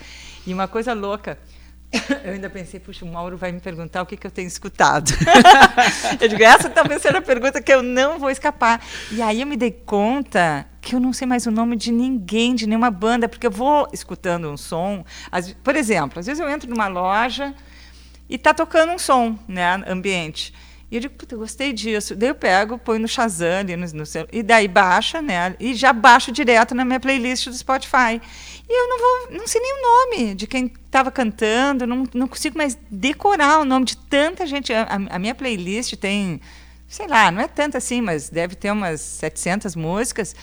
E 0.46 0.54
uma 0.54 0.66
coisa 0.66 0.94
louca, 0.94 1.38
eu 2.24 2.32
ainda 2.32 2.48
pensei, 2.48 2.80
puxa, 2.80 3.04
o 3.04 3.08
Mauro 3.08 3.36
vai 3.36 3.52
me 3.52 3.60
perguntar 3.60 4.02
o 4.02 4.06
que, 4.06 4.16
que 4.16 4.26
eu 4.26 4.30
tenho 4.30 4.48
escutado. 4.48 5.10
eu 6.20 6.28
digo, 6.28 6.42
essa 6.42 6.70
talvez 6.70 7.02
seja 7.02 7.18
a 7.18 7.22
pergunta 7.22 7.60
que 7.60 7.72
eu 7.72 7.82
não 7.82 8.18
vou 8.18 8.30
escapar. 8.30 8.80
E 9.10 9.20
aí 9.20 9.40
eu 9.40 9.46
me 9.46 9.56
dei 9.56 9.70
conta 9.70 10.66
que 10.80 10.94
eu 10.94 11.00
não 11.00 11.12
sei 11.12 11.26
mais 11.26 11.46
o 11.46 11.50
nome 11.50 11.76
de 11.76 11.92
ninguém, 11.92 12.54
de 12.54 12.66
nenhuma 12.66 12.90
banda, 12.90 13.28
porque 13.28 13.46
eu 13.46 13.50
vou 13.50 13.88
escutando 13.92 14.50
um 14.50 14.56
som. 14.56 15.04
por 15.62 15.76
exemplo, 15.76 16.18
às 16.18 16.26
vezes 16.26 16.40
eu 16.40 16.48
entro 16.48 16.68
numa 16.68 16.88
loja 16.88 17.54
e 18.28 18.36
está 18.36 18.54
tocando 18.54 18.92
um 18.92 18.98
som 18.98 19.38
né, 19.46 19.82
ambiente. 19.86 20.52
E 20.92 20.96
eu 20.96 21.00
digo, 21.00 21.14
puta, 21.14 21.34
eu 21.34 21.38
gostei 21.38 21.72
disso. 21.72 22.14
Daí 22.14 22.28
eu 22.28 22.34
pego, 22.34 22.76
põe 22.76 22.98
no 22.98 23.08
Shazam, 23.08 23.60
ali 23.60 23.74
no, 23.76 23.86
no, 23.86 24.04
e 24.30 24.42
daí 24.42 24.68
baixa, 24.68 25.22
né? 25.22 25.56
E 25.58 25.72
já 25.74 25.90
baixo 25.90 26.30
direto 26.30 26.74
na 26.74 26.84
minha 26.84 27.00
playlist 27.00 27.48
do 27.48 27.54
Spotify. 27.54 28.20
E 28.68 28.78
eu 28.78 28.88
não 28.90 28.98
vou, 28.98 29.38
não 29.38 29.46
sei 29.46 29.62
nem 29.62 29.72
o 29.72 29.82
nome 29.82 30.34
de 30.34 30.46
quem 30.46 30.66
estava 30.66 31.10
cantando, 31.10 31.86
não, 31.86 32.04
não 32.12 32.28
consigo 32.28 32.58
mais 32.58 32.76
decorar 32.90 33.60
o 33.60 33.64
nome 33.64 33.86
de 33.86 33.96
tanta 33.96 34.46
gente. 34.46 34.70
A, 34.70 34.86
a, 35.08 35.18
minha 35.18 35.34
playlist 35.34 35.96
tem, 35.96 36.42
sei 36.86 37.06
lá, 37.06 37.30
não 37.30 37.40
é 37.40 37.48
tanta 37.48 37.78
assim, 37.78 38.02
mas 38.02 38.28
deve 38.28 38.54
ter 38.54 38.70
umas 38.70 39.00
700 39.00 39.74
músicas. 39.74 40.36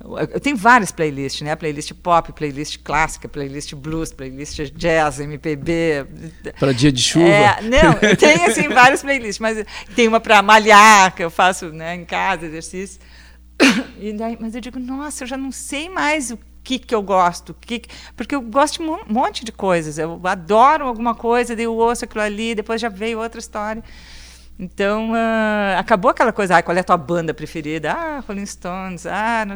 Eu 0.00 0.38
tenho 0.38 0.56
várias 0.56 0.92
playlists, 0.92 1.42
né? 1.42 1.56
Playlist 1.56 1.92
pop, 1.94 2.32
playlist 2.32 2.78
clássica, 2.84 3.28
playlist 3.28 3.74
blues, 3.74 4.12
playlist 4.12 4.60
jazz, 4.72 5.18
MPB. 5.18 6.06
Para 6.58 6.72
dia 6.72 6.92
de 6.92 7.02
chuva? 7.02 7.26
É, 7.26 7.60
não, 7.62 7.94
tenho 8.16 8.44
assim 8.46 8.68
várias 8.68 9.02
playlists, 9.02 9.40
mas 9.40 9.64
tem 9.96 10.06
uma 10.06 10.20
para 10.20 10.40
malhar, 10.40 11.14
que 11.14 11.22
eu 11.22 11.30
faço 11.30 11.70
né, 11.70 11.96
em 11.96 12.04
casa, 12.04 12.46
exercício. 12.46 13.00
E 14.00 14.12
daí, 14.12 14.38
mas 14.40 14.54
eu 14.54 14.60
digo, 14.60 14.78
nossa, 14.78 15.24
eu 15.24 15.28
já 15.28 15.36
não 15.36 15.50
sei 15.50 15.88
mais 15.88 16.30
o 16.30 16.38
que, 16.62 16.78
que 16.78 16.94
eu 16.94 17.02
gosto, 17.02 17.52
que, 17.60 17.82
porque 18.14 18.34
eu 18.34 18.40
gosto 18.40 18.80
de 18.80 18.88
um 18.88 18.98
monte 19.08 19.44
de 19.44 19.50
coisas. 19.50 19.98
Eu 19.98 20.20
adoro 20.22 20.86
alguma 20.86 21.14
coisa, 21.14 21.56
daí 21.56 21.64
eu 21.64 21.74
ouço 21.74 22.04
aquilo 22.04 22.22
ali, 22.22 22.54
depois 22.54 22.80
já 22.80 22.88
veio 22.88 23.18
outra 23.18 23.40
história. 23.40 23.82
Então, 24.58 25.12
uh, 25.12 25.78
acabou 25.78 26.10
aquela 26.10 26.32
coisa, 26.32 26.56
ah, 26.56 26.62
qual 26.62 26.76
é 26.76 26.80
a 26.80 26.84
tua 26.84 26.96
banda 26.96 27.32
preferida? 27.32 27.92
Ah, 27.92 28.24
Rolling 28.26 28.44
Stones, 28.46 29.06
ah, 29.06 29.46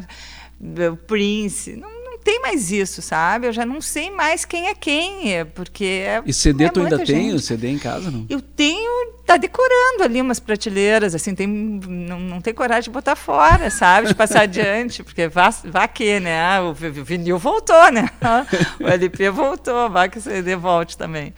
no, 0.60 0.96
Prince. 0.96 1.74
Não, 1.74 1.90
não 2.04 2.18
tem 2.18 2.40
mais 2.40 2.70
isso, 2.70 3.02
sabe? 3.02 3.48
Eu 3.48 3.52
já 3.52 3.66
não 3.66 3.80
sei 3.80 4.10
mais 4.10 4.44
quem 4.44 4.68
é 4.68 4.74
quem, 4.76 5.34
é, 5.34 5.44
porque 5.44 5.84
é, 5.84 6.22
E 6.24 6.32
CD 6.32 6.64
é 6.64 6.68
tu 6.68 6.80
ainda 6.80 6.98
gente. 6.98 7.12
tem 7.12 7.32
o 7.32 7.40
CD 7.40 7.68
em 7.68 7.78
casa, 7.78 8.12
não? 8.12 8.24
Eu 8.30 8.40
tenho, 8.40 9.12
tá 9.26 9.36
decorando 9.36 10.04
ali 10.04 10.20
umas 10.20 10.38
prateleiras, 10.38 11.16
assim, 11.16 11.34
tem, 11.34 11.48
não, 11.48 12.20
não 12.20 12.40
tem 12.40 12.54
coragem 12.54 12.84
de 12.84 12.90
botar 12.90 13.16
fora, 13.16 13.70
sabe? 13.70 14.06
De 14.06 14.14
passar 14.14 14.42
adiante, 14.42 15.02
porque 15.02 15.26
vá, 15.26 15.50
vá 15.64 15.88
que, 15.88 16.20
né? 16.20 16.60
O 16.60 16.72
vinil 16.72 17.38
voltou, 17.38 17.90
né? 17.90 18.08
O 18.78 18.86
LP 18.86 19.30
voltou, 19.30 19.90
vá 19.90 20.06
que 20.06 20.18
o 20.18 20.22
CD 20.22 20.54
volte 20.54 20.96
também. 20.96 21.34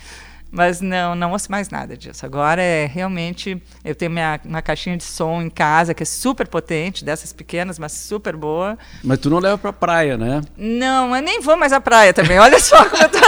Mas 0.55 0.81
não, 0.81 1.17
não 1.17 1.33
ouço 1.33 1.51
mais 1.51 1.69
nada 1.69 1.97
disso. 1.97 2.25
Agora 2.25 2.63
é 2.63 2.87
realmente. 2.87 3.61
Eu 3.85 3.93
tenho 3.93 4.13
minha, 4.13 4.41
uma 4.45 4.63
caixinha 4.63 4.97
de 4.97 5.03
som 5.03 5.43
em 5.43 5.51
casa 5.51 5.93
que 5.93 6.05
é 6.05 6.07
super 6.07 6.47
potente, 6.47 7.05
dessas 7.05 7.33
pequenas, 7.33 7.77
mas 7.77 7.91
super 7.91 8.37
boa. 8.37 8.79
Mas 9.03 9.19
tu 9.19 9.29
não 9.29 9.41
leva 9.41 9.59
pra 9.59 9.73
praia, 9.73 10.17
né? 10.17 10.43
Não, 10.57 11.15
eu 11.15 11.21
nem 11.21 11.41
vou 11.41 11.57
mais 11.57 11.73
à 11.73 11.81
praia 11.81 12.15
também. 12.15 12.39
Olha 12.39 12.61
só 12.61 12.89
como 12.89 13.03
eu 13.03 13.09
tô. 13.09 13.19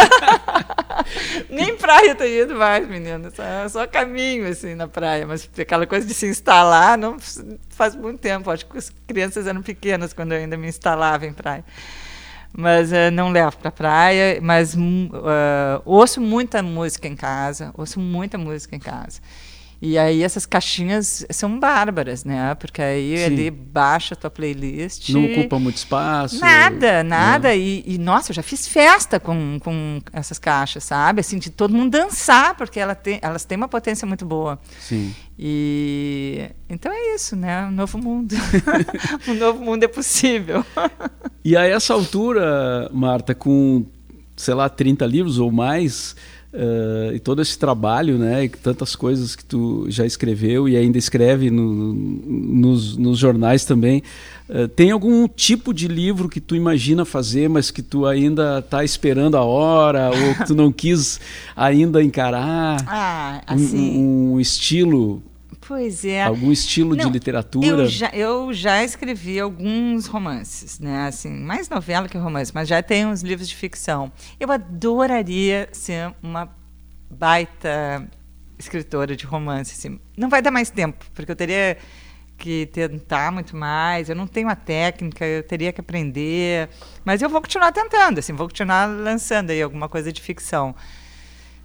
nem 1.51 1.77
praia 1.77 2.11
eu 2.11 2.15
tenho 2.15 2.43
ido 2.45 2.55
mais, 2.55 2.89
menina. 2.89 3.29
Só, 3.33 3.69
só 3.71 3.87
caminho 3.89 4.47
assim 4.47 4.77
na 4.77 4.87
praia. 4.87 5.27
Mas 5.27 5.51
aquela 5.59 5.85
coisa 5.85 6.07
de 6.07 6.15
se 6.15 6.29
instalar 6.29 6.97
não 6.97 7.17
faz 7.71 7.97
muito 7.97 8.21
tempo. 8.21 8.49
Acho 8.53 8.67
que 8.67 8.79
as 8.79 8.93
crianças 9.05 9.49
eram 9.49 9.63
pequenas 9.63 10.13
quando 10.13 10.31
eu 10.31 10.39
ainda 10.39 10.57
me 10.57 10.69
instalava 10.69 11.27
em 11.27 11.33
praia 11.33 11.65
mas 12.53 12.91
uh, 12.93 13.11
não 13.13 13.31
levo 13.31 13.57
para 13.57 13.71
praia, 13.71 14.39
mas 14.43 14.75
uh, 14.75 14.79
ouço 15.85 16.21
muita 16.21 16.63
música 16.63 17.07
em 17.07 17.17
casa, 17.17 17.71
ouço 17.75 18.01
muita 18.01 18.39
música 18.39 18.75
em 18.77 18.81
casa. 18.81 19.21
E 19.81 19.99
aí 19.99 20.23
essas 20.23 20.47
caixinhas 20.47 21.27
são 21.31 21.59
bárbaras, 21.59 22.25
né? 22.25 22.55
Porque 22.55 22.81
aí 22.81 23.17
Sim. 23.17 23.25
ele 23.25 23.51
baixa 23.51 24.15
a 24.15 24.17
tua 24.17 24.31
playlist. 24.31 25.11
Não 25.11 25.25
ocupa 25.25 25.59
muito 25.59 25.77
espaço. 25.77 26.41
Nada, 26.41 27.05
nada. 27.05 27.55
É. 27.55 27.59
E, 27.59 27.85
e, 27.87 27.99
nossa, 27.99 28.31
eu 28.31 28.35
já 28.35 28.43
fiz 28.43 28.67
festa 28.67 29.21
com, 29.21 29.59
com 29.61 30.01
essas 30.13 30.39
caixas, 30.39 30.85
sabe? 30.85 31.21
Assim, 31.21 31.39
de 31.39 31.51
todo 31.51 31.75
mundo 31.75 31.91
dançar, 31.91 32.57
porque 32.57 32.81
ela 32.81 32.95
tem, 32.95 33.19
elas 33.21 33.45
têm 33.45 33.57
uma 33.57 33.69
potência 33.69 34.07
muito 34.07 34.25
boa. 34.25 34.59
Sim. 34.81 35.15
E 35.39 36.51
então 36.71 36.91
é 36.91 37.15
isso, 37.15 37.37
né? 37.37 37.67
Um 37.67 37.73
novo 37.73 37.99
mundo. 37.99 38.35
um 39.29 39.35
novo 39.35 39.63
mundo 39.63 39.85
é 39.85 39.89
possível. 39.89 40.65
e 41.45 41.55
a 41.55 41.67
essa 41.67 41.93
altura, 41.93 42.89
Marta, 42.93 43.35
com, 43.35 43.85
sei 44.35 44.55
lá, 44.55 44.71
30 44.71 45.05
livros 45.05 45.39
ou 45.39 45.53
mais 45.53 46.17
Uh, 46.57 47.15
e 47.15 47.19
todo 47.19 47.43
esse 47.43 47.59
trabalho, 47.59 48.17
né, 48.17 48.45
e 48.45 48.49
tantas 48.49 48.97
coisas 48.97 49.37
que 49.37 49.45
tu 49.45 49.85
já 49.91 50.07
escreveu 50.07 50.67
e 50.67 50.75
ainda 50.75 50.97
escreve 50.97 51.51
no, 51.51 51.93
nos, 51.93 52.97
nos, 52.97 53.19
jornais 53.19 53.67
também, 53.67 54.03
uh, 54.49 54.67
tem 54.67 54.91
algum 54.91 55.29
tipo 55.29 55.75
de 55.75 55.87
livro 55.87 56.31
que 56.31 56.41
tu 56.41 56.57
imagina 56.57 57.05
fazer, 57.05 57.47
mas 57.51 57.71
que 57.71 57.83
tu 57.83 58.07
ainda 58.07 58.61
está 58.61 58.83
esperando 58.83 59.37
a 59.37 59.45
hora 59.45 60.09
ou 60.17 60.35
que 60.35 60.47
tu 60.47 60.55
não 60.55 60.73
quis 60.73 61.21
ainda 61.55 62.03
encarar? 62.03 62.83
Ah, 62.87 63.43
assim... 63.47 63.99
um, 63.99 64.33
um 64.33 64.41
estilo 64.41 65.23
Pois 65.67 66.05
é. 66.05 66.23
Algum 66.23 66.53
estilo 66.53 66.95
Não, 66.95 67.05
de 67.05 67.11
literatura? 67.11 67.67
Eu 67.67 67.87
já, 67.87 68.09
eu 68.11 68.53
já 68.53 68.85
escrevi 68.85 69.41
alguns 69.41 70.07
romances, 70.07 70.79
né? 70.79 71.09
Assim, 71.09 71.29
mais 71.29 71.69
novela 71.69 72.09
que 72.09 72.17
romance, 72.17 72.53
mas 72.55 72.69
já 72.69 72.81
tenho 72.83 73.09
uns 73.09 73.23
livros 73.23 73.49
de 73.49 73.57
ficção. 73.57 74.13
Eu 74.39 74.53
adoraria 74.53 75.69
ser 75.73 76.15
uma 76.23 76.49
baita 77.11 78.09
escritora 78.57 79.17
de 79.17 79.27
romance. 79.27 79.73
Assim. 79.73 80.01
Não 80.17 80.29
vai 80.29 80.41
dar 80.41 80.53
mais 80.53 80.71
tempo, 80.71 81.05
porque 81.13 81.33
eu 81.33 81.37
teria 81.37 81.77
que 82.39 82.67
tentar 82.67 83.33
muito 83.33 83.57
mais. 83.57 84.09
Eu 84.09 84.15
não 84.15 84.27
tenho 84.27 84.49
a 84.49 84.55
técnica, 84.55 85.25
eu 85.27 85.43
teria 85.43 85.73
que 85.73 85.81
aprender. 85.81 86.69
Mas 87.05 87.23
eu 87.23 87.29
vou 87.29 87.41
continuar 87.41 87.73
tentando, 87.73 88.19
assim, 88.19 88.33
vou 88.33 88.47
continuar 88.47 88.87
lançando 88.87 89.51
aí 89.51 89.61
alguma 89.61 89.89
coisa 89.89 90.13
de 90.13 90.21
ficção. 90.21 90.77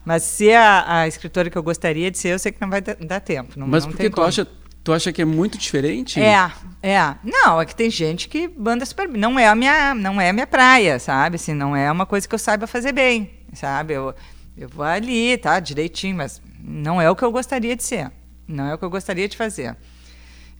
Mas 0.04 0.24
se 0.24 0.52
a, 0.52 1.02
a 1.02 1.08
escritora 1.08 1.50
que 1.50 1.58
eu 1.58 1.64
gostaria 1.64 2.10
de 2.10 2.18
ser, 2.18 2.30
eu 2.30 2.40
sei 2.40 2.52
que 2.52 2.62
não 2.62 2.70
vai 2.70 2.82
dar 2.82 3.20
tempo. 3.20 3.60
Não, 3.60 3.68
Mas 3.68 3.86
não 3.86 3.92
porque 3.92 4.10
tu 4.10 4.22
acha, 4.22 4.48
tu 4.84 4.92
acha 4.92 5.12
que 5.12 5.22
é 5.22 5.26
muito 5.26 5.58
diferente? 5.58 6.20
É, 6.20 6.52
é. 6.82 7.16
Não, 7.24 7.62
é 7.62 7.66
que 7.66 7.76
tem 7.76 7.90
gente 7.90 8.28
que 8.28 8.48
banda 8.48 8.86
super 8.86 9.08
Não 9.08 9.38
é 9.38 9.48
a 9.48 9.56
minha, 9.56 9.94
não 9.94 10.20
é 10.20 10.30
a 10.30 10.34
minha 10.34 10.48
praia, 10.48 10.98
sabe? 10.98 11.36
Assim, 11.36 11.54
não 11.54 11.76
é 11.76 11.92
uma 11.92 12.06
coisa 12.06 12.28
que 12.28 12.34
eu 12.34 12.40
saiba 12.40 12.66
fazer 12.66 12.92
bem, 12.92 13.30
sabe? 13.54 13.94
Eu, 13.94 14.16
eu 14.58 14.68
vou 14.68 14.86
ali, 14.86 15.38
tá, 15.38 15.60
direitinho, 15.60 16.18
mas 16.18 16.42
não 16.60 17.02
é 17.02 17.10
o 17.10 17.16
que 17.16 17.24
eu 17.24 17.32
gostaria 17.32 17.76
de 17.76 17.84
ser. 17.84 18.12
Não 18.48 18.66
é 18.66 18.74
o 18.74 18.78
que 18.78 18.86
eu 18.86 18.90
gostaria 18.90 19.28
de 19.28 19.38
fazer. 19.38 19.78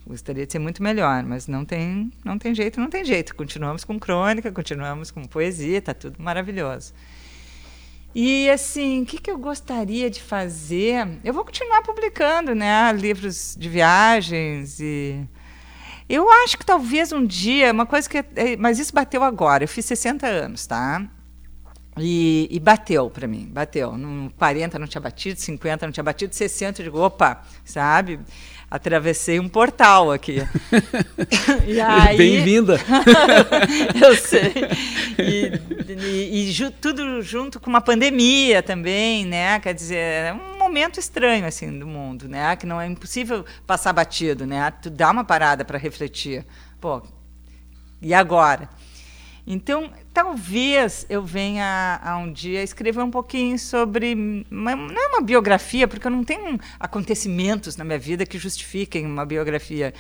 Gostaria 0.06 0.46
de 0.46 0.52
ser 0.52 0.60
muito 0.60 0.82
melhor, 0.82 1.24
mas 1.24 1.48
não 1.48 1.64
tem, 1.64 2.12
não 2.24 2.38
tem 2.38 2.56
jeito, 2.56 2.80
não 2.80 2.90
tem 2.90 3.06
jeito. 3.06 3.36
Continuamos 3.36 3.84
com 3.84 4.00
crônica, 4.00 4.52
continuamos 4.52 5.12
com 5.12 5.24
poesia, 5.24 5.82
tá 5.82 5.94
tudo 5.94 6.22
maravilhoso. 6.22 6.94
E 8.14 8.50
assim, 8.50 9.04
o 9.04 9.06
que, 9.06 9.18
que 9.18 9.32
eu 9.32 9.38
gostaria 9.38 10.10
de 10.10 10.22
fazer? 10.22 11.08
Eu 11.24 11.34
vou 11.34 11.46
continuar 11.46 11.82
publicando, 11.82 12.54
né, 12.54 12.92
livros 12.94 13.56
de 13.58 13.70
viagens 13.70 14.80
e 14.80 15.26
eu 16.10 16.30
acho 16.30 16.58
que 16.58 16.66
talvez 16.66 17.14
um 17.14 17.26
dia, 17.26 17.72
uma 17.72 17.86
coisa 17.86 18.10
que, 18.10 18.18
é, 18.18 18.58
mas 18.58 18.80
isso 18.80 18.94
bateu 18.94 19.24
agora. 19.24 19.64
Eu 19.64 19.68
fiz 19.68 19.86
60 19.86 20.28
anos, 20.28 20.68
tá? 20.68 21.08
E, 21.98 22.50
e 22.52 22.60
bateu 22.60 23.10
para 23.10 23.28
mim, 23.28 23.48
bateu. 23.50 23.98
No 23.98 24.30
40 24.32 24.78
não 24.78 24.88
tinha 24.88 25.00
batido, 25.00 25.40
50 25.40 25.86
não 25.86 25.94
tinha 25.94 26.04
batido, 26.04 26.36
60 26.36 26.82
eu 26.82 26.86
digo, 26.86 27.00
opa, 27.00 27.42
sabe? 27.64 28.20
Atravessei 28.72 29.38
um 29.38 29.50
portal 29.50 30.14
aqui. 30.14 30.38
aí... 31.86 32.18
Bem-vinda! 32.18 32.80
eu 34.02 34.16
sei. 34.16 34.54
E, 35.20 35.92
e, 35.92 36.44
e 36.44 36.52
ju, 36.52 36.72
tudo 36.72 37.22
junto 37.22 37.60
com 37.60 37.70
uma 37.70 37.82
pandemia 37.82 38.64
também, 38.64 39.26
né? 39.26 39.60
Quer 39.60 39.74
dizer, 39.74 39.98
é 39.98 40.34
um 40.34 40.58
momento 40.58 41.02
estranho 41.02 41.46
assim 41.46 41.78
do 41.78 41.86
mundo, 41.86 42.30
né? 42.30 42.56
Que 42.56 42.66
não 42.66 42.80
é 42.80 42.88
impossível 42.88 43.46
passar 43.68 43.92
batido, 43.92 44.46
né? 44.46 44.72
Tu 44.82 44.90
dá 44.90 45.12
uma 45.12 45.26
parada 45.26 45.66
para 45.66 45.78
refletir. 45.78 46.46
Pô, 46.80 47.04
e 48.02 48.14
agora? 48.14 48.70
Então, 49.46 49.92
talvez 50.14 51.06
eu 51.10 51.24
venha 51.24 52.00
a 52.04 52.18
um 52.18 52.32
dia 52.32 52.64
escrever 52.64 53.02
um 53.02 53.12
pouquinho 53.12 53.58
sobre. 53.58 54.46
Uma, 54.50 54.76
não 54.76 55.02
é 55.02 55.08
uma 55.08 55.22
biografia, 55.22 55.88
porque 55.88 56.08
eu 56.08 56.12
não 56.12 56.24
tenho 56.24 56.60
acontecimentos 56.80 57.78
na 57.78 57.84
minha 57.84 58.00
vida 58.00 58.26
que 58.26 58.38
justifiquem 58.38 59.06
uma 59.06 59.26
biografia. 59.26 59.94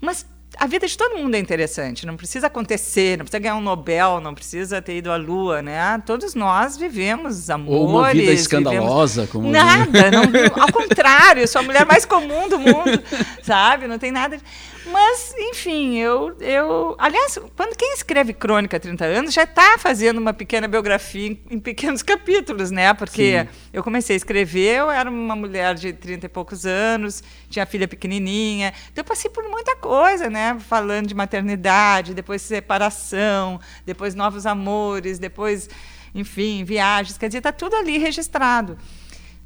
Mas 0.00 0.24
a 0.56 0.66
vida 0.66 0.86
de 0.86 0.96
todo 0.96 1.16
mundo 1.16 1.34
é 1.34 1.38
interessante, 1.38 2.04
não 2.06 2.16
precisa 2.16 2.48
acontecer, 2.48 3.16
não 3.16 3.24
precisa 3.24 3.38
ganhar 3.38 3.56
um 3.56 3.60
Nobel, 3.60 4.20
não 4.20 4.34
precisa 4.34 4.82
ter 4.82 4.96
ido 4.96 5.10
à 5.10 5.16
Lua, 5.16 5.62
né? 5.62 6.02
Todos 6.04 6.34
nós 6.34 6.76
vivemos 6.76 7.48
amores. 7.48 7.80
Ou 7.80 7.88
uma 7.88 8.12
vida 8.12 8.32
escandalosa, 8.32 9.26
vivemos... 9.26 9.30
como 9.30 9.50
Nada, 9.50 10.10
não, 10.10 10.62
ao 10.62 10.72
contrário, 10.72 11.42
eu 11.42 11.48
sou 11.48 11.60
a 11.60 11.64
mulher 11.64 11.86
mais 11.86 12.04
comum 12.04 12.48
do 12.48 12.58
mundo, 12.58 13.02
sabe? 13.42 13.86
Não 13.86 13.98
tem 13.98 14.10
nada. 14.10 14.38
Mas, 14.86 15.34
enfim, 15.36 15.96
eu, 15.96 16.36
eu. 16.40 16.96
Aliás, 16.98 17.38
quando 17.56 17.76
quem 17.76 17.92
escreve 17.92 18.32
crônica 18.32 18.76
há 18.76 18.80
30 18.80 19.04
anos 19.04 19.34
já 19.34 19.44
está 19.44 19.76
fazendo 19.78 20.18
uma 20.18 20.32
pequena 20.32 20.66
biografia 20.66 21.28
em, 21.28 21.40
em, 21.50 21.60
pequenos 21.60 22.02
capítulos, 22.02 22.70
né? 22.70 22.94
Porque 22.94 23.42
Sim. 23.42 23.48
eu 23.72 23.82
comecei 23.82 24.14
a 24.14 24.16
escrever, 24.16 24.78
eu 24.78 24.90
era 24.90 25.10
uma 25.10 25.36
mulher 25.36 25.74
de 25.74 25.92
30 25.92 26.26
e 26.26 26.28
poucos 26.28 26.64
anos, 26.64 27.22
tinha 27.48 27.66
filha 27.66 27.86
pequenininha. 27.86 28.72
Então, 28.90 29.02
eu 29.02 29.04
passei 29.04 29.30
por 29.30 29.44
muita 29.48 29.76
coisa, 29.76 30.30
né? 30.30 30.56
Falando 30.60 31.06
de 31.08 31.14
maternidade, 31.14 32.14
depois 32.14 32.40
separação, 32.40 33.60
depois 33.84 34.14
novos 34.14 34.46
amores, 34.46 35.18
depois, 35.18 35.68
enfim, 36.14 36.64
viagens. 36.64 37.18
Quer 37.18 37.26
dizer, 37.26 37.38
está 37.38 37.52
tudo 37.52 37.76
ali 37.76 37.98
registrado. 37.98 38.78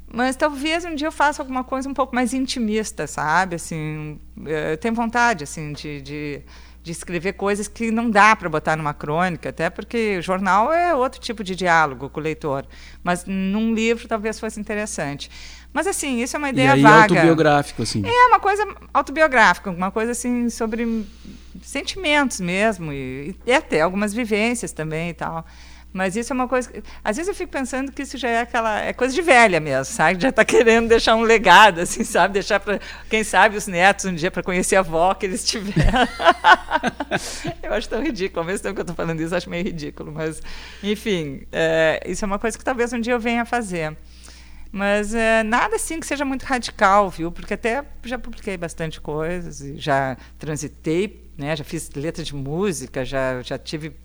Mas 0.07 0.35
talvez 0.35 0.85
um 0.85 0.95
dia 0.95 1.07
eu 1.07 1.11
faça 1.11 1.41
alguma 1.41 1.63
coisa 1.63 1.89
um 1.89 1.93
pouco 1.93 2.13
mais 2.15 2.33
intimista, 2.33 3.07
sabe? 3.07 3.55
Assim, 3.55 4.19
eh, 4.45 4.73
eu 4.73 4.77
tenho 4.77 4.93
vontade 4.93 5.43
assim 5.43 5.73
de, 5.73 6.01
de, 6.01 6.41
de 6.83 6.91
escrever 6.91 7.33
coisas 7.33 7.67
que 7.67 7.91
não 7.91 8.09
dá 8.09 8.35
para 8.35 8.47
botar 8.47 8.75
numa 8.75 8.93
crônica, 8.93 9.49
até 9.49 9.69
porque 9.69 10.17
o 10.19 10.21
jornal 10.21 10.71
é 10.71 10.93
outro 10.93 11.19
tipo 11.19 11.43
de 11.43 11.55
diálogo 11.55 12.09
com 12.09 12.19
o 12.19 12.23
leitor. 12.23 12.65
Mas 13.03 13.25
num 13.25 13.73
livro 13.73 14.07
talvez 14.07 14.39
fosse 14.39 14.59
interessante. 14.59 15.29
Mas 15.73 15.87
assim, 15.87 16.21
isso 16.21 16.37
é 16.37 16.39
uma 16.39 16.49
ideia 16.49 16.67
e 16.67 16.71
aí, 16.71 16.81
vaga. 16.81 17.15
autobiográfico, 17.15 17.81
assim. 17.81 18.01
É 18.05 18.27
uma 18.27 18.39
coisa 18.39 18.65
autobiográfica, 18.93 19.69
uma 19.69 19.91
coisa 19.91 20.13
assim 20.13 20.49
sobre 20.49 21.05
sentimentos 21.61 22.39
mesmo 22.39 22.93
e, 22.93 23.35
e 23.45 23.51
até 23.51 23.81
algumas 23.81 24.13
vivências 24.13 24.71
também 24.71 25.09
e 25.09 25.13
tal. 25.13 25.45
Mas 25.95 26.17
isso 26.17 26.33
é 26.33 26.35
uma 26.35 26.45
coisa. 26.45 26.69
Que, 26.69 26.83
às 27.01 27.15
vezes 27.15 27.29
eu 27.29 27.33
fico 27.33 27.49
pensando 27.49 27.89
que 27.89 28.01
isso 28.01 28.17
já 28.17 28.27
é 28.27 28.41
aquela. 28.41 28.81
É 28.81 28.91
coisa 28.91 29.15
de 29.15 29.21
velha 29.21 29.61
mesmo, 29.61 29.85
sabe? 29.85 30.21
Já 30.21 30.27
está 30.27 30.43
querendo 30.45 30.89
deixar 30.89 31.15
um 31.15 31.21
legado, 31.21 31.79
assim, 31.79 32.03
sabe? 32.03 32.33
Deixar 32.33 32.59
para, 32.59 32.81
quem 33.09 33.23
sabe, 33.23 33.55
os 33.55 33.65
netos 33.65 34.03
um 34.03 34.13
dia 34.13 34.29
para 34.29 34.43
conhecer 34.43 34.75
a 34.75 34.79
avó 34.81 35.13
que 35.13 35.25
eles 35.25 35.45
tiveram. 35.45 36.05
eu 37.63 37.73
acho 37.73 37.87
tão 37.87 38.03
ridículo. 38.03 38.41
Ao 38.41 38.45
mesmo 38.45 38.63
tempo 38.63 38.75
que 38.75 38.81
eu 38.81 38.83
estou 38.83 38.95
falando 38.95 39.21
isso, 39.21 39.33
acho 39.33 39.49
meio 39.49 39.63
ridículo. 39.63 40.11
Mas, 40.11 40.41
enfim, 40.83 41.43
é, 41.49 42.03
isso 42.05 42.25
é 42.25 42.27
uma 42.27 42.39
coisa 42.39 42.57
que 42.57 42.63
talvez 42.65 42.91
um 42.91 42.99
dia 42.99 43.13
eu 43.13 43.19
venha 43.19 43.43
a 43.43 43.45
fazer. 43.45 43.95
Mas 44.73 45.15
é, 45.15 45.43
nada 45.43 45.77
assim 45.77 46.01
que 46.01 46.05
seja 46.05 46.25
muito 46.25 46.43
radical, 46.43 47.09
viu? 47.09 47.31
Porque 47.31 47.53
até 47.53 47.85
já 48.03 48.19
publiquei 48.19 48.57
bastante 48.57 48.99
coisas, 48.99 49.63
já 49.81 50.17
transitei, 50.37 51.31
né? 51.37 51.55
já 51.55 51.63
fiz 51.63 51.89
letra 51.95 52.21
de 52.21 52.35
música, 52.35 53.05
já, 53.05 53.41
já 53.41 53.57
tive 53.57 53.95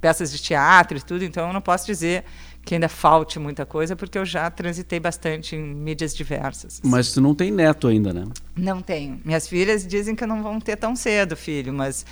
peças 0.00 0.32
de 0.32 0.38
teatro 0.38 0.98
e 0.98 1.00
tudo, 1.00 1.24
então 1.24 1.46
eu 1.46 1.52
não 1.52 1.60
posso 1.60 1.86
dizer 1.86 2.24
que 2.64 2.74
ainda 2.74 2.88
falte 2.88 3.38
muita 3.38 3.64
coisa, 3.64 3.96
porque 3.96 4.18
eu 4.18 4.26
já 4.26 4.50
transitei 4.50 5.00
bastante 5.00 5.56
em 5.56 5.62
mídias 5.62 6.14
diversas. 6.14 6.80
Mas 6.84 7.12
tu 7.12 7.20
não 7.20 7.34
tem 7.34 7.50
neto 7.50 7.88
ainda, 7.88 8.12
né? 8.12 8.24
Não 8.54 8.82
tenho. 8.82 9.20
Minhas 9.24 9.48
filhas 9.48 9.86
dizem 9.86 10.14
que 10.14 10.26
não 10.26 10.42
vão 10.42 10.60
ter 10.60 10.76
tão 10.76 10.94
cedo, 10.94 11.34
filho, 11.34 11.72
mas 11.72 12.04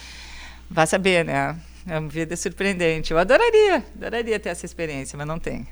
vai 0.71 0.87
saber, 0.87 1.25
né? 1.25 1.57
É 1.87 1.99
uma 1.99 2.09
vida 2.09 2.35
surpreendente. 2.37 3.13
Eu 3.13 3.19
adoraria, 3.19 3.85
adoraria 3.95 4.41
ter 4.41 4.49
essa 4.49 4.65
experiência, 4.65 5.17
mas 5.17 5.27
não 5.27 5.39
tenho. 5.39 5.67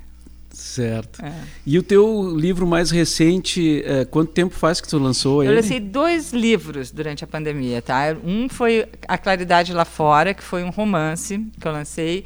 Certo. 0.55 1.25
É. 1.25 1.33
E 1.67 1.79
o 1.79 1.83
teu 1.83 2.35
livro 2.37 2.67
mais 2.67 2.91
recente, 2.91 3.83
é, 3.85 4.05
quanto 4.05 4.33
tempo 4.33 4.55
faz 4.55 4.81
que 4.81 4.89
tu 4.89 4.99
lançou 4.99 5.43
ele? 5.43 5.53
Eu 5.53 5.57
lancei 5.57 5.81
dois 5.81 6.33
livros 6.33 6.91
durante 6.91 7.25
a 7.25 7.27
pandemia, 7.27 7.83
tá? 7.83 8.17
Um 8.25 8.49
foi 8.49 8.87
A 9.09 9.19
Claridade 9.19 9.73
Lá 9.73 9.85
Fora, 9.85 10.33
que 10.33 10.43
foi 10.43 10.63
um 10.63 10.71
romance 10.71 11.45
que 11.61 11.67
eu 11.67 11.73
lancei, 11.73 12.25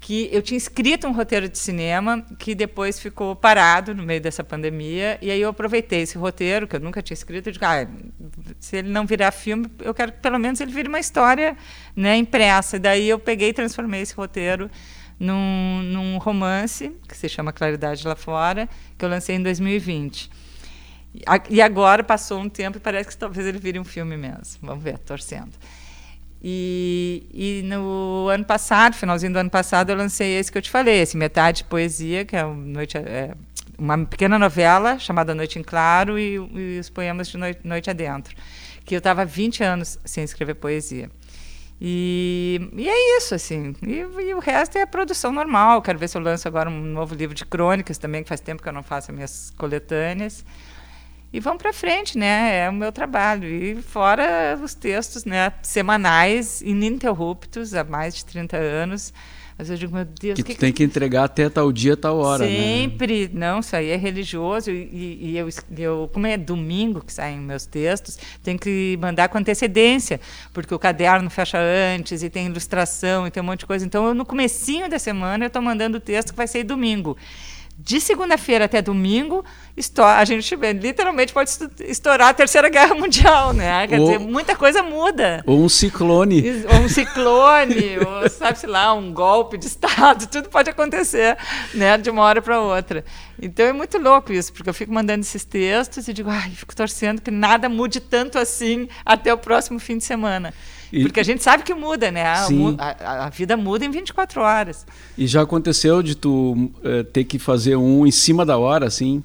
que 0.00 0.28
eu 0.30 0.40
tinha 0.40 0.56
escrito 0.56 1.08
um 1.08 1.12
roteiro 1.12 1.48
de 1.48 1.58
cinema 1.58 2.24
que 2.38 2.54
depois 2.54 3.00
ficou 3.00 3.34
parado 3.34 3.92
no 3.92 4.04
meio 4.04 4.20
dessa 4.20 4.44
pandemia, 4.44 5.18
e 5.20 5.32
aí 5.32 5.40
eu 5.40 5.48
aproveitei 5.48 6.02
esse 6.02 6.16
roteiro, 6.16 6.68
que 6.68 6.76
eu 6.76 6.80
nunca 6.80 7.02
tinha 7.02 7.14
escrito, 7.14 7.48
e 7.48 7.52
digo, 7.52 7.64
ah, 7.64 7.84
se 8.60 8.76
ele 8.76 8.88
não 8.88 9.04
virar 9.04 9.32
filme, 9.32 9.66
eu 9.82 9.92
quero 9.92 10.12
que 10.12 10.20
pelo 10.20 10.38
menos 10.38 10.60
ele 10.60 10.70
vire 10.70 10.88
uma 10.88 11.00
história 11.00 11.56
né, 11.96 12.16
impressa. 12.16 12.76
E 12.76 12.78
daí 12.78 13.08
eu 13.08 13.18
peguei 13.18 13.48
e 13.48 13.52
transformei 13.52 14.02
esse 14.02 14.14
roteiro 14.14 14.70
num, 15.18 15.82
num 15.82 16.18
romance 16.18 16.92
que 17.08 17.16
se 17.16 17.28
chama 17.28 17.52
Claridade 17.52 18.06
Lá 18.06 18.16
Fora, 18.16 18.68
que 18.96 19.04
eu 19.04 19.08
lancei 19.08 19.36
em 19.36 19.42
2020. 19.42 20.30
E 21.48 21.62
agora 21.62 22.04
passou 22.04 22.40
um 22.40 22.48
tempo 22.48 22.76
e 22.76 22.80
parece 22.80 23.08
que 23.08 23.16
talvez 23.16 23.46
ele 23.46 23.58
vire 23.58 23.78
um 23.78 23.84
filme 23.84 24.16
mesmo. 24.16 24.58
Vamos 24.62 24.84
ver, 24.84 24.98
torcendo. 24.98 25.52
E, 26.42 27.26
e, 27.32 27.62
no 27.64 28.28
ano 28.28 28.44
passado, 28.44 28.94
finalzinho 28.94 29.32
do 29.32 29.38
ano 29.38 29.50
passado, 29.50 29.90
eu 29.90 29.96
lancei 29.96 30.38
esse 30.38 30.52
que 30.52 30.58
eu 30.58 30.62
te 30.62 30.70
falei, 30.70 31.00
esse 31.00 31.16
Metade 31.16 31.64
Poesia, 31.64 32.24
que 32.24 32.36
é, 32.36 32.44
noite, 32.44 32.98
é 32.98 33.34
uma 33.78 33.98
pequena 34.04 34.38
novela 34.38 34.98
chamada 34.98 35.34
Noite 35.34 35.58
em 35.58 35.62
Claro 35.62 36.18
e, 36.18 36.34
e 36.34 36.78
os 36.78 36.90
poemas 36.90 37.28
de 37.28 37.38
Noite, 37.38 37.60
noite 37.64 37.90
Adentro, 37.90 38.36
que 38.84 38.94
eu 38.94 38.98
estava 38.98 39.24
20 39.24 39.64
anos 39.64 39.98
sem 40.04 40.24
escrever 40.24 40.54
poesia. 40.54 41.10
E, 41.80 42.70
e, 42.72 42.88
é 42.88 43.18
isso, 43.18 43.34
assim. 43.34 43.74
E, 43.86 43.98
e, 43.98 44.34
o 44.34 44.38
resto 44.38 44.78
é 44.78 44.86
produção 44.86 45.32
normal. 45.32 45.82
Quero 45.82 45.98
ver 45.98 46.08
se 46.08 46.16
eu 46.16 46.22
lanço 46.22 46.48
agora 46.48 46.70
um 46.70 46.80
novo 46.80 47.14
livro 47.14 47.34
de 47.34 47.44
crônicas 47.44 47.98
também, 47.98 48.22
que 48.22 48.28
faz 48.28 48.40
tempo 48.40 48.62
que 48.62 48.68
eu 48.68 48.72
não 48.72 48.82
faço 48.82 49.10
as 49.10 49.14
minhas 49.14 49.50
coletâneas. 49.56 50.44
E 51.32 51.40
vamos 51.40 51.60
para 51.60 51.72
frente, 51.72 52.16
né? 52.16 52.64
É 52.64 52.70
o 52.70 52.72
meu 52.72 52.90
trabalho. 52.90 53.46
E 53.46 53.82
fora 53.82 54.58
os 54.62 54.74
textos 54.74 55.24
né, 55.24 55.52
semanais, 55.62 56.62
ininterruptos, 56.62 57.74
há 57.74 57.84
mais 57.84 58.14
de 58.14 58.24
30 58.24 58.56
anos. 58.56 59.12
Mas 59.58 59.70
eu 59.70 59.76
digo, 59.76 59.94
meu 59.94 60.04
Deus. 60.04 60.36
Que, 60.36 60.42
que 60.42 60.54
tu 60.54 60.60
tem 60.60 60.72
que 60.72 60.84
entregar 60.84 61.24
até 61.24 61.48
tal 61.48 61.72
dia, 61.72 61.96
tal 61.96 62.18
hora. 62.18 62.44
Né? 62.44 62.50
Sempre. 62.50 63.30
Né? 63.32 63.46
Não, 63.46 63.60
isso 63.60 63.74
aí 63.74 63.88
é 63.88 63.96
religioso. 63.96 64.70
E, 64.70 65.18
e 65.22 65.38
eu, 65.38 65.48
eu, 65.78 66.10
como 66.12 66.26
é 66.26 66.36
domingo 66.36 67.00
que 67.00 67.12
saem 67.12 67.38
meus 67.38 67.64
textos, 67.64 68.18
tem 68.42 68.58
que 68.58 68.98
mandar 69.00 69.28
com 69.28 69.38
antecedência, 69.38 70.20
porque 70.52 70.74
o 70.74 70.78
caderno 70.78 71.30
fecha 71.30 71.58
antes 71.58 72.22
e 72.22 72.28
tem 72.28 72.46
ilustração 72.46 73.26
e 73.26 73.30
tem 73.30 73.42
um 73.42 73.46
monte 73.46 73.60
de 73.60 73.66
coisa. 73.66 73.86
Então, 73.86 74.06
eu, 74.06 74.14
no 74.14 74.26
comecinho 74.26 74.90
da 74.90 74.98
semana, 74.98 75.44
eu 75.44 75.48
estou 75.48 75.62
mandando 75.62 75.96
o 75.96 76.00
texto 76.00 76.32
que 76.32 76.36
vai 76.36 76.46
sair 76.46 76.64
domingo 76.64 77.16
de 77.78 78.00
segunda-feira 78.00 78.64
até 78.64 78.80
domingo, 78.80 79.44
a 80.02 80.24
gente 80.24 80.56
literalmente 80.56 81.32
pode 81.32 81.50
estourar 81.80 82.28
a 82.28 82.34
Terceira 82.34 82.70
Guerra 82.70 82.94
Mundial, 82.96 83.52
né? 83.52 83.86
Quer 83.86 84.00
ou, 84.00 84.06
dizer, 84.06 84.18
muita 84.18 84.56
coisa 84.56 84.82
muda. 84.82 85.44
Ou 85.46 85.62
um 85.62 85.68
ciclone. 85.68 86.42
Ou 86.72 86.80
um 86.80 86.88
ciclone, 86.88 87.98
ou 87.98 88.30
sabe-se 88.30 88.66
lá, 88.66 88.94
um 88.94 89.12
golpe 89.12 89.58
de 89.58 89.66
Estado, 89.66 90.26
tudo 90.32 90.48
pode 90.48 90.70
acontecer, 90.70 91.36
né? 91.74 91.98
De 91.98 92.08
uma 92.08 92.22
hora 92.22 92.40
para 92.40 92.60
outra. 92.60 93.04
Então 93.40 93.66
é 93.66 93.72
muito 93.72 93.98
louco 93.98 94.32
isso, 94.32 94.52
porque 94.52 94.70
eu 94.70 94.74
fico 94.74 94.92
mandando 94.92 95.20
esses 95.20 95.44
textos 95.44 96.08
e 96.08 96.12
digo, 96.14 96.30
ai, 96.30 96.50
fico 96.50 96.74
torcendo 96.74 97.20
que 97.20 97.30
nada 97.30 97.68
mude 97.68 98.00
tanto 98.00 98.38
assim 98.38 98.88
até 99.04 99.32
o 99.32 99.38
próximo 99.38 99.78
fim 99.78 99.98
de 99.98 100.04
semana. 100.04 100.54
E... 100.92 101.02
Porque 101.02 101.20
a 101.20 101.22
gente 101.22 101.42
sabe 101.42 101.62
que 101.62 101.74
muda, 101.74 102.10
né? 102.10 102.24
A, 102.24 102.46
a, 102.78 103.26
a, 103.26 103.28
vida 103.30 103.56
muda 103.56 103.84
em 103.84 103.90
24 103.90 104.40
horas. 104.40 104.86
E 105.16 105.26
já 105.26 105.42
aconteceu 105.42 106.02
de 106.02 106.14
tu 106.14 106.52
uh, 106.52 107.04
ter 107.12 107.24
que 107.24 107.38
fazer 107.38 107.76
um 107.76 108.06
em 108.06 108.10
cima 108.10 108.44
da 108.44 108.58
hora, 108.58 108.86
assim? 108.86 109.22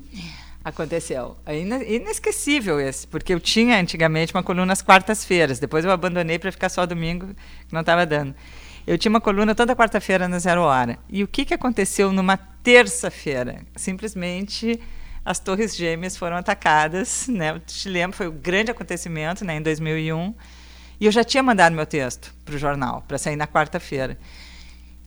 Aconteceu. 0.63 1.37
É 1.45 1.59
inesquecível 1.59 2.79
esse, 2.79 3.07
porque 3.07 3.33
eu 3.33 3.39
tinha 3.39 3.79
antigamente 3.79 4.33
uma 4.33 4.43
coluna 4.43 4.73
às 4.73 4.81
quartas-feiras, 4.81 5.59
depois 5.59 5.83
eu 5.83 5.91
abandonei 5.91 6.37
para 6.37 6.51
ficar 6.51 6.69
só 6.69 6.85
domingo, 6.85 7.27
que 7.67 7.73
não 7.73 7.81
estava 7.81 8.05
dando. 8.05 8.35
Eu 8.85 8.97
tinha 8.97 9.09
uma 9.09 9.21
coluna 9.21 9.55
toda 9.55 9.75
quarta-feira 9.75 10.27
na 10.27 10.39
Zero 10.39 10.61
Hora. 10.61 10.97
E 11.09 11.23
o 11.23 11.27
que, 11.27 11.45
que 11.45 11.53
aconteceu 11.53 12.11
numa 12.11 12.37
terça-feira? 12.37 13.61
Simplesmente 13.75 14.79
as 15.23 15.39
Torres 15.39 15.75
Gêmeas 15.75 16.17
foram 16.17 16.35
atacadas, 16.37 17.27
né? 17.27 17.51
Eu 17.51 17.59
te 17.59 17.87
lembro, 17.89 18.17
foi 18.17 18.27
o 18.27 18.31
um 18.31 18.37
grande 18.37 18.71
acontecimento, 18.71 19.45
né, 19.45 19.57
em 19.57 19.61
2001. 19.61 20.33
E 21.01 21.07
eu 21.07 21.11
já 21.11 21.23
tinha 21.23 21.41
mandado 21.41 21.75
meu 21.75 21.87
texto 21.87 22.31
para 22.45 22.53
o 22.53 22.59
jornal, 22.59 23.03
para 23.07 23.17
sair 23.17 23.35
na 23.35 23.47
quarta-feira. 23.47 24.19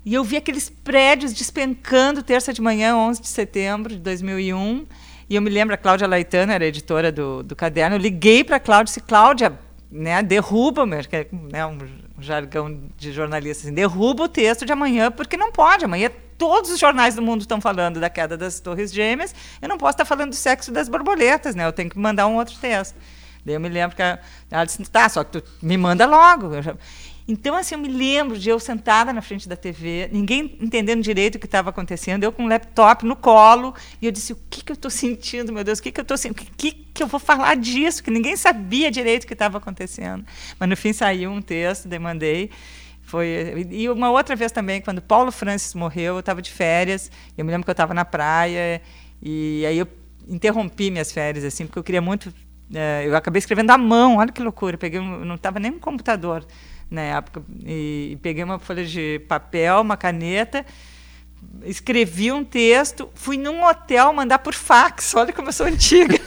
E 0.05 0.12
eu 0.12 0.24
vi 0.24 0.36
aqueles 0.36 0.68
prédios 0.68 1.32
despencando 1.32 2.20
terça 2.20 2.53
de 2.53 2.61
manhã, 2.61 2.97
11 2.97 3.22
de 3.22 3.28
setembro 3.28 3.95
de 3.95 4.01
2001. 4.01 4.86
E 5.30 5.36
eu 5.36 5.40
me 5.40 5.49
lembro, 5.49 5.72
a 5.72 5.78
Cláudia 5.78 6.09
Laitano 6.09 6.51
era 6.51 6.66
editora 6.66 7.12
do, 7.12 7.45
do 7.45 7.55
caderno. 7.55 7.95
Eu 7.95 8.01
liguei 8.01 8.42
para 8.42 8.57
a 8.57 8.61
Cláudia 8.61 8.90
e 8.90 8.92
disse: 8.92 9.01
Cláudia, 9.03 9.57
né, 9.88 10.20
derruba, 10.20 10.84
que 11.05 11.14
é 11.14 11.28
né, 11.30 11.64
um 11.64 11.78
jargão 12.18 12.76
de 12.99 13.12
jornalista, 13.12 13.68
assim, 13.68 13.72
derruba 13.72 14.24
o 14.24 14.28
texto 14.28 14.66
de 14.66 14.72
amanhã, 14.72 15.12
porque 15.12 15.36
não 15.36 15.53
pode. 15.53 15.84
Amanhã 15.84 16.11
todos 16.36 16.72
os 16.72 16.80
jornais 16.80 17.14
do 17.14 17.22
mundo 17.22 17.42
estão 17.42 17.61
falando 17.61 18.01
da 18.01 18.11
queda 18.11 18.36
das 18.36 18.59
Torres 18.59 18.92
Gêmeas. 18.92 19.32
Eu 19.62 19.68
não 19.68 19.78
posso 19.78 19.92
estar 19.92 20.05
falando 20.05 20.30
do 20.30 20.36
sexo 20.36 20.72
das 20.72 20.88
borboletas, 20.88 21.55
né? 21.55 21.64
Eu 21.64 21.72
tenho 21.72 21.88
que 21.88 21.99
mandar 22.01 22.26
um 22.26 22.34
outro 22.34 22.57
texto. 22.59 22.97
Daí 23.45 23.55
eu 23.55 23.61
me 23.61 23.68
lembro 23.68 23.97
que 23.97 24.03
ela 24.03 24.64
disse, 24.64 24.82
tá, 24.84 25.09
só 25.09 25.22
que 25.22 25.40
tu 25.40 25.45
me 25.62 25.76
manda 25.76 26.07
logo. 26.07 26.51
Então, 27.26 27.57
assim, 27.57 27.74
eu 27.74 27.78
me 27.78 27.88
lembro 27.88 28.38
de 28.38 28.51
eu 28.51 28.61
sentada 28.61 29.11
na 29.12 29.22
frente 29.22 29.49
da 29.49 29.57
TV, 29.57 30.11
ninguém 30.12 30.59
entendendo 30.61 31.03
direito 31.03 31.36
o 31.36 31.38
que 31.38 31.47
estava 31.47 31.70
acontecendo, 31.70 32.22
eu 32.22 32.30
com 32.30 32.45
um 32.45 32.49
laptop 32.49 33.05
no 33.07 33.16
colo, 33.16 33.74
e 34.01 34.05
eu 34.05 34.12
disse, 34.12 34.34
o 34.34 34.38
que, 34.51 34.62
que 34.62 34.70
eu 34.70 34.74
estou 34.74 34.90
sentindo, 34.90 35.51
meu 35.51 35.64
Deus, 35.64 35.78
o 35.78 35.82
que, 35.82 35.90
que 35.90 36.01
eu 36.01 36.03
estou 36.03 36.18
sentindo, 36.18 36.49
o 36.49 36.57
que, 36.57 36.72
que 36.72 37.03
eu 37.03 37.07
vou 37.07 37.18
falar 37.18 37.57
disso, 37.57 38.03
que 38.03 38.11
ninguém 38.11 38.36
sabia 38.36 38.90
direito 38.90 39.24
o 39.24 39.26
que 39.26 39.32
estava 39.32 39.57
acontecendo. 39.57 40.24
Mas, 40.59 40.68
no 40.68 40.76
fim, 40.76 40.92
saiu 40.92 41.30
um 41.30 41.40
texto, 41.40 41.88
demandei, 41.88 42.51
foi 43.05 43.68
e 43.70 43.88
uma 43.88 44.11
outra 44.11 44.34
vez 44.34 44.51
também 44.51 44.80
quando 44.80 45.03
Paulo 45.03 45.30
Francis 45.30 45.74
morreu 45.74 46.14
eu 46.14 46.20
estava 46.20 46.40
de 46.40 46.51
férias 46.51 47.11
eu 47.36 47.45
me 47.45 47.51
lembro 47.51 47.64
que 47.64 47.70
eu 47.70 47.74
estava 47.74 47.92
na 47.92 48.05
praia 48.05 48.80
e 49.22 49.62
aí 49.66 49.78
eu 49.78 49.86
interrompi 50.26 50.90
minhas 50.90 51.12
férias 51.12 51.45
assim 51.45 51.66
porque 51.66 51.78
eu 51.78 51.84
queria 51.84 52.01
muito 52.01 52.32
é, 52.72 53.04
eu 53.06 53.16
acabei 53.16 53.38
escrevendo 53.38 53.70
à 53.70 53.78
mão, 53.78 54.16
olha 54.16 54.32
que 54.32 54.42
loucura. 54.42 54.78
Peguei 54.78 55.00
não 55.00 55.34
estava 55.34 55.58
nem 55.58 55.72
um 55.72 55.78
computador 55.78 56.46
na 56.90 57.00
época. 57.02 57.42
E, 57.64 58.10
e 58.12 58.16
peguei 58.16 58.44
uma 58.44 58.58
folha 58.58 58.84
de 58.84 59.20
papel, 59.28 59.80
uma 59.80 59.96
caneta 59.96 60.64
escrevi 61.64 62.32
um 62.32 62.44
texto, 62.44 63.08
fui 63.14 63.36
num 63.36 63.64
hotel 63.64 64.12
mandar 64.12 64.38
por 64.38 64.54
fax. 64.54 65.14
Olha 65.16 65.32
como 65.32 65.48
eu 65.48 65.52
sou 65.52 65.66
antiga. 65.66 66.18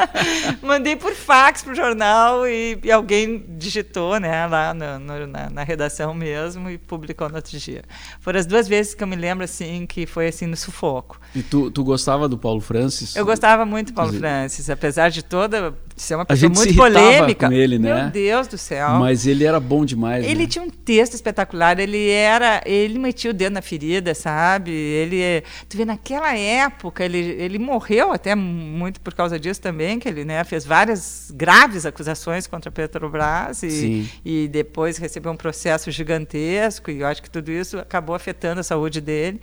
Mandei 0.62 0.96
por 0.96 1.12
fax 1.12 1.62
para 1.62 1.72
o 1.72 1.74
jornal 1.74 2.46
e, 2.46 2.78
e, 2.82 2.90
alguém 2.90 3.44
digitou 3.58 4.18
né, 4.18 4.46
lá 4.46 4.72
no, 4.72 4.98
no, 4.98 5.26
na, 5.26 5.50
na, 5.50 5.62
redação 5.62 6.14
mesmo 6.14 6.70
e 6.70 6.78
publicou 6.78 7.28
no 7.28 7.36
outro 7.36 7.58
dia. 7.58 7.82
Foram 8.20 8.38
as 8.38 8.46
duas 8.46 8.68
vezes 8.68 8.94
que 8.94 9.02
eu 9.02 9.08
me 9.08 9.16
lembro 9.16 9.44
assim 9.44 9.86
que 9.86 10.06
foi 10.06 10.28
assim 10.28 10.46
no 10.46 10.56
sufoco. 10.56 11.20
E 11.34 11.42
tu, 11.42 11.70
tu 11.70 11.84
gostava 11.84 12.28
do 12.28 12.38
Paulo 12.38 12.60
Francis? 12.60 13.16
Eu 13.16 13.24
gostava 13.24 13.64
muito 13.66 13.92
do 13.92 13.94
Paulo 13.94 14.12
Francis, 14.12 14.70
apesar 14.70 15.10
de 15.10 15.22
toda 15.22 15.74
ser 15.96 16.14
uma 16.14 16.26
pessoa 16.26 16.52
muito 16.52 16.74
polêmica. 16.74 17.48
Com 17.48 17.52
ele, 17.52 17.78
né? 17.78 18.02
Meu 18.02 18.10
Deus 18.10 18.46
do 18.46 18.58
céu. 18.58 18.90
Mas 18.98 19.26
ele 19.26 19.44
era 19.44 19.58
bom 19.58 19.84
demais. 19.84 20.24
Ele 20.26 20.42
né? 20.42 20.46
tinha 20.46 20.62
um 20.62 20.68
texto 20.68 21.14
espetacular. 21.14 21.80
Ele 21.80 22.10
era, 22.10 22.62
ele 22.66 22.98
metia 22.98 23.30
o 23.30 23.34
dedo 23.34 23.54
na 23.54 23.62
ferida, 23.62 24.14
sabe? 24.14 24.70
Ele, 24.70 25.42
tu 25.68 25.76
vê 25.76 25.84
naquela 25.84 26.36
época 26.36 27.04
ele, 27.04 27.18
ele 27.18 27.58
morreu 27.58 28.12
até 28.12 28.34
muito 28.34 29.00
por 29.00 29.14
causa 29.14 29.40
disso 29.40 29.60
também, 29.60 29.98
que 29.98 30.08
ele 30.08 30.24
né, 30.24 30.44
fez 30.44 30.66
várias 30.66 31.32
graves 31.34 31.86
acusações 31.86 32.46
contra 32.46 32.68
a 32.68 32.72
Petrobras 32.72 33.62
e, 33.62 34.06
e 34.24 34.48
depois 34.48 34.98
recebeu 34.98 35.32
um 35.32 35.36
processo 35.36 35.90
gigantesco. 35.90 36.90
E 36.90 37.00
eu 37.00 37.06
acho 37.06 37.22
que 37.22 37.30
tudo 37.30 37.50
isso 37.50 37.78
acabou 37.78 38.14
afetando 38.14 38.60
a 38.60 38.62
saúde 38.64 39.00
dele 39.00 39.40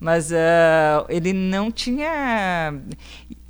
mas 0.00 0.30
uh, 0.30 1.04
ele 1.08 1.32
não 1.32 1.70
tinha 1.70 2.72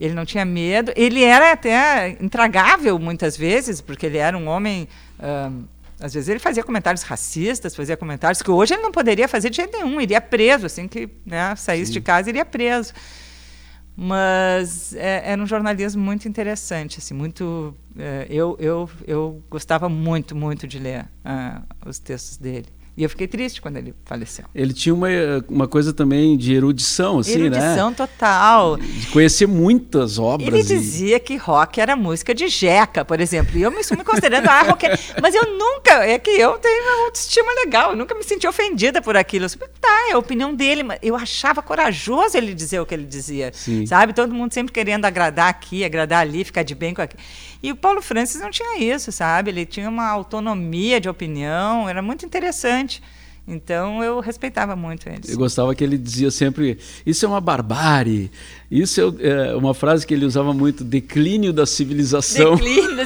ele 0.00 0.14
não 0.14 0.24
tinha 0.24 0.44
medo. 0.44 0.92
Ele 0.96 1.22
era 1.22 1.52
até 1.52 2.10
intragável 2.20 2.98
muitas 2.98 3.36
vezes 3.36 3.80
porque 3.80 4.06
ele 4.06 4.18
era 4.18 4.36
um 4.36 4.48
homem 4.48 4.88
uh, 5.18 5.64
às 6.00 6.14
vezes 6.14 6.28
ele 6.28 6.38
fazia 6.38 6.62
comentários 6.62 7.02
racistas 7.02 7.74
fazia 7.74 7.96
comentários 7.96 8.40
que 8.40 8.50
hoje 8.50 8.74
ele 8.74 8.82
não 8.82 8.92
poderia 8.92 9.28
fazer 9.28 9.50
de 9.50 9.56
jeito 9.56 9.76
nenhum 9.76 10.00
iria 10.00 10.20
preso 10.20 10.66
assim 10.66 10.86
que 10.88 11.08
né, 11.26 11.54
saísse 11.56 11.86
Sim. 11.86 11.94
de 11.94 12.00
casa 12.00 12.28
iria 12.30 12.44
preso. 12.44 12.92
Mas 14.00 14.94
é, 14.94 15.32
era 15.32 15.42
um 15.42 15.46
jornalismo 15.46 16.00
muito 16.00 16.28
interessante 16.28 16.98
assim 16.98 17.14
muito 17.14 17.74
uh, 17.96 18.26
eu, 18.30 18.56
eu 18.58 18.90
eu 19.06 19.42
gostava 19.50 19.88
muito 19.88 20.34
muito 20.34 20.66
de 20.66 20.78
ler 20.78 21.06
os 21.84 21.98
textos 21.98 22.38
dele 22.38 22.77
e 22.98 23.04
eu 23.04 23.08
fiquei 23.08 23.28
triste 23.28 23.62
quando 23.62 23.76
ele 23.76 23.94
faleceu. 24.04 24.44
Ele 24.52 24.72
tinha 24.72 24.92
uma, 24.92 25.06
uma 25.48 25.68
coisa 25.68 25.92
também 25.92 26.36
de 26.36 26.52
erudição, 26.52 27.20
assim, 27.20 27.30
erudição 27.30 27.60
né? 27.60 27.66
Erudição 27.66 27.94
total. 27.94 28.76
De 28.76 29.06
conhecer 29.06 29.46
muitas 29.46 30.18
obras. 30.18 30.52
Ele 30.52 30.64
dizia 30.64 31.14
e... 31.14 31.20
que 31.20 31.36
rock 31.36 31.80
era 31.80 31.94
música 31.94 32.34
de 32.34 32.48
jeca, 32.48 33.04
por 33.04 33.20
exemplo. 33.20 33.56
E 33.56 33.62
eu 33.62 33.70
me, 33.70 33.76
me 33.76 34.02
considerando 34.04 34.48
a 34.48 34.62
rock. 34.66 34.84
Mas 35.22 35.32
eu 35.32 35.44
nunca. 35.56 36.04
É 36.04 36.18
que 36.18 36.28
eu 36.28 36.58
tenho 36.58 36.82
uma 36.82 37.04
autoestima 37.04 37.52
legal. 37.64 37.92
Eu 37.92 37.96
nunca 37.96 38.16
me 38.16 38.24
senti 38.24 38.48
ofendida 38.48 39.00
por 39.00 39.16
aquilo. 39.16 39.44
Eu 39.44 39.50
falei, 39.50 39.74
tá, 39.80 40.08
é 40.10 40.14
a 40.14 40.18
opinião 40.18 40.52
dele. 40.52 40.82
Mas 40.82 40.98
eu 41.00 41.14
achava 41.14 41.62
corajoso 41.62 42.36
ele 42.36 42.52
dizer 42.52 42.80
o 42.80 42.86
que 42.86 42.94
ele 42.94 43.06
dizia. 43.06 43.52
Sim. 43.54 43.86
Sabe? 43.86 44.12
Todo 44.12 44.34
mundo 44.34 44.52
sempre 44.52 44.72
querendo 44.72 45.04
agradar 45.04 45.48
aqui, 45.48 45.84
agradar 45.84 46.22
ali, 46.22 46.42
ficar 46.42 46.64
de 46.64 46.74
bem 46.74 46.94
com 46.94 47.02
aquilo. 47.02 47.22
E 47.62 47.72
o 47.72 47.76
Paulo 47.76 48.00
Francis 48.00 48.40
não 48.40 48.50
tinha 48.50 48.78
isso, 48.78 49.10
sabe? 49.10 49.50
Ele 49.50 49.66
tinha 49.66 49.88
uma 49.88 50.08
autonomia 50.08 51.00
de 51.00 51.08
opinião, 51.08 51.88
era 51.88 52.00
muito 52.00 52.24
interessante. 52.24 53.02
Então 53.46 54.04
eu 54.04 54.20
respeitava 54.20 54.76
muito 54.76 55.08
ele. 55.08 55.22
Eu 55.26 55.38
gostava 55.38 55.74
que 55.74 55.82
ele 55.82 55.96
dizia 55.96 56.30
sempre: 56.30 56.78
Isso 57.06 57.24
é 57.24 57.28
uma 57.28 57.40
barbárie. 57.40 58.30
Isso 58.70 59.16
é, 59.20 59.50
é 59.50 59.56
uma 59.56 59.72
frase 59.72 60.06
que 60.06 60.12
ele 60.12 60.26
usava 60.26 60.52
muito: 60.52 60.84
declínio 60.84 61.50
da 61.50 61.64
civilização. 61.64 62.56
Declínio 62.56 62.94
da... 62.94 63.04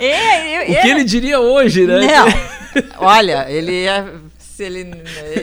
é, 0.00 0.70
eu, 0.70 0.78
o 0.78 0.82
que 0.82 0.88
ele 0.88 1.04
diria 1.04 1.38
hoje, 1.38 1.86
né? 1.86 2.00
Não. 2.00 2.26
Olha, 3.06 3.46
ele 3.50 3.84
ia 3.84 4.22
ele, 4.58 4.80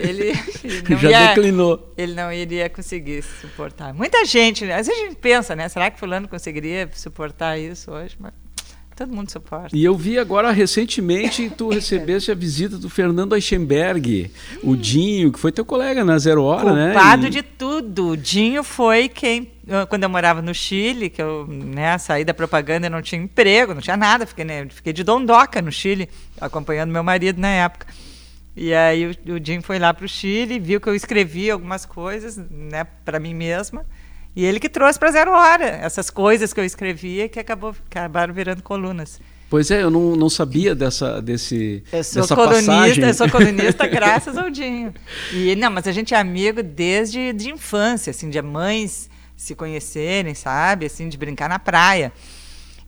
ele, 0.02 0.32
ele 0.64 0.82
não 0.88 0.98
Já 0.98 1.10
ia, 1.10 1.28
declinou. 1.28 1.92
Ele 1.96 2.14
não 2.14 2.32
iria 2.32 2.68
conseguir 2.68 3.22
suportar. 3.22 3.92
Muita 3.92 4.24
gente, 4.24 4.64
às 4.70 4.86
vezes 4.86 5.02
a 5.02 5.06
gente 5.06 5.16
pensa, 5.16 5.54
né? 5.54 5.68
Será 5.68 5.90
que 5.90 6.00
fulano 6.00 6.26
conseguiria 6.26 6.90
suportar 6.94 7.58
isso 7.58 7.90
hoje? 7.90 8.16
Mas 8.18 8.32
todo 8.96 9.14
mundo 9.14 9.30
suporta. 9.30 9.76
E 9.76 9.84
eu 9.84 9.96
vi 9.96 10.18
agora 10.18 10.50
recentemente 10.50 11.50
tu 11.56 11.68
recebeste 11.68 12.30
a 12.30 12.34
visita 12.34 12.76
do 12.78 12.88
Fernando 12.90 13.34
Eichenberg, 13.34 14.30
o 14.62 14.76
Dinho, 14.76 15.32
que 15.32 15.38
foi 15.38 15.50
teu 15.52 15.64
colega 15.64 16.04
na 16.04 16.18
Zero 16.18 16.42
Hora, 16.44 16.72
né? 16.72 16.92
Culpado 16.92 17.26
E- 17.26 17.30
de 17.30 17.42
tudo. 17.42 18.08
O 18.10 18.16
Dinho 18.16 18.62
foi 18.62 19.08
quem, 19.08 19.50
eu- 19.66 19.86
quando 19.86 20.02
eu 20.04 20.08
morava 20.10 20.40
no 20.42 20.54
Chile, 20.54 21.08
que 21.10 21.20
eu 21.22 21.46
né, 21.46 21.96
saí 21.98 22.24
da 22.24 22.34
propaganda 22.34 22.86
e 22.86 22.90
não 22.90 23.02
tinha 23.02 23.20
emprego, 23.20 23.74
não 23.74 23.80
tinha 23.80 23.96
nada, 23.96 24.26
fiquei, 24.26 24.44
né, 24.44 24.66
fiquei 24.70 24.92
de 24.92 25.02
dondoca 25.04 25.60
no 25.62 25.72
Chile, 25.72 26.08
acompanhando 26.40 26.90
meu 26.90 27.02
marido 27.02 27.40
na 27.40 27.48
época. 27.48 27.86
E 28.54 28.74
aí 28.74 29.06
o, 29.26 29.32
o 29.34 29.40
Dinho 29.40 29.62
foi 29.62 29.78
lá 29.78 29.94
para 29.94 30.04
o 30.04 30.08
Chile, 30.08 30.58
viu 30.58 30.78
que 30.80 30.88
eu 30.88 30.94
escrevi 30.94 31.50
algumas 31.50 31.86
coisas 31.86 32.36
né, 32.50 32.84
para 33.04 33.18
mim 33.18 33.32
mesma, 33.32 33.84
e 34.34 34.44
ele 34.44 34.58
que 34.58 34.68
trouxe 34.68 34.98
para 34.98 35.10
Zero 35.12 35.32
Hora 35.32 35.66
essas 35.66 36.10
coisas 36.10 36.52
que 36.52 36.60
eu 36.60 36.64
escrevia 36.64 37.28
que 37.28 37.38
acabou, 37.38 37.74
acabaram 37.90 38.32
virando 38.32 38.62
colunas. 38.62 39.20
Pois 39.50 39.70
é, 39.70 39.82
eu 39.82 39.90
não, 39.90 40.16
não 40.16 40.30
sabia 40.30 40.74
dessa, 40.74 41.20
desse, 41.20 41.84
Eu 41.92 42.02
sou 42.02 42.22
dessa 42.22 42.34
colunista, 42.34 42.72
passagem. 42.72 43.04
eu 43.04 43.14
sou 43.14 43.30
colunista 43.30 43.84
graças 43.88 44.38
ao 44.38 44.48
Dinho. 44.48 44.94
E 45.30 45.54
não, 45.56 45.70
mas 45.70 45.86
a 45.86 45.92
gente 45.92 46.14
é 46.14 46.16
amigo 46.16 46.62
desde 46.62 47.34
de 47.34 47.50
infância, 47.50 48.12
assim, 48.12 48.30
de 48.30 48.40
mães 48.40 49.10
se 49.36 49.54
conhecerem, 49.54 50.34
sabe? 50.34 50.86
Assim, 50.86 51.06
de 51.06 51.18
brincar 51.18 51.50
na 51.50 51.58
praia. 51.58 52.10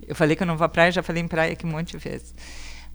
Eu 0.08 0.14
falei 0.14 0.34
que 0.34 0.42
eu 0.42 0.46
não 0.46 0.56
vou 0.56 0.64
à 0.64 0.68
praia, 0.68 0.90
já 0.90 1.02
falei 1.02 1.22
em 1.22 1.28
praia 1.28 1.52
aqui 1.52 1.66
um 1.66 1.70
monte 1.70 1.90
de 1.90 1.98
vezes. 1.98 2.34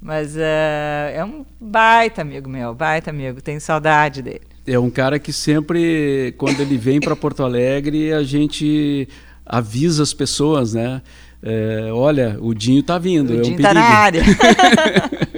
Mas 0.02 0.36
eh, 0.36 1.14
é 1.16 1.24
um 1.24 1.46
baita 1.60 2.24
amigo 2.24 2.50
meu, 2.50 2.74
baita 2.74 3.12
amigo. 3.12 3.40
Tenho 3.40 3.62
saudade 3.62 4.24
dele. 4.24 4.49
É 4.72 4.78
um 4.80 4.90
cara 4.90 5.18
que 5.18 5.34
sempre, 5.34 6.34
quando 6.38 6.60
ele 6.60 6.78
vem 6.78 7.00
para 7.00 7.16
Porto 7.16 7.44
Alegre, 7.44 8.14
a 8.14 8.22
gente 8.24 9.08
avisa 9.46 10.04
as 10.04 10.14
pessoas, 10.14 10.74
né? 10.74 11.02
É, 11.42 11.90
olha, 11.92 12.38
o 12.42 12.54
Dinho 12.54 12.84
tá 12.84 12.98
vindo, 12.98 13.32
O 13.32 13.36
é 13.36 13.40
um 13.40 13.42
Dinho 13.42 13.58
perigo. 13.58 13.64
tá 13.64 13.74
na 13.74 13.82
área. 13.82 14.22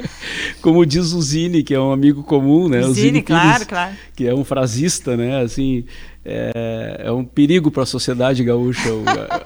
Como 0.62 0.86
diz 0.86 1.12
o 1.14 1.22
Zine, 1.22 1.64
que 1.64 1.74
é 1.74 1.80
um 1.80 1.92
amigo 1.92 2.24
comum, 2.24 2.70
né? 2.70 2.82
O 2.82 2.94
Zine, 2.94 3.22
Pires, 3.22 3.26
claro, 3.26 3.66
claro. 3.66 3.96
Que 4.16 4.28
é 4.28 4.34
um 4.34 4.44
frasista, 4.44 5.18
né? 5.18 5.42
Assim, 5.42 5.86
é, 6.24 7.02
é 7.06 7.12
um 7.12 7.26
perigo 7.26 7.72
para 7.72 7.84
a 7.84 7.86
sociedade 7.86 8.44
gaúcha 8.44 8.90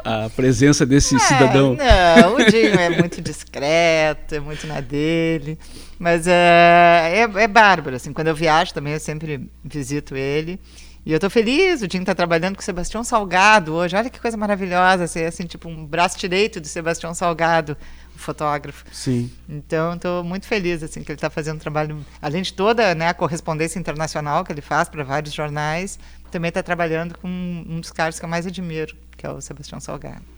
a, 0.03 0.25
a 0.25 0.29
presença 0.29 0.85
desse 0.85 1.17
cidadão. 1.19 1.77
É, 1.79 2.21
não, 2.21 2.35
o 2.35 2.45
Dinho 2.45 2.75
é 2.79 2.89
muito 2.89 3.21
discreto, 3.21 4.35
é 4.35 4.39
muito 4.39 4.67
na 4.67 4.81
dele. 4.81 5.57
Mas 5.97 6.27
é, 6.27 7.11
é, 7.13 7.43
é 7.43 7.47
bárbaro, 7.47 7.95
assim, 7.95 8.11
quando 8.11 8.27
eu 8.27 8.35
viajo 8.35 8.73
também 8.73 8.93
eu 8.93 8.99
sempre 8.99 9.49
visito 9.63 10.15
ele. 10.15 10.59
E 11.05 11.13
eu 11.13 11.19
tô 11.19 11.29
feliz, 11.29 11.81
o 11.81 11.87
Dinho 11.87 12.03
tá 12.03 12.15
trabalhando 12.15 12.55
com 12.55 12.61
o 12.61 12.65
Sebastião 12.65 13.03
Salgado 13.03 13.73
hoje. 13.73 13.95
Olha 13.95 14.09
que 14.09 14.19
coisa 14.19 14.35
maravilhosa, 14.35 15.07
ser 15.07 15.25
assim, 15.25 15.45
tipo 15.45 15.69
um 15.69 15.85
braço 15.85 16.17
direito 16.17 16.59
do 16.59 16.67
Sebastião 16.67 17.13
Salgado, 17.13 17.77
fotógrafo. 18.17 18.85
Sim. 18.91 19.31
Então, 19.47 19.95
estou 19.95 20.23
muito 20.23 20.45
feliz 20.45 20.83
assim 20.83 21.03
que 21.03 21.11
ele 21.11 21.17
está 21.17 21.29
fazendo 21.29 21.57
um 21.57 21.59
trabalho, 21.59 22.05
além 22.21 22.41
de 22.41 22.53
toda 22.53 22.93
né, 22.95 23.09
a 23.09 23.13
correspondência 23.13 23.79
internacional 23.79 24.43
que 24.43 24.51
ele 24.51 24.61
faz 24.61 24.89
para 24.89 25.03
vários 25.03 25.33
jornais, 25.33 25.99
também 26.31 26.49
está 26.49 26.61
trabalhando 26.61 27.17
com 27.17 27.27
um 27.27 27.79
dos 27.79 27.91
caras 27.91 28.19
que 28.19 28.25
eu 28.25 28.29
mais 28.29 28.45
admiro, 28.45 28.95
que 29.17 29.25
é 29.25 29.29
o 29.29 29.39
Sebastião 29.39 29.79
Salgado. 29.79 30.34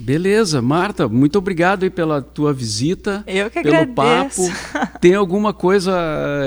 Beleza, 0.00 0.62
Marta, 0.62 1.06
muito 1.08 1.36
obrigado 1.36 1.82
aí 1.82 1.90
pela 1.90 2.22
tua 2.22 2.52
visita, 2.54 3.22
Eu 3.26 3.50
que 3.50 3.60
pelo 3.62 3.76
agradeço. 3.76 4.50
papo. 4.72 4.90
Tem 5.00 5.14
alguma 5.14 5.52
coisa 5.52 5.92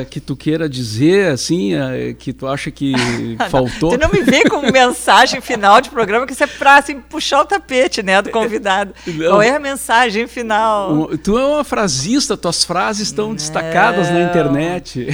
eh, 0.02 0.06
que 0.10 0.20
tu 0.20 0.36
queira 0.36 0.68
dizer, 0.68 1.32
assim, 1.32 1.74
eh, 1.76 2.16
que 2.18 2.34
tu 2.34 2.48
acha 2.48 2.72
que 2.72 2.94
faltou? 3.50 3.92
Tu 3.92 4.00
não 4.00 4.10
me 4.10 4.22
vê 4.22 4.44
com 4.50 4.72
mensagem 4.72 5.40
final 5.40 5.80
de 5.82 5.90
programa 5.92 6.26
que 6.26 6.34
isso 6.34 6.44
é 6.44 6.48
para 6.48 6.78
assim, 6.78 7.00
puxar 7.00 7.42
o 7.42 7.46
tapete 7.46 8.02
né, 8.02 8.22
do 8.22 8.32
convidado. 8.32 8.94
Não. 9.06 9.30
Qual 9.30 9.42
é 9.42 9.56
a 9.56 9.60
mensagem 9.60 10.28
final? 10.28 11.10
Tu 11.18 11.38
é 11.38 11.46
uma 11.46 11.64
frasista, 11.64 12.36
tuas 12.36 12.64
frases 12.64 13.08
estão 13.08 13.36
destacadas 13.36 14.10
na 14.10 14.20
Não. 14.20 14.30
internet. 14.30 15.08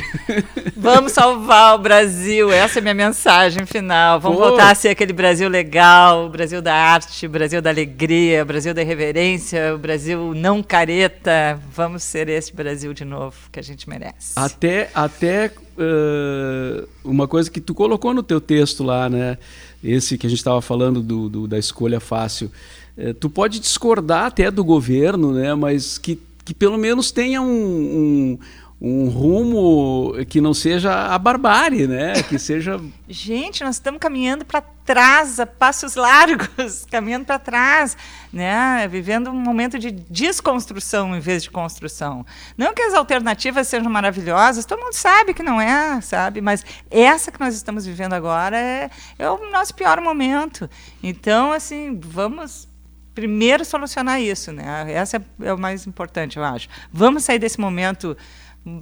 Vamos 0.78 1.12
salvar 1.12 1.76
o 1.76 1.80
Brasil, 1.80 2.52
essa 2.52 2.80
é 2.80 2.82
a 2.82 2.84
minha 2.84 2.94
mensagem 2.96 3.66
final. 3.66 4.20
Vamos 4.20 4.38
Pô. 4.38 4.48
voltar 4.48 4.72
a 4.72 4.76
ser 4.76 4.90
aquele 4.90 5.12
Brasil 5.14 5.50
legal, 5.50 6.30
Brasil 6.30 6.62
da 6.62 6.74
arte, 6.74 7.28
Brasil 7.28 7.62
da 7.62 7.70
alegria, 7.70 8.29
o 8.42 8.46
Brasil 8.46 8.74
da 8.74 8.82
irreverência, 8.82 9.74
o 9.74 9.78
Brasil 9.78 10.34
não 10.36 10.62
careta. 10.64 11.60
Vamos 11.74 12.04
ser 12.04 12.28
esse 12.30 12.54
Brasil 12.54 12.94
de 12.94 13.06
novo 13.06 13.36
que 13.52 13.60
a 13.60 13.64
gente 13.64 13.88
merece. 13.90 14.34
Até, 14.36 14.90
até 14.94 15.52
eh, 15.78 16.86
uma 17.04 17.28
coisa 17.28 17.50
que 17.50 17.62
tu 17.62 17.74
colocou 17.74 18.14
no 18.14 18.22
teu 18.24 18.40
texto 18.42 18.84
lá, 18.84 19.10
né? 19.10 19.38
Esse 19.84 20.18
que 20.18 20.28
a 20.28 20.30
gente 20.30 20.40
estava 20.40 20.62
falando 20.62 21.02
do, 21.02 21.30
do- 21.30 21.48
da 21.48 21.58
escolha 21.58 22.00
fácil. 22.00 22.52
Eh, 22.98 23.14
tu 23.14 23.30
pode 23.30 23.60
discordar 23.60 24.26
até 24.26 24.52
do 24.52 24.64
governo, 24.64 25.34
né? 25.34 25.54
Mas 25.56 25.98
que, 25.98 26.20
que 26.44 26.54
pelo 26.54 26.78
menos 26.78 27.12
tenha 27.12 27.42
um, 27.42 27.48
um, 27.48 28.40
um 28.82 29.10
rumo 29.10 30.14
que 30.30 30.40
não 30.40 30.54
seja 30.54 31.14
a 31.14 31.20
barbárie, 31.20 31.86
né? 31.86 32.24
Que 32.24 32.40
seja 32.40 32.80
Gente, 33.12 33.64
nós 33.64 33.76
estamos 33.76 34.00
caminhando 34.00 34.46
para 34.46 34.62
trás, 34.62 35.40
a 35.40 35.46
passos 35.46 35.96
largos, 35.96 36.86
caminhando 36.90 37.26
para 37.26 37.38
trás, 37.38 37.98
né? 38.32 38.88
Vivendo 38.88 39.32
um 39.32 39.40
momento 39.40 39.78
de 39.78 39.92
desconstrução 39.92 41.16
em 41.16 41.20
vez 41.20 41.44
de 41.44 41.50
construção. 41.50 42.26
Não 42.58 42.74
que 42.74 42.82
as 42.82 42.94
alternativas 42.94 43.68
sejam 43.68 43.92
maravilhosas, 43.92 44.64
todo 44.64 44.80
mundo 44.80 44.94
sabe 44.94 45.34
que 45.34 45.44
não 45.44 45.60
é, 45.60 46.00
sabe? 46.00 46.40
Mas 46.40 46.64
essa 46.90 47.32
que 47.32 47.40
nós 47.40 47.56
estamos 47.56 47.86
vivendo 47.86 48.14
agora 48.14 48.58
é, 48.58 48.90
é 49.18 49.30
o 49.30 49.52
nosso 49.52 49.76
pior 49.76 50.00
momento. 50.00 50.70
Então, 51.04 51.52
assim, 51.52 52.00
vamos 52.00 52.70
primeiro 53.14 53.66
solucionar 53.66 54.22
isso, 54.22 54.54
né? 54.54 54.86
Essa 54.94 55.18
é, 55.18 55.48
é 55.48 55.54
o 55.54 55.60
mais 55.60 55.86
importante, 55.86 56.38
eu 56.38 56.44
acho. 56.44 56.70
Vamos 56.94 57.26
sair 57.26 57.40
desse 57.40 57.60
momento 57.60 58.16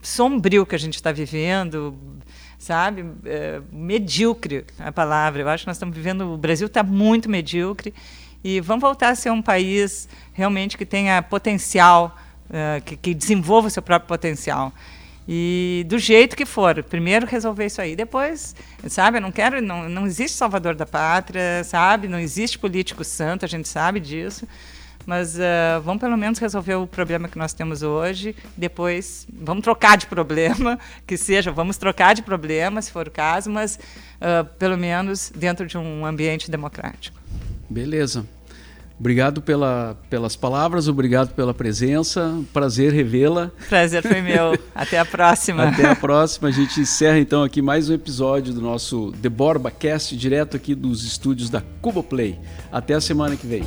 sombrio 0.01 0.65
que 0.65 0.75
a 0.75 0.79
gente 0.79 0.95
está 0.95 1.11
vivendo, 1.11 1.97
sabe? 2.57 3.05
É, 3.25 3.61
medíocre 3.71 4.65
a 4.79 4.91
palavra. 4.91 5.41
Eu 5.41 5.49
acho 5.49 5.63
que 5.63 5.67
nós 5.67 5.77
estamos 5.77 5.95
vivendo. 5.95 6.33
O 6.33 6.37
Brasil 6.37 6.67
está 6.67 6.83
muito 6.83 7.29
medíocre 7.29 7.93
e 8.43 8.59
vamos 8.61 8.81
voltar 8.81 9.09
a 9.09 9.15
ser 9.15 9.31
um 9.31 9.41
país 9.41 10.07
realmente 10.33 10.77
que 10.77 10.85
tenha 10.85 11.21
potencial, 11.21 12.15
é, 12.49 12.81
que, 12.81 12.95
que 12.95 13.13
desenvolva 13.13 13.67
o 13.67 13.71
seu 13.71 13.81
próprio 13.81 14.07
potencial. 14.07 14.73
E 15.27 15.85
do 15.89 15.99
jeito 15.99 16.37
que 16.37 16.45
for, 16.45 16.81
primeiro 16.83 17.25
resolver 17.25 17.65
isso 17.65 17.81
aí, 17.81 17.97
depois, 17.97 18.55
sabe, 18.87 19.17
eu 19.17 19.21
não 19.21 19.31
quero, 19.31 19.61
não, 19.61 19.89
não 19.89 20.07
existe 20.07 20.37
salvador 20.37 20.73
da 20.73 20.85
pátria, 20.85 21.65
sabe, 21.65 22.07
não 22.07 22.17
existe 22.17 22.57
político 22.57 23.03
santo, 23.03 23.43
a 23.43 23.47
gente 23.47 23.67
sabe 23.67 23.99
disso, 23.99 24.47
mas 25.07 25.35
uh, 25.35 25.81
vamos 25.83 26.01
pelo 26.01 26.17
menos 26.17 26.37
resolver 26.37 26.75
o 26.75 26.85
problema 26.85 27.29
que 27.29 27.37
nós 27.37 27.53
temos 27.53 27.81
hoje. 27.81 28.35
Depois, 28.57 29.25
vamos 29.33 29.63
trocar 29.63 29.97
de 29.97 30.05
problema, 30.05 30.77
que 31.07 31.15
seja, 31.15 31.49
vamos 31.49 31.77
trocar 31.77 32.13
de 32.13 32.21
problema, 32.21 32.81
se 32.81 32.91
for 32.91 33.07
o 33.07 33.11
caso, 33.11 33.49
mas 33.49 33.79
uh, 34.19 34.45
pelo 34.59 34.77
menos 34.77 35.31
dentro 35.33 35.65
de 35.65 35.77
um 35.77 36.05
ambiente 36.05 36.51
democrático. 36.51 37.17
Beleza. 37.69 38.25
Obrigado 38.99 39.41
pela, 39.41 39.95
pelas 40.09 40.35
palavras, 40.35 40.87
obrigado 40.87 41.33
pela 41.33 41.53
presença. 41.53 42.43
Prazer 42.51 42.91
revê-la. 42.91 43.51
Prazer 43.69 44.01
foi 44.01 44.21
meu. 44.21 44.57
Até 44.75 44.99
a 44.99 45.05
próxima. 45.05 45.69
Até 45.69 45.87
a 45.87 45.95
próxima. 45.95 46.49
A 46.49 46.51
gente 46.51 46.81
encerra 46.81 47.19
então 47.19 47.43
aqui 47.43 47.61
mais 47.61 47.89
um 47.89 47.93
episódio 47.93 48.53
do 48.53 48.61
nosso 48.61 49.13
The 49.21 49.29
Borba 49.29 49.69
Cast, 49.69 50.17
direto 50.17 50.57
aqui 50.57 50.73
dos 50.73 51.05
estúdios 51.05 51.49
da 51.49 51.61
Cuba 51.79 52.01
Play. 52.01 52.39
Até 52.71 52.95
a 52.95 53.01
semana 53.01 53.35
que 53.35 53.45
vem. 53.45 53.63